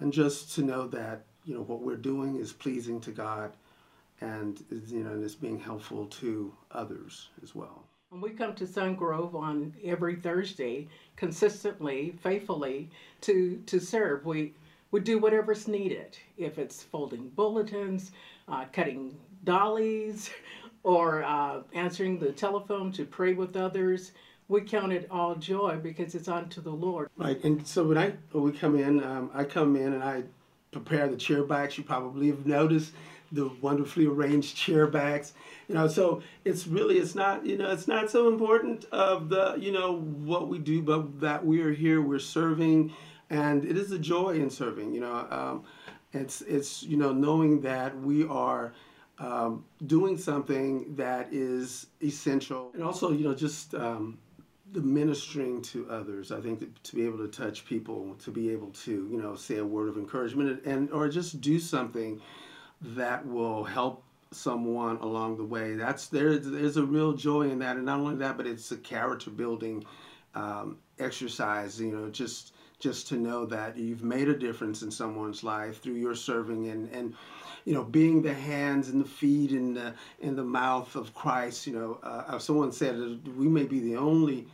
and 0.00 0.12
just 0.12 0.54
to 0.56 0.62
know 0.62 0.88
that 0.88 1.22
you 1.44 1.54
know 1.54 1.62
what 1.62 1.80
we're 1.80 1.96
doing 1.96 2.36
is 2.36 2.52
pleasing 2.52 3.00
to 3.00 3.12
God, 3.12 3.52
and 4.20 4.62
is 4.70 4.92
you 4.92 5.04
know, 5.04 5.12
and 5.12 5.24
it's 5.24 5.34
being 5.34 5.58
helpful 5.58 6.06
to 6.06 6.52
others 6.72 7.28
as 7.42 7.54
well. 7.54 7.84
And 8.10 8.20
we 8.20 8.30
come 8.30 8.54
to 8.56 8.66
Sungrove 8.66 9.34
on 9.34 9.74
every 9.82 10.16
Thursday, 10.16 10.88
consistently, 11.16 12.14
faithfully, 12.20 12.90
to 13.22 13.62
to 13.66 13.78
serve. 13.78 14.26
We 14.26 14.54
we 14.90 15.00
do 15.00 15.18
whatever's 15.18 15.68
needed. 15.68 16.18
If 16.36 16.58
it's 16.58 16.82
folding 16.82 17.28
bulletins, 17.30 18.10
uh, 18.48 18.66
cutting 18.72 19.16
dollies, 19.44 20.30
or 20.82 21.22
uh, 21.22 21.62
answering 21.72 22.18
the 22.18 22.32
telephone 22.32 22.90
to 22.92 23.04
pray 23.04 23.34
with 23.34 23.56
others 23.56 24.12
we 24.52 24.60
count 24.60 24.92
it 24.92 25.08
all 25.10 25.34
joy 25.34 25.78
because 25.82 26.14
it's 26.14 26.28
unto 26.28 26.60
the 26.60 26.70
Lord. 26.70 27.08
Right, 27.16 27.42
and 27.42 27.66
so 27.66 27.84
when 27.84 27.96
I 27.96 28.12
when 28.32 28.44
we 28.44 28.52
come 28.52 28.78
in, 28.78 29.02
um, 29.02 29.30
I 29.32 29.44
come 29.44 29.74
in 29.76 29.94
and 29.94 30.04
I 30.04 30.24
prepare 30.70 31.08
the 31.08 31.16
chair 31.16 31.42
backs. 31.42 31.78
You 31.78 31.84
probably 31.84 32.28
have 32.28 32.44
noticed 32.46 32.92
the 33.32 33.50
wonderfully 33.62 34.06
arranged 34.06 34.54
chair 34.54 34.86
backs. 34.86 35.32
You 35.68 35.74
know, 35.74 35.88
so 35.88 36.22
it's 36.44 36.66
really 36.66 36.98
it's 36.98 37.14
not 37.14 37.46
you 37.46 37.56
know 37.56 37.72
it's 37.72 37.88
not 37.88 38.10
so 38.10 38.28
important 38.28 38.84
of 38.92 39.30
the 39.30 39.56
you 39.58 39.72
know 39.72 40.00
what 40.00 40.48
we 40.48 40.58
do, 40.58 40.82
but 40.82 41.20
that 41.20 41.44
we 41.44 41.62
are 41.62 41.72
here, 41.72 42.02
we're 42.02 42.18
serving, 42.18 42.92
and 43.30 43.64
it 43.64 43.78
is 43.78 43.90
a 43.90 43.98
joy 43.98 44.34
in 44.34 44.50
serving. 44.50 44.92
You 44.92 45.00
know, 45.00 45.26
um, 45.30 45.64
it's 46.12 46.42
it's 46.42 46.82
you 46.82 46.98
know 46.98 47.12
knowing 47.12 47.62
that 47.62 47.98
we 47.98 48.26
are. 48.26 48.74
Um, 49.18 49.64
doing 49.86 50.16
something 50.16 50.96
that 50.96 51.28
is 51.30 51.86
essential, 52.02 52.72
and 52.74 52.82
also, 52.82 53.12
you 53.12 53.22
know, 53.22 53.34
just 53.34 53.72
um, 53.72 54.18
the 54.72 54.80
ministering 54.80 55.62
to 55.62 55.88
others. 55.90 56.32
I 56.32 56.40
think 56.40 56.60
that 56.60 56.84
to 56.84 56.96
be 56.96 57.04
able 57.04 57.18
to 57.18 57.28
touch 57.28 57.64
people, 57.64 58.14
to 58.20 58.30
be 58.30 58.50
able 58.50 58.70
to, 58.70 58.90
you 58.90 59.20
know, 59.20 59.34
say 59.34 59.58
a 59.58 59.64
word 59.64 59.88
of 59.88 59.96
encouragement 59.96 60.62
and 60.64 60.90
or 60.90 61.08
just 61.08 61.40
do 61.40 61.58
something 61.58 62.20
that 62.80 63.24
will 63.26 63.64
help 63.64 64.02
someone 64.30 64.96
along 64.98 65.36
the 65.36 65.44
way. 65.44 65.74
That's 65.74 66.08
there. 66.08 66.38
There's 66.38 66.78
a 66.78 66.84
real 66.84 67.12
joy 67.12 67.50
in 67.50 67.58
that, 67.60 67.76
and 67.76 67.84
not 67.84 68.00
only 68.00 68.16
that, 68.16 68.36
but 68.36 68.46
it's 68.46 68.72
a 68.72 68.76
character 68.78 69.30
building 69.30 69.84
um, 70.34 70.78
exercise. 70.98 71.80
You 71.80 71.92
know, 71.92 72.08
just 72.08 72.54
just 72.78 73.06
to 73.08 73.16
know 73.16 73.46
that 73.46 73.76
you've 73.76 74.02
made 74.02 74.28
a 74.28 74.36
difference 74.36 74.82
in 74.82 74.90
someone's 74.90 75.44
life 75.44 75.80
through 75.80 75.94
your 75.94 76.14
serving 76.14 76.68
and 76.68 76.90
and 76.92 77.14
you 77.64 77.74
know 77.74 77.84
being 77.84 78.22
the 78.22 78.34
hands 78.34 78.88
and 78.88 79.04
the 79.04 79.08
feet 79.08 79.52
and 79.52 79.76
the 79.76 79.94
in 80.20 80.34
the 80.34 80.44
mouth 80.44 80.96
of 80.96 81.14
Christ. 81.14 81.66
You 81.66 81.74
know, 81.74 81.98
uh, 82.02 82.38
someone 82.38 82.72
said 82.72 82.96
we 83.36 83.48
may 83.48 83.64
be 83.64 83.80
the 83.80 83.96
only 83.96 84.46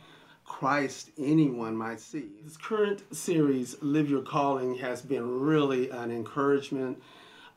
Christ 0.49 1.11
anyone 1.17 1.77
might 1.77 2.01
see. 2.01 2.31
This 2.43 2.57
current 2.57 3.03
series, 3.15 3.77
Live 3.81 4.09
Your 4.09 4.23
Calling, 4.23 4.75
has 4.75 5.01
been 5.01 5.39
really 5.39 5.89
an 5.89 6.11
encouragement 6.11 7.01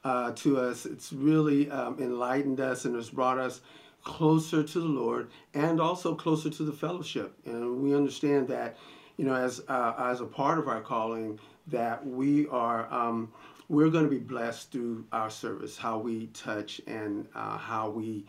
uh, 0.05 0.31
to 0.33 0.59
us. 0.61 0.87
It's 0.87 1.13
really 1.13 1.69
um, 1.71 1.97
enlightened 1.99 2.61
us 2.61 2.85
and 2.85 2.95
has 2.95 3.11
brought 3.11 3.39
us 3.39 3.61
closer 4.05 4.63
to 4.63 4.81
the 4.81 4.87
Lord 4.87 5.31
and 5.55 5.81
also 5.81 6.15
closer 6.15 6.51
to 6.51 6.63
the 6.63 6.73
fellowship. 6.73 7.35
And 7.45 7.83
we 7.83 7.93
understand 7.97 8.47
that, 8.49 8.77
you 9.17 9.25
know, 9.25 9.35
as 9.35 9.63
uh, 9.69 9.95
as 9.99 10.21
a 10.21 10.27
part 10.27 10.59
of 10.59 10.69
our 10.69 10.81
calling, 10.81 11.41
that 11.69 12.07
we 12.07 12.47
are 12.49 12.93
um, 12.93 13.33
we're 13.69 13.91
going 13.91 14.05
to 14.05 14.11
be 14.11 14.19
blessed 14.19 14.71
through 14.71 15.07
our 15.13 15.31
service, 15.31 15.79
how 15.79 15.99
we 15.99 16.27
touch 16.29 16.81
and 16.87 17.27
uh, 17.35 17.57
how 17.57 17.89
we 17.89 18.27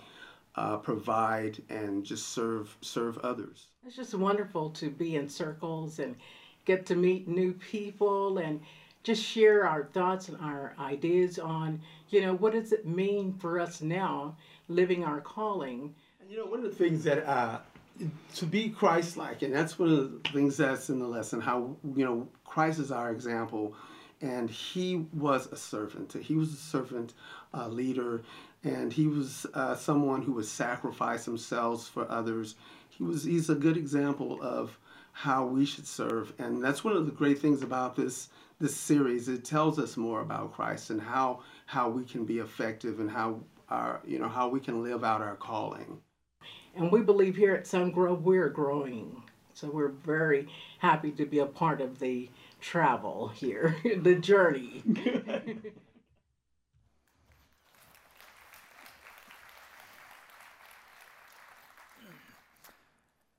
uh, 0.55 0.77
provide 0.77 1.61
and 1.69 2.03
just 2.03 2.29
serve 2.29 2.75
serve 2.81 3.17
others. 3.19 3.67
It's 3.85 3.95
just 3.95 4.13
wonderful 4.13 4.69
to 4.71 4.89
be 4.89 5.15
in 5.15 5.27
circles 5.27 5.99
and 5.99 6.15
get 6.65 6.85
to 6.87 6.95
meet 6.95 7.27
new 7.27 7.53
people 7.53 8.37
and 8.37 8.61
just 9.03 9.21
share 9.21 9.67
our 9.67 9.83
thoughts 9.83 10.29
and 10.29 10.39
our 10.39 10.73
ideas 10.79 11.37
on, 11.37 11.81
you 12.09 12.21
know, 12.21 12.33
what 12.35 12.53
does 12.53 12.71
it 12.71 12.85
mean 12.85 13.33
for 13.33 13.59
us 13.59 13.81
now 13.81 14.37
living 14.69 15.03
our 15.03 15.21
calling. 15.21 15.93
You 16.29 16.37
know, 16.37 16.45
one 16.45 16.59
of 16.59 16.65
the 16.65 16.75
things 16.75 17.03
that 17.03 17.27
uh, 17.27 17.59
to 18.35 18.45
be 18.45 18.69
Christ-like, 18.69 19.41
and 19.41 19.53
that's 19.53 19.77
one 19.77 19.89
of 19.89 20.23
the 20.23 20.29
things 20.29 20.57
that's 20.57 20.89
in 20.89 20.99
the 20.99 21.07
lesson. 21.07 21.41
How 21.41 21.75
you 21.95 22.05
know 22.05 22.27
Christ 22.45 22.79
is 22.79 22.91
our 22.91 23.11
example, 23.11 23.75
and 24.21 24.49
he 24.49 25.05
was 25.13 25.51
a 25.51 25.57
servant. 25.57 26.13
He 26.13 26.35
was 26.35 26.53
a 26.53 26.57
servant 26.57 27.13
uh, 27.53 27.67
leader, 27.67 28.23
and 28.63 28.93
he 28.93 29.07
was 29.07 29.45
uh, 29.53 29.75
someone 29.75 30.21
who 30.21 30.33
would 30.33 30.45
sacrifice 30.45 31.25
themselves 31.25 31.87
for 31.87 32.09
others. 32.09 32.55
He 32.89 33.03
was 33.03 33.23
he's 33.23 33.49
a 33.49 33.55
good 33.55 33.77
example 33.77 34.41
of 34.41 34.77
how 35.11 35.45
we 35.45 35.65
should 35.65 35.87
serve, 35.87 36.33
and 36.39 36.63
that's 36.63 36.83
one 36.83 36.95
of 36.95 37.05
the 37.05 37.11
great 37.11 37.39
things 37.39 37.61
about 37.61 37.95
this 37.95 38.29
this 38.59 38.75
series. 38.75 39.27
It 39.27 39.43
tells 39.43 39.79
us 39.79 39.97
more 39.97 40.21
about 40.21 40.53
Christ 40.53 40.89
and 40.89 41.01
how 41.01 41.41
how 41.65 41.89
we 41.89 42.03
can 42.05 42.25
be 42.25 42.39
effective 42.39 42.99
and 42.99 43.09
how 43.09 43.41
our 43.69 43.99
you 44.05 44.19
know 44.19 44.29
how 44.29 44.47
we 44.47 44.59
can 44.59 44.83
live 44.83 45.03
out 45.03 45.21
our 45.21 45.35
calling. 45.35 45.99
And 46.75 46.91
we 46.91 47.01
believe 47.01 47.35
here 47.35 47.53
at 47.53 47.65
Sungrove 47.65 48.21
we're 48.21 48.49
growing, 48.49 49.21
so 49.53 49.69
we're 49.69 49.89
very 49.89 50.47
happy 50.79 51.11
to 51.11 51.25
be 51.25 51.39
a 51.39 51.45
part 51.45 51.81
of 51.81 51.99
the 51.99 52.29
travel 52.61 53.27
here, 53.27 53.75
the 54.01 54.15
journey. 54.15 54.83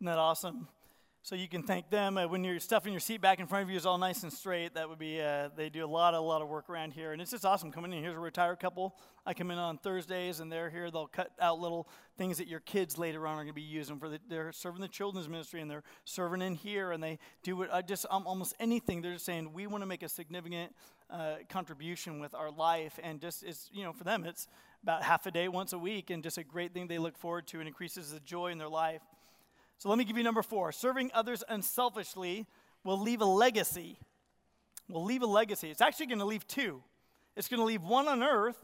Isn't 0.04 0.12
that 0.12 0.20
awesome? 0.20 0.68
So 1.22 1.34
you 1.34 1.48
can 1.48 1.62
thank 1.62 1.88
them 1.88 2.18
uh, 2.18 2.28
when 2.28 2.44
your 2.44 2.60
stuff 2.60 2.84
in 2.86 2.92
your 2.92 3.00
seat 3.00 3.22
back 3.22 3.40
in 3.40 3.46
front 3.46 3.62
of 3.62 3.70
you 3.70 3.76
is 3.78 3.86
all 3.86 3.96
nice 3.96 4.22
and 4.22 4.30
straight. 4.30 4.74
That 4.74 4.86
would 4.86 4.98
be 4.98 5.18
uh, 5.18 5.48
they 5.56 5.70
do 5.70 5.82
a 5.82 5.88
lot 5.88 6.12
a 6.12 6.20
lot 6.20 6.42
of 6.42 6.48
work 6.50 6.68
around 6.68 6.92
here, 6.92 7.12
and 7.12 7.22
it's 7.22 7.30
just 7.30 7.46
awesome 7.46 7.72
coming 7.72 7.90
in. 7.90 8.02
Here's 8.02 8.14
a 8.14 8.18
retired 8.18 8.60
couple. 8.60 8.98
I 9.24 9.32
come 9.32 9.50
in 9.50 9.56
on 9.56 9.78
Thursdays, 9.78 10.40
and 10.40 10.52
they're 10.52 10.68
here. 10.68 10.90
They'll 10.90 11.06
cut 11.06 11.30
out 11.40 11.58
little 11.58 11.88
things 12.18 12.36
that 12.36 12.48
your 12.48 12.60
kids 12.60 12.98
later 12.98 13.26
on 13.26 13.36
are 13.36 13.44
going 13.44 13.46
to 13.46 13.54
be 13.54 13.62
using 13.62 13.98
for. 13.98 14.10
The, 14.10 14.20
they're 14.28 14.52
serving 14.52 14.82
the 14.82 14.88
children's 14.88 15.26
ministry, 15.26 15.62
and 15.62 15.70
they're 15.70 15.84
serving 16.04 16.42
in 16.42 16.54
here, 16.54 16.92
and 16.92 17.02
they 17.02 17.18
do 17.42 17.62
it. 17.62 17.70
I 17.72 17.80
just 17.80 18.04
um, 18.10 18.26
almost 18.26 18.54
anything. 18.60 19.00
They're 19.00 19.14
just 19.14 19.24
saying 19.24 19.54
we 19.54 19.66
want 19.66 19.80
to 19.80 19.86
make 19.86 20.02
a 20.02 20.08
significant 20.10 20.74
uh, 21.08 21.36
contribution 21.48 22.20
with 22.20 22.34
our 22.34 22.50
life, 22.50 23.00
and 23.02 23.22
just 23.22 23.42
it's 23.42 23.70
you 23.72 23.84
know 23.84 23.94
for 23.94 24.04
them 24.04 24.26
it's 24.26 24.48
about 24.82 25.02
half 25.02 25.24
a 25.24 25.30
day 25.30 25.48
once 25.48 25.72
a 25.72 25.78
week, 25.78 26.10
and 26.10 26.22
just 26.22 26.36
a 26.36 26.44
great 26.44 26.74
thing 26.74 26.88
they 26.88 26.98
look 26.98 27.16
forward 27.16 27.46
to, 27.46 27.60
and 27.60 27.66
increases 27.66 28.12
the 28.12 28.20
joy 28.20 28.48
in 28.48 28.58
their 28.58 28.68
life. 28.68 29.00
So 29.78 29.88
let 29.88 29.98
me 29.98 30.04
give 30.04 30.16
you 30.16 30.22
number 30.22 30.42
four. 30.42 30.72
Serving 30.72 31.10
others 31.14 31.42
unselfishly 31.48 32.46
will 32.84 32.98
leave 32.98 33.20
a 33.20 33.26
legacy. 33.26 33.98
Will 34.88 35.04
leave 35.04 35.22
a 35.22 35.26
legacy. 35.26 35.70
It's 35.70 35.80
actually 35.80 36.06
going 36.06 36.18
to 36.18 36.24
leave 36.24 36.46
two. 36.46 36.82
It's 37.36 37.48
going 37.48 37.60
to 37.60 37.66
leave 37.66 37.82
one 37.82 38.06
on 38.06 38.22
earth, 38.22 38.56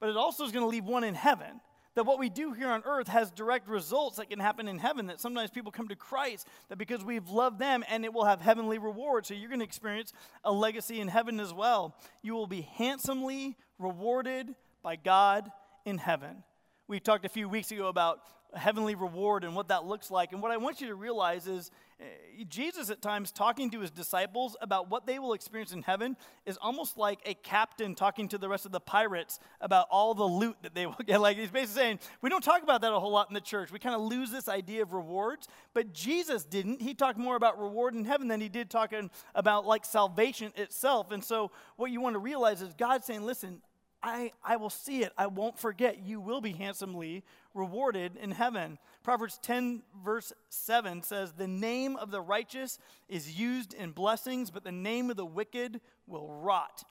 but 0.00 0.08
it 0.08 0.16
also 0.16 0.44
is 0.44 0.52
going 0.52 0.64
to 0.64 0.68
leave 0.68 0.84
one 0.84 1.04
in 1.04 1.14
heaven. 1.14 1.60
That 1.96 2.04
what 2.04 2.18
we 2.18 2.28
do 2.28 2.52
here 2.52 2.68
on 2.68 2.82
earth 2.84 3.08
has 3.08 3.30
direct 3.32 3.68
results 3.68 4.18
that 4.18 4.30
can 4.30 4.38
happen 4.38 4.68
in 4.68 4.78
heaven. 4.78 5.06
That 5.06 5.20
sometimes 5.20 5.50
people 5.50 5.72
come 5.72 5.88
to 5.88 5.96
Christ, 5.96 6.46
that 6.68 6.78
because 6.78 7.04
we've 7.04 7.28
loved 7.28 7.58
them 7.58 7.84
and 7.88 8.04
it 8.04 8.12
will 8.12 8.24
have 8.24 8.40
heavenly 8.40 8.78
rewards. 8.78 9.28
So 9.28 9.34
you're 9.34 9.48
going 9.48 9.60
to 9.60 9.64
experience 9.64 10.12
a 10.44 10.52
legacy 10.52 11.00
in 11.00 11.08
heaven 11.08 11.40
as 11.40 11.52
well. 11.52 11.96
You 12.22 12.34
will 12.34 12.46
be 12.46 12.62
handsomely 12.76 13.56
rewarded 13.78 14.54
by 14.82 14.96
God 14.96 15.50
in 15.84 15.98
heaven. 15.98 16.44
We 16.86 17.00
talked 17.00 17.24
a 17.24 17.28
few 17.28 17.48
weeks 17.48 17.70
ago 17.70 17.88
about 17.88 18.20
heavenly 18.54 18.94
reward 18.94 19.44
and 19.44 19.54
what 19.54 19.68
that 19.68 19.84
looks 19.84 20.10
like. 20.10 20.32
And 20.32 20.42
what 20.42 20.50
I 20.50 20.56
want 20.56 20.80
you 20.80 20.88
to 20.88 20.94
realize 20.94 21.46
is 21.46 21.70
uh, 22.00 22.04
Jesus, 22.48 22.88
at 22.88 23.02
times, 23.02 23.30
talking 23.30 23.70
to 23.70 23.80
his 23.80 23.90
disciples 23.90 24.56
about 24.62 24.90
what 24.90 25.06
they 25.06 25.18
will 25.18 25.34
experience 25.34 25.72
in 25.72 25.82
heaven 25.82 26.16
is 26.46 26.56
almost 26.62 26.96
like 26.96 27.20
a 27.26 27.34
captain 27.34 27.94
talking 27.94 28.28
to 28.28 28.38
the 28.38 28.48
rest 28.48 28.64
of 28.64 28.72
the 28.72 28.80
pirates 28.80 29.38
about 29.60 29.86
all 29.90 30.14
the 30.14 30.24
loot 30.24 30.56
that 30.62 30.74
they 30.74 30.86
will 30.86 30.96
get. 31.06 31.20
Like 31.20 31.36
he's 31.36 31.50
basically 31.50 31.80
saying, 31.80 31.98
we 32.22 32.30
don't 32.30 32.42
talk 32.42 32.62
about 32.62 32.80
that 32.80 32.92
a 32.92 32.98
whole 32.98 33.12
lot 33.12 33.28
in 33.28 33.34
the 33.34 33.40
church. 33.40 33.70
We 33.70 33.78
kind 33.78 33.94
of 33.94 34.00
lose 34.00 34.30
this 34.30 34.48
idea 34.48 34.82
of 34.82 34.92
rewards. 34.92 35.46
But 35.74 35.92
Jesus 35.92 36.44
didn't. 36.44 36.80
He 36.80 36.94
talked 36.94 37.18
more 37.18 37.36
about 37.36 37.60
reward 37.60 37.94
in 37.94 38.04
heaven 38.04 38.28
than 38.28 38.40
he 38.40 38.48
did 38.48 38.70
talking 38.70 39.10
about 39.34 39.66
like 39.66 39.84
salvation 39.84 40.52
itself. 40.56 41.10
And 41.10 41.22
so, 41.22 41.50
what 41.76 41.90
you 41.90 42.00
want 42.00 42.14
to 42.14 42.20
realize 42.20 42.62
is 42.62 42.72
God 42.74 43.04
saying, 43.04 43.24
listen, 43.24 43.60
I, 44.02 44.32
I 44.42 44.56
will 44.56 44.70
see 44.70 45.02
it. 45.02 45.12
I 45.18 45.26
won't 45.26 45.58
forget. 45.58 46.02
You 46.02 46.20
will 46.20 46.40
be 46.40 46.52
handsomely 46.52 47.22
rewarded 47.54 48.16
in 48.16 48.30
heaven. 48.30 48.78
Proverbs 49.02 49.38
10, 49.42 49.82
verse 50.02 50.32
7 50.48 51.02
says, 51.02 51.32
The 51.32 51.48
name 51.48 51.96
of 51.96 52.10
the 52.10 52.20
righteous 52.20 52.78
is 53.08 53.38
used 53.38 53.74
in 53.74 53.90
blessings, 53.90 54.50
but 54.50 54.64
the 54.64 54.72
name 54.72 55.10
of 55.10 55.16
the 55.16 55.26
wicked 55.26 55.80
will 56.06 56.32
rot. 56.32 56.82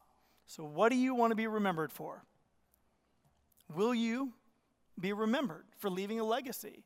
So, 0.46 0.64
what 0.64 0.90
do 0.90 0.96
you 0.96 1.16
want 1.16 1.32
to 1.32 1.36
be 1.36 1.48
remembered 1.48 1.92
for? 1.92 2.24
Will 3.74 3.94
you 3.94 4.34
be 5.00 5.14
remembered 5.14 5.66
for 5.78 5.90
leaving 5.90 6.20
a 6.20 6.24
legacy? 6.24 6.84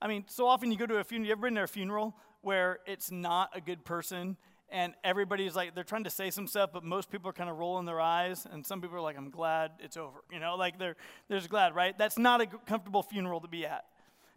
I 0.00 0.08
mean, 0.08 0.24
so 0.28 0.46
often 0.46 0.70
you 0.70 0.78
go 0.78 0.86
to 0.86 0.98
a 0.98 1.04
funeral, 1.04 1.26
you 1.26 1.32
ever 1.32 1.42
been 1.42 1.54
to 1.56 1.62
a 1.62 1.66
funeral 1.66 2.16
where 2.42 2.78
it's 2.86 3.10
not 3.10 3.50
a 3.54 3.60
good 3.60 3.84
person 3.84 4.36
and 4.70 4.94
everybody's 5.02 5.56
like 5.56 5.74
they're 5.74 5.84
trying 5.84 6.04
to 6.04 6.10
say 6.10 6.30
some 6.30 6.46
stuff 6.46 6.70
but 6.72 6.84
most 6.84 7.10
people 7.10 7.28
are 7.28 7.32
kind 7.32 7.50
of 7.50 7.56
rolling 7.56 7.86
their 7.86 8.00
eyes 8.00 8.46
and 8.50 8.66
some 8.66 8.80
people 8.80 8.96
are 8.96 9.00
like 9.00 9.16
i'm 9.16 9.30
glad 9.30 9.72
it's 9.80 9.96
over 9.96 10.18
you 10.32 10.40
know? 10.40 10.56
Like 10.56 10.78
they're 10.78 10.96
they're 11.28 11.38
just 11.38 11.50
glad 11.50 11.74
right? 11.74 11.96
That's 11.96 12.18
not 12.18 12.40
a 12.40 12.46
comfortable 12.46 13.02
funeral 13.02 13.40
to 13.40 13.48
be 13.48 13.66
at. 13.66 13.84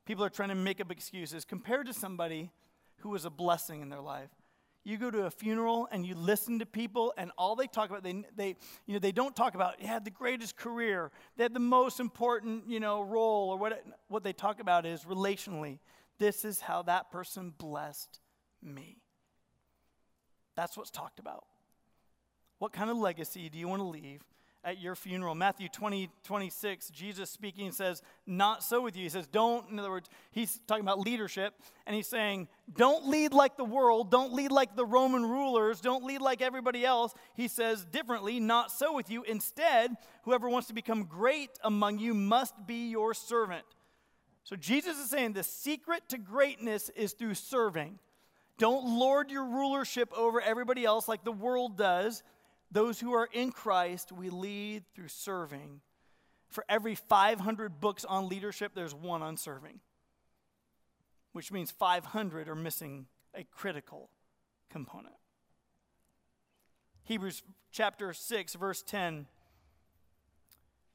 People 0.05 0.25
are 0.25 0.29
trying 0.29 0.49
to 0.49 0.55
make 0.55 0.81
up 0.81 0.91
excuses 0.91 1.45
compared 1.45 1.87
to 1.87 1.93
somebody 1.93 2.51
who 2.97 3.09
was 3.09 3.25
a 3.25 3.29
blessing 3.29 3.81
in 3.81 3.89
their 3.89 4.01
life. 4.01 4.29
You 4.83 4.97
go 4.97 5.11
to 5.11 5.25
a 5.25 5.31
funeral 5.31 5.87
and 5.91 6.05
you 6.05 6.15
listen 6.15 6.57
to 6.59 6.65
people 6.65 7.13
and 7.17 7.31
all 7.37 7.55
they 7.55 7.67
talk 7.67 7.89
about 7.89 8.03
they, 8.03 8.23
they 8.35 8.55
you 8.87 8.93
know 8.93 8.99
they 8.99 9.11
don't 9.11 9.35
talk 9.35 9.53
about 9.53 9.79
had 9.79 10.05
the 10.05 10.11
greatest 10.11 10.57
career 10.57 11.11
they 11.37 11.43
had 11.43 11.53
the 11.53 11.59
most 11.59 11.99
important 11.99 12.67
you 12.67 12.79
know 12.79 13.01
role 13.01 13.51
or 13.51 13.57
what 13.57 13.83
what 14.07 14.23
they 14.23 14.33
talk 14.33 14.59
about 14.59 14.85
is 14.87 15.03
relationally 15.03 15.77
this 16.17 16.43
is 16.43 16.61
how 16.61 16.81
that 16.81 17.11
person 17.11 17.53
blessed 17.59 18.19
me 18.63 18.97
that's 20.55 20.77
what's 20.77 20.91
talked 20.91 21.19
about. 21.19 21.45
What 22.59 22.73
kind 22.73 22.89
of 22.89 22.97
legacy 22.97 23.49
do 23.49 23.57
you 23.57 23.67
want 23.67 23.81
to 23.81 23.87
leave? 23.87 24.21
at 24.63 24.79
your 24.79 24.95
funeral. 24.95 25.33
Matthew 25.33 25.67
20, 25.67 26.09
26, 26.23 26.89
Jesus 26.89 27.29
speaking 27.29 27.71
says, 27.71 28.01
Not 28.27 28.63
so 28.63 28.81
with 28.81 28.95
you. 28.95 29.03
He 29.03 29.09
says, 29.09 29.27
Don't, 29.27 29.69
in 29.69 29.79
other 29.79 29.89
words, 29.89 30.09
he's 30.31 30.59
talking 30.67 30.83
about 30.83 30.99
leadership, 30.99 31.53
and 31.85 31.95
he's 31.95 32.07
saying, 32.07 32.47
Don't 32.75 33.07
lead 33.07 33.33
like 33.33 33.57
the 33.57 33.65
world, 33.65 34.11
don't 34.11 34.33
lead 34.33 34.51
like 34.51 34.75
the 34.75 34.85
Roman 34.85 35.23
rulers, 35.23 35.81
don't 35.81 36.03
lead 36.03 36.21
like 36.21 36.41
everybody 36.41 36.85
else. 36.85 37.13
He 37.33 37.47
says 37.47 37.85
differently, 37.85 38.39
Not 38.39 38.71
so 38.71 38.93
with 38.93 39.09
you. 39.09 39.23
Instead, 39.23 39.95
whoever 40.23 40.49
wants 40.49 40.67
to 40.67 40.73
become 40.73 41.03
great 41.05 41.49
among 41.63 41.99
you 41.99 42.13
must 42.13 42.53
be 42.67 42.89
your 42.89 43.13
servant. 43.13 43.65
So 44.43 44.55
Jesus 44.55 44.97
is 44.97 45.09
saying 45.09 45.33
the 45.33 45.43
secret 45.43 46.03
to 46.09 46.17
greatness 46.17 46.89
is 46.89 47.13
through 47.13 47.35
serving. 47.35 47.99
Don't 48.61 48.99
lord 48.99 49.31
your 49.31 49.45
rulership 49.45 50.13
over 50.15 50.39
everybody 50.39 50.85
else 50.85 51.07
like 51.07 51.23
the 51.23 51.31
world 51.31 51.79
does. 51.79 52.21
Those 52.71 52.99
who 52.99 53.11
are 53.13 53.27
in 53.33 53.51
Christ, 53.51 54.11
we 54.11 54.29
lead 54.29 54.83
through 54.93 55.07
serving. 55.07 55.81
For 56.47 56.63
every 56.69 56.93
500 56.93 57.81
books 57.81 58.05
on 58.05 58.29
leadership, 58.29 58.73
there's 58.75 58.93
one 58.93 59.23
on 59.23 59.35
serving, 59.35 59.79
which 61.31 61.51
means 61.51 61.71
500 61.71 62.47
are 62.47 62.53
missing 62.53 63.07
a 63.33 63.43
critical 63.45 64.11
component. 64.69 65.15
Hebrews 67.05 67.41
chapter 67.71 68.13
6, 68.13 68.53
verse 68.53 68.83
10. 68.83 69.25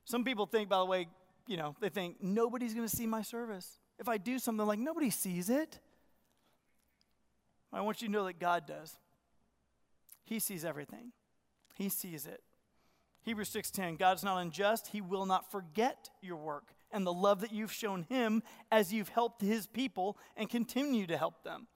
Some 0.05 0.23
people 0.23 0.47
think, 0.47 0.69
by 0.69 0.79
the 0.79 0.85
way, 0.85 1.09
you 1.49 1.57
know, 1.57 1.75
they 1.81 1.89
think 1.89 2.23
nobody's 2.23 2.75
going 2.75 2.87
to 2.87 2.97
see 2.97 3.09
my 3.09 3.23
service. 3.23 3.81
If 3.99 4.09
I 4.09 4.19
do 4.19 4.39
something 4.39 4.64
like 4.64 4.79
nobody 4.79 5.11
sees 5.11 5.51
it, 5.51 5.81
I 7.73 7.81
want 7.81 8.01
you 8.01 8.09
to 8.09 8.12
know 8.12 8.25
that 8.25 8.39
God 8.39 8.67
does. 8.67 8.97
He 10.25 10.39
sees 10.39 10.64
everything. 10.64 11.12
He 11.75 11.89
sees 11.89 12.27
it. 12.27 12.43
Hebrews 13.23 13.51
6:10 13.51 13.97
God 13.97 14.17
is 14.17 14.25
not 14.25 14.39
unjust, 14.39 14.89
he 14.89 15.01
will 15.01 15.27
not 15.27 15.51
forget 15.51 16.11
your 16.23 16.37
work 16.37 16.75
and 16.93 17.07
the 17.07 17.12
love 17.12 17.41
that 17.41 17.53
you've 17.53 17.73
shown 17.73 18.05
him 18.05 18.43
as 18.71 18.93
you've 18.93 19.09
helped 19.09 19.43
his 19.43 19.67
people 19.67 20.17
and 20.37 20.49
continue 20.49 21.07
to 21.07 21.17
help 21.17 21.43
them. 21.43 21.67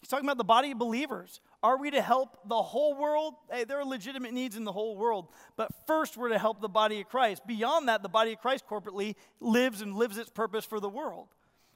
He's 0.00 0.08
talking 0.08 0.26
about 0.26 0.36
the 0.36 0.44
body 0.44 0.72
of 0.72 0.78
believers. 0.78 1.40
Are 1.62 1.78
we 1.78 1.90
to 1.92 2.02
help 2.02 2.48
the 2.48 2.60
whole 2.60 2.96
world? 2.96 3.34
Hey, 3.50 3.64
there 3.64 3.78
are 3.78 3.84
legitimate 3.84 4.32
needs 4.32 4.56
in 4.56 4.64
the 4.64 4.72
whole 4.72 4.96
world, 4.96 5.28
but 5.56 5.70
first 5.86 6.16
we're 6.16 6.30
to 6.30 6.38
help 6.38 6.60
the 6.60 6.68
body 6.68 7.00
of 7.00 7.08
Christ. 7.08 7.46
Beyond 7.46 7.88
that, 7.88 8.02
the 8.02 8.08
body 8.08 8.32
of 8.32 8.40
Christ 8.40 8.64
corporately 8.68 9.14
lives 9.40 9.80
and 9.80 9.94
lives 9.94 10.18
its 10.18 10.28
purpose 10.28 10.64
for 10.64 10.80
the 10.80 10.88
world. 10.88 11.28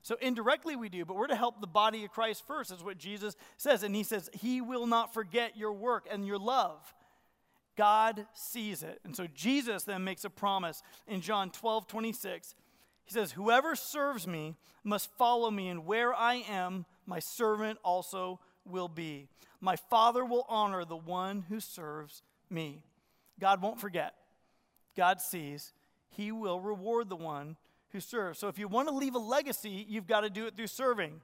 So 0.07 0.17
indirectly 0.21 0.77
we 0.77 0.89
do, 0.89 1.05
but 1.05 1.17
we're 1.17 1.27
to 1.27 1.35
help 1.35 1.61
the 1.61 1.67
body 1.67 2.05
of 2.05 2.13
Christ 2.13 2.47
first, 2.47 2.71
is 2.71 2.85
what 2.85 2.97
Jesus 2.97 3.35
says. 3.57 3.83
And 3.83 3.93
he 3.93 4.05
says, 4.05 4.31
He 4.33 4.61
will 4.61 4.87
not 4.87 5.13
forget 5.13 5.57
your 5.57 5.73
work 5.73 6.07
and 6.09 6.25
your 6.25 6.39
love. 6.39 6.95
God 7.77 8.25
sees 8.33 8.85
it. 8.85 9.01
And 9.03 9.17
so 9.17 9.27
Jesus 9.35 9.83
then 9.83 10.05
makes 10.05 10.25
a 10.25 10.31
promise 10.31 10.85
in 11.09 11.23
John 11.23 11.51
12, 11.51 11.89
26. 11.89 12.55
He 13.05 13.13
says, 13.15 13.33
Whoever 13.33 13.75
serves 13.75 14.29
me 14.29 14.55
must 14.85 15.11
follow 15.19 15.51
me, 15.51 15.71
and 15.71 15.85
where 15.85 16.15
I 16.15 16.35
am, 16.49 16.87
my 17.05 17.19
servant 17.19 17.81
also 17.83 18.39
will 18.65 18.87
be. 18.87 19.27
My 19.61 19.75
Father 19.75 20.25
will 20.25 20.47
honor 20.49 20.85
the 20.85 20.97
one 20.97 21.47
who 21.49 21.59
serves 21.59 22.23
me. 22.49 22.85
God 23.41 23.61
won't 23.61 23.81
forget. 23.81 24.15
God 24.97 25.21
sees. 25.21 25.73
He 26.11 26.31
will 26.31 26.61
reward 26.61 27.09
the 27.09 27.17
one 27.17 27.57
who 27.93 28.01
serves. 28.01 28.39
So 28.39 28.49
if 28.49 28.59
you 28.59 28.69
want 28.69 28.89
to 28.89 28.95
leave 28.95 29.15
a 29.15 29.19
legacy, 29.19 29.87
you've 29.89 30.07
got 30.07 30.21
to 30.21 30.31
do 30.31 30.47
it 30.47 30.57
through 30.57 30.67
serving. 30.67 31.21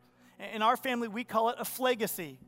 In 0.54 0.62
our 0.62 0.76
family, 0.76 1.08
we 1.08 1.24
call 1.24 1.50
it 1.50 1.56
a 1.58 1.64
phlegacy. 1.64 2.38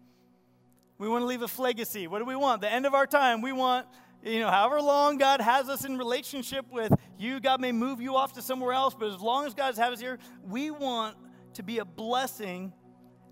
We 0.99 1.09
want 1.09 1.23
to 1.23 1.27
leave 1.27 1.43
a 1.43 1.63
legacy. 1.63 2.07
What 2.07 2.21
do 2.21 2.25
we 2.25 2.37
want? 2.37 2.61
The 2.61 2.73
end 2.73 2.87
of 2.87 2.95
our 2.95 3.07
time, 3.07 3.43
we 3.43 3.53
want, 3.53 3.87
you 4.23 4.41
know, 4.41 4.51
however 4.51 4.81
long 4.81 5.19
God 5.19 5.41
has 5.41 5.69
us 5.69 5.85
in 5.85 5.99
relationship 5.99 6.67
with 6.71 6.93
you, 7.19 7.41
God 7.41 7.61
may 7.61 7.73
move 7.73 8.01
you 8.01 8.17
off 8.17 8.33
to 8.35 8.43
somewhere 8.43 8.73
else, 8.73 8.95
but 8.99 9.13
as 9.13 9.21
long 9.21 9.47
as 9.47 9.55
God 9.55 9.77
has 9.77 9.95
us 9.95 10.01
here, 10.01 10.19
we 10.49 10.71
want 10.71 11.17
to 11.55 11.63
be 11.63 11.79
a 11.79 11.85
blessing 11.85 12.73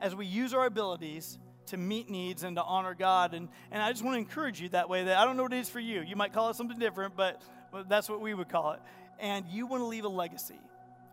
as 0.01 0.15
we 0.15 0.27
use 0.27 0.53
our 0.53 0.67
abilities 0.67 1.39
to 1.67 1.77
meet 1.77 2.11
needs 2.11 2.43
and 2.43 2.57
to 2.57 2.63
honor 2.63 2.95
God. 2.95 3.35
And, 3.35 3.49
and 3.71 3.83
I 3.83 3.93
just 3.93 4.05
want 4.05 4.15
to 4.15 4.19
encourage 4.19 4.61
you 4.61 4.69
that 4.71 4.89
way 4.89 5.05
that 5.05 5.17
I 5.17 5.25
don't 5.25 5.37
know 5.37 5.45
what 5.45 5.53
it 5.53 5.61
is 5.61 5.71
for 5.71 5.81
you. 5.81 6.03
You 6.03 6.17
might 6.17 6.33
call 6.33 6.51
it 6.51 6.57
something 6.57 6.79
different, 6.79 7.17
but, 7.17 7.41
but 7.71 7.89
that's 7.89 8.09
what 8.09 8.21
we 8.21 8.35
would 8.35 8.49
call 8.49 8.73
it. 8.73 8.81
And 9.21 9.47
you 9.49 9.67
want 9.67 9.83
to 9.83 9.87
leave 9.87 10.05
a 10.05 10.09
legacy. 10.09 10.61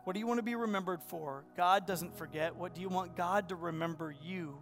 What 0.09 0.15
do 0.15 0.19
you 0.21 0.25
want 0.25 0.39
to 0.39 0.43
be 0.43 0.55
remembered 0.55 1.03
for? 1.03 1.43
God 1.55 1.85
doesn't 1.85 2.17
forget. 2.17 2.55
What 2.55 2.73
do 2.73 2.81
you 2.81 2.89
want 2.89 3.15
God 3.15 3.49
to 3.49 3.55
remember 3.55 4.11
you 4.23 4.57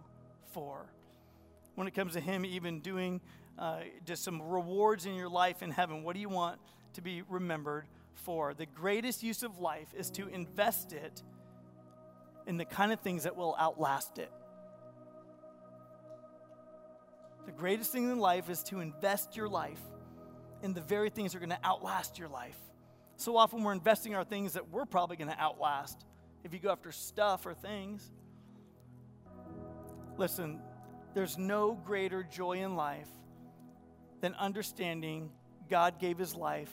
for? 0.52 0.92
when 1.74 1.88
it 1.88 1.94
comes 1.94 2.12
to 2.12 2.20
Him 2.20 2.44
even 2.44 2.80
doing 2.80 3.22
uh, 3.58 3.78
just 4.04 4.22
some 4.22 4.42
rewards 4.42 5.06
in 5.06 5.14
your 5.14 5.30
life 5.30 5.62
in 5.62 5.70
heaven? 5.70 6.02
What 6.02 6.12
do 6.12 6.20
you 6.20 6.28
want 6.28 6.60
to 6.92 7.00
be 7.00 7.22
remembered 7.30 7.86
for? 8.12 8.52
The 8.52 8.66
greatest 8.66 9.22
use 9.22 9.42
of 9.42 9.58
life 9.58 9.88
is 9.96 10.10
to 10.10 10.28
invest 10.28 10.92
it 10.92 11.22
in 12.46 12.58
the 12.58 12.66
kind 12.66 12.92
of 12.92 13.00
things 13.00 13.22
that 13.22 13.34
will 13.34 13.56
outlast 13.58 14.18
it. 14.18 14.30
The 17.46 17.52
greatest 17.52 17.90
thing 17.90 18.10
in 18.10 18.18
life 18.18 18.50
is 18.50 18.62
to 18.64 18.80
invest 18.80 19.34
your 19.34 19.48
life 19.48 19.80
in 20.62 20.74
the 20.74 20.82
very 20.82 21.08
things 21.08 21.32
that 21.32 21.38
are 21.38 21.46
going 21.46 21.58
to 21.58 21.66
outlast 21.66 22.18
your 22.18 22.28
life. 22.28 22.58
So 23.18 23.36
often 23.36 23.64
we're 23.64 23.72
investing 23.72 24.14
our 24.14 24.22
things 24.22 24.52
that 24.52 24.70
we're 24.70 24.84
probably 24.84 25.16
going 25.16 25.30
to 25.30 25.38
outlast 25.38 26.06
if 26.44 26.52
you 26.52 26.60
go 26.60 26.70
after 26.70 26.92
stuff 26.92 27.46
or 27.46 27.52
things. 27.52 28.08
Listen, 30.16 30.60
there's 31.14 31.36
no 31.36 31.72
greater 31.84 32.22
joy 32.22 32.58
in 32.58 32.76
life 32.76 33.08
than 34.20 34.34
understanding 34.34 35.32
God 35.68 35.98
gave 35.98 36.16
his 36.16 36.36
life 36.36 36.72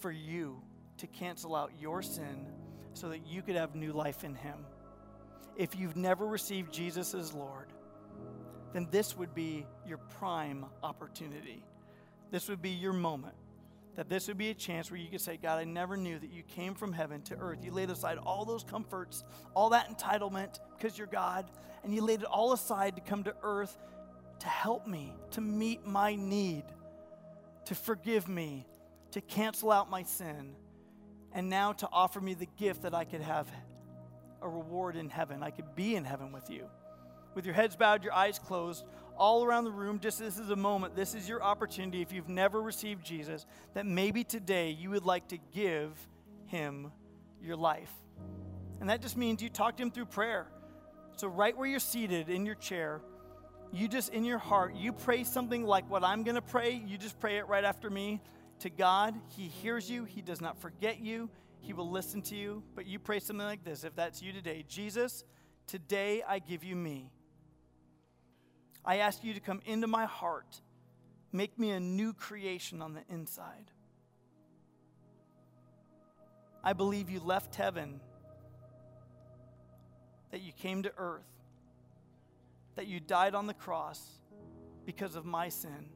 for 0.00 0.10
you 0.10 0.62
to 0.96 1.06
cancel 1.06 1.54
out 1.54 1.72
your 1.78 2.00
sin 2.00 2.46
so 2.94 3.10
that 3.10 3.26
you 3.26 3.42
could 3.42 3.56
have 3.56 3.74
new 3.74 3.92
life 3.92 4.24
in 4.24 4.34
him. 4.34 4.64
If 5.56 5.76
you've 5.76 5.96
never 5.96 6.26
received 6.26 6.72
Jesus 6.72 7.12
as 7.12 7.34
Lord, 7.34 7.70
then 8.72 8.88
this 8.90 9.14
would 9.14 9.34
be 9.34 9.66
your 9.86 9.98
prime 9.98 10.64
opportunity. 10.82 11.62
This 12.30 12.48
would 12.48 12.62
be 12.62 12.70
your 12.70 12.94
moment 12.94 13.34
that 13.96 14.08
this 14.08 14.28
would 14.28 14.38
be 14.38 14.50
a 14.50 14.54
chance 14.54 14.90
where 14.90 14.98
you 14.98 15.08
could 15.08 15.20
say, 15.20 15.36
God, 15.36 15.58
I 15.58 15.64
never 15.64 15.96
knew 15.96 16.18
that 16.18 16.30
you 16.30 16.42
came 16.42 16.74
from 16.74 16.92
heaven 16.92 17.22
to 17.22 17.36
earth. 17.36 17.58
You 17.62 17.70
laid 17.70 17.90
aside 17.90 18.18
all 18.18 18.44
those 18.44 18.64
comforts, 18.64 19.24
all 19.54 19.70
that 19.70 19.96
entitlement 19.96 20.58
because 20.76 20.98
you're 20.98 21.06
God, 21.06 21.50
and 21.82 21.94
you 21.94 22.02
laid 22.02 22.20
it 22.20 22.26
all 22.26 22.52
aside 22.52 22.96
to 22.96 23.02
come 23.02 23.24
to 23.24 23.34
earth 23.42 23.76
to 24.40 24.48
help 24.48 24.86
me, 24.86 25.14
to 25.30 25.40
meet 25.40 25.86
my 25.86 26.14
need, 26.14 26.64
to 27.66 27.74
forgive 27.74 28.28
me, 28.28 28.66
to 29.12 29.20
cancel 29.20 29.70
out 29.70 29.88
my 29.88 30.02
sin, 30.02 30.54
and 31.32 31.48
now 31.48 31.72
to 31.72 31.88
offer 31.92 32.20
me 32.20 32.34
the 32.34 32.48
gift 32.56 32.82
that 32.82 32.94
I 32.94 33.04
could 33.04 33.22
have 33.22 33.48
a 34.42 34.48
reward 34.48 34.96
in 34.96 35.08
heaven. 35.08 35.42
I 35.42 35.50
could 35.50 35.74
be 35.74 35.96
in 35.96 36.04
heaven 36.04 36.32
with 36.32 36.50
you. 36.50 36.66
With 37.34 37.46
your 37.46 37.54
heads 37.54 37.74
bowed, 37.74 38.04
your 38.04 38.12
eyes 38.12 38.38
closed, 38.38 38.84
all 39.16 39.44
around 39.44 39.64
the 39.64 39.70
room, 39.70 39.98
just 39.98 40.18
this 40.18 40.38
is 40.38 40.50
a 40.50 40.56
moment, 40.56 40.96
this 40.96 41.14
is 41.14 41.28
your 41.28 41.42
opportunity 41.42 42.02
if 42.02 42.12
you've 42.12 42.28
never 42.28 42.60
received 42.60 43.04
Jesus, 43.04 43.46
that 43.74 43.86
maybe 43.86 44.24
today 44.24 44.70
you 44.70 44.90
would 44.90 45.04
like 45.04 45.28
to 45.28 45.38
give 45.52 45.90
him 46.46 46.92
your 47.42 47.56
life. 47.56 47.92
And 48.80 48.90
that 48.90 49.00
just 49.00 49.16
means 49.16 49.42
you 49.42 49.48
talk 49.48 49.76
to 49.76 49.82
him 49.82 49.90
through 49.90 50.06
prayer. 50.06 50.46
So, 51.16 51.28
right 51.28 51.56
where 51.56 51.66
you're 51.66 51.78
seated 51.78 52.28
in 52.28 52.44
your 52.44 52.56
chair, 52.56 53.00
you 53.72 53.88
just 53.88 54.12
in 54.12 54.24
your 54.24 54.38
heart, 54.38 54.74
you 54.74 54.92
pray 54.92 55.24
something 55.24 55.64
like 55.64 55.88
what 55.90 56.04
I'm 56.04 56.22
going 56.22 56.34
to 56.34 56.42
pray. 56.42 56.82
You 56.86 56.98
just 56.98 57.18
pray 57.18 57.38
it 57.38 57.48
right 57.48 57.64
after 57.64 57.90
me 57.90 58.20
to 58.60 58.70
God. 58.70 59.14
He 59.36 59.48
hears 59.48 59.90
you, 59.90 60.04
He 60.04 60.22
does 60.22 60.40
not 60.40 60.60
forget 60.60 61.00
you, 61.00 61.28
He 61.60 61.72
will 61.72 61.90
listen 61.90 62.22
to 62.22 62.36
you. 62.36 62.62
But 62.74 62.86
you 62.86 62.98
pray 62.98 63.20
something 63.20 63.46
like 63.46 63.64
this 63.64 63.84
if 63.84 63.94
that's 63.94 64.22
you 64.22 64.32
today 64.32 64.64
Jesus, 64.68 65.24
today 65.66 66.22
I 66.26 66.38
give 66.38 66.64
you 66.64 66.76
me. 66.76 67.10
I 68.84 68.98
ask 68.98 69.24
you 69.24 69.34
to 69.34 69.40
come 69.40 69.60
into 69.64 69.86
my 69.86 70.04
heart, 70.04 70.60
make 71.32 71.58
me 71.58 71.70
a 71.70 71.80
new 71.80 72.12
creation 72.12 72.82
on 72.82 72.94
the 72.94 73.02
inside. 73.08 73.70
I 76.62 76.72
believe 76.72 77.10
you 77.10 77.20
left 77.20 77.54
heaven, 77.54 78.00
that 80.30 80.42
you 80.42 80.52
came 80.52 80.82
to 80.82 80.92
earth, 80.98 81.26
that 82.76 82.86
you 82.86 83.00
died 83.00 83.34
on 83.34 83.46
the 83.46 83.54
cross 83.54 84.02
because 84.84 85.14
of 85.14 85.24
my 85.24 85.48
sin, 85.48 85.88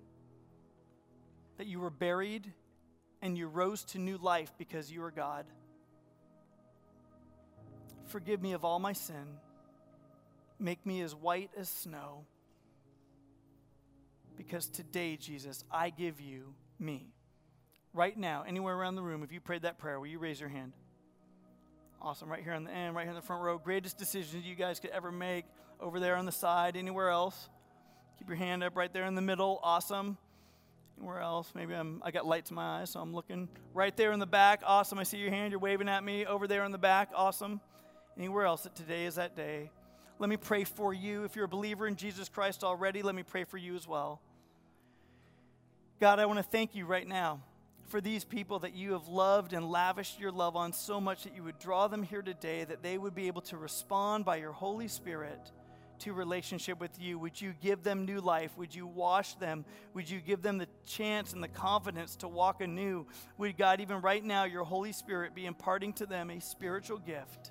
that 1.57 1.67
you 1.67 1.81
were 1.81 1.91
buried 1.91 2.53
and 3.21 3.37
you 3.37 3.49
rose 3.49 3.85
to 3.85 3.99
new 3.99 4.17
life 4.17 4.53
because 4.59 4.91
you 4.91 5.03
are 5.03 5.11
God. 5.11 5.45
Forgive 8.07 8.41
me 8.41 8.53
of 8.53 8.65
all 8.65 8.79
my 8.79 8.93
sin. 8.93 9.39
Make 10.59 10.85
me 10.87 11.03
as 11.03 11.15
white 11.15 11.51
as 11.57 11.69
snow. 11.69 12.25
Because 14.39 14.69
today, 14.69 15.17
Jesus, 15.17 15.65
I 15.71 15.91
give 15.91 16.21
you 16.21 16.55
me. 16.79 17.13
Right 17.93 18.17
now, 18.17 18.45
anywhere 18.47 18.75
around 18.75 18.95
the 18.95 19.03
room, 19.03 19.23
if 19.23 19.33
you 19.33 19.41
prayed 19.41 19.63
that 19.63 19.79
prayer, 19.79 19.99
will 19.99 20.07
you 20.07 20.21
raise 20.21 20.39
your 20.39 20.49
hand? 20.49 20.73
Awesome. 22.01 22.31
Right 22.31 22.45
here 22.45 22.53
on 22.53 22.63
the 22.63 22.71
end, 22.71 22.95
right 22.95 23.03
here 23.03 23.11
in 23.11 23.17
the 23.17 23.23
front 23.23 23.43
row. 23.43 23.59
Greatest 23.59 23.99
decisions 23.99 24.47
you 24.47 24.55
guys 24.55 24.79
could 24.79 24.91
ever 24.91 25.11
make. 25.11 25.45
Over 25.81 25.99
there 25.99 26.15
on 26.15 26.25
the 26.25 26.33
side, 26.33 26.77
anywhere 26.77 27.09
else. 27.09 27.49
Keep 28.19 28.29
your 28.29 28.37
hand 28.37 28.63
up 28.63 28.77
right 28.77 28.93
there 28.93 29.07
in 29.07 29.17
the 29.17 29.23
middle. 29.23 29.59
Awesome. 29.63 30.17
Anywhere 30.97 31.21
else? 31.21 31.51
Maybe 31.55 31.75
I'm, 31.75 32.01
I 32.05 32.13
got 32.13 32.25
lights 32.25 32.51
in 32.51 32.57
my 32.57 32.81
eyes, 32.81 32.91
so 32.91 33.01
I'm 33.01 33.13
looking 33.13 33.49
right 33.75 33.97
there 33.97 34.13
in 34.13 34.21
the 34.21 34.27
back. 34.27 34.63
Awesome. 34.65 34.99
I 35.01 35.03
see 35.03 35.19
your 35.19 35.31
hand. 35.31 35.51
You're 35.51 35.61
waving 35.61 35.89
at 35.89 36.05
me 36.05 36.27
over 36.27 36.47
there 36.47 36.65
in 36.65 36.71
the 36.71 36.79
back. 36.79 37.11
Awesome. 37.15 37.61
Anywhere 38.17 38.45
else 38.45 38.63
that 38.63 38.77
today 38.77 39.07
is 39.07 39.17
that 39.17 39.35
day. 39.35 39.71
Let 40.21 40.31
me 40.31 40.37
pray 40.37 40.63
for 40.65 40.95
you. 40.95 41.25
If 41.25 41.35
you're 41.35 41.45
a 41.45 41.49
believer 41.49 41.89
in 41.89 41.97
Jesus 41.97 42.29
Christ 42.29 42.63
already, 42.63 43.03
let 43.03 43.15
me 43.17 43.25
pray 43.25 43.45
for 43.45 43.57
you 43.57 43.75
as 43.75 43.87
well. 43.87 44.21
God, 46.01 46.21
I 46.21 46.27
want 46.27 46.39
to 46.39 46.45
thank 46.45 46.77
you 46.77 46.87
right 46.87 47.07
now 47.07 47.41
for 47.89 48.01
these 48.01 48.23
people 48.23 48.61
that 48.61 48.73
you 48.73 48.93
have 48.93 49.09
loved 49.09 49.53
and 49.53 49.69
lavished 49.69 50.21
your 50.21 50.31
love 50.31 50.55
on 50.55 50.73
so 50.73 51.01
much 51.01 51.25
that 51.25 51.35
you 51.35 51.43
would 51.43 51.59
draw 51.59 51.89
them 51.89 52.05
here 52.05 52.23
today, 52.23 52.63
that 52.63 52.85
they 52.85 52.99
would 52.99 53.17
be 53.17 53.27
able 53.27 53.41
to 53.43 53.57
respond 53.57 54.25
by 54.25 54.37
your 54.37 54.53
Holy 54.53 54.87
Spirit 54.87 55.51
to 56.01 56.13
relationship 56.13 56.79
with 56.79 57.01
you? 57.01 57.19
Would 57.19 57.41
you 57.41 57.53
give 57.61 57.83
them 57.83 58.05
new 58.05 58.21
life? 58.21 58.57
Would 58.57 58.73
you 58.73 58.87
wash 58.87 59.35
them? 59.35 59.65
Would 59.95 60.09
you 60.09 60.21
give 60.21 60.41
them 60.41 60.59
the 60.59 60.69
chance 60.87 61.33
and 61.33 61.43
the 61.43 61.49
confidence 61.49 62.15
to 62.17 62.29
walk 62.29 62.61
anew? 62.61 63.05
Would 63.39 63.59
God, 63.59 63.81
even 63.81 64.01
right 64.01 64.25
now, 64.25 64.45
your 64.45 64.63
Holy 64.63 64.93
Spirit 64.93 65.35
be 65.35 65.47
imparting 65.47 65.93
to 65.95 66.07
them 66.07 66.31
a 66.31 66.41
spiritual 66.41 66.99
gift 66.99 67.51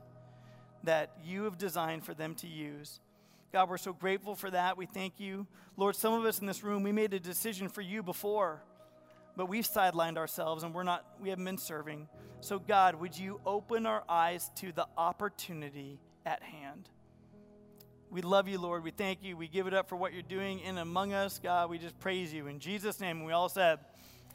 that 0.84 1.12
you 1.22 1.44
have 1.44 1.58
designed 1.58 2.06
for 2.06 2.14
them 2.14 2.34
to 2.36 2.48
use? 2.48 3.02
God, 3.52 3.70
we're 3.70 3.78
so 3.78 3.94
grateful 3.94 4.36
for 4.36 4.52
that. 4.52 4.78
We 4.78 4.86
thank 4.86 5.20
you. 5.20 5.48
Lord, 5.78 5.96
some 5.96 6.14
of 6.14 6.26
us 6.26 6.40
in 6.40 6.46
this 6.46 6.64
room, 6.64 6.84
we 6.84 6.92
made 6.92 7.14
a 7.14 7.20
decision 7.20 7.70
for 7.70 7.82
you 7.82 8.04
before, 8.04 8.62
but 9.36 9.48
we've 9.48 9.68
sidelined 9.68 10.18
ourselves 10.18 10.64
and 10.64 10.74
we're 10.74 10.84
not, 10.84 11.06
we 11.22 11.30
haven't 11.30 11.46
been 11.46 11.58
serving. 11.58 12.08
So, 12.42 12.60
God, 12.60 12.96
would 12.96 13.18
you 13.18 13.40
open 13.46 13.86
our 13.86 14.04
eyes 14.10 14.52
to 14.56 14.72
the 14.72 14.88
opportunity 14.98 16.00
at 16.26 16.44
hand? 16.44 16.90
We 18.10 18.22
love 18.22 18.48
you, 18.48 18.60
Lord. 18.60 18.84
We 18.84 18.92
thank 18.92 19.24
you. 19.24 19.36
We 19.36 19.48
give 19.48 19.68
it 19.68 19.74
up 19.74 19.90
for 19.90 19.96
what 19.96 20.14
you're 20.14 20.22
doing 20.22 20.60
in 20.60 20.78
among 20.78 21.14
us. 21.14 21.40
God, 21.40 21.70
we 21.70 21.78
just 21.78 22.00
praise 22.00 22.34
you. 22.34 22.48
In 22.48 22.60
Jesus' 22.60 23.00
name, 23.00 23.24
we 23.24 23.34
all 23.34 23.50
said, 23.50 23.80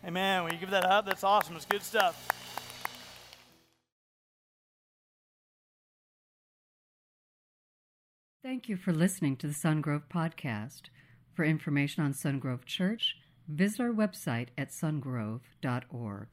Amen. 0.05 0.43
Will 0.43 0.53
you 0.53 0.59
give 0.59 0.71
that 0.71 0.85
up? 0.85 1.07
That's 1.07 1.23
awesome. 1.23 1.55
It's 1.55 1.65
good 1.65 1.83
stuff. 1.83 2.29
Thank 8.43 8.69
you 8.69 8.77
for 8.77 8.93
listening 8.93 9.37
to 9.37 9.47
the 9.47 9.55
Sungrove 9.55 10.09
Podcast. 10.13 10.91
For 11.33 11.45
information 11.45 12.03
on 12.03 12.13
Sungrove 12.13 12.65
Church, 12.65 13.17
visit 13.47 13.81
our 13.81 13.93
website 13.93 14.49
at 14.59 14.71
sungrove.org. 14.71 16.27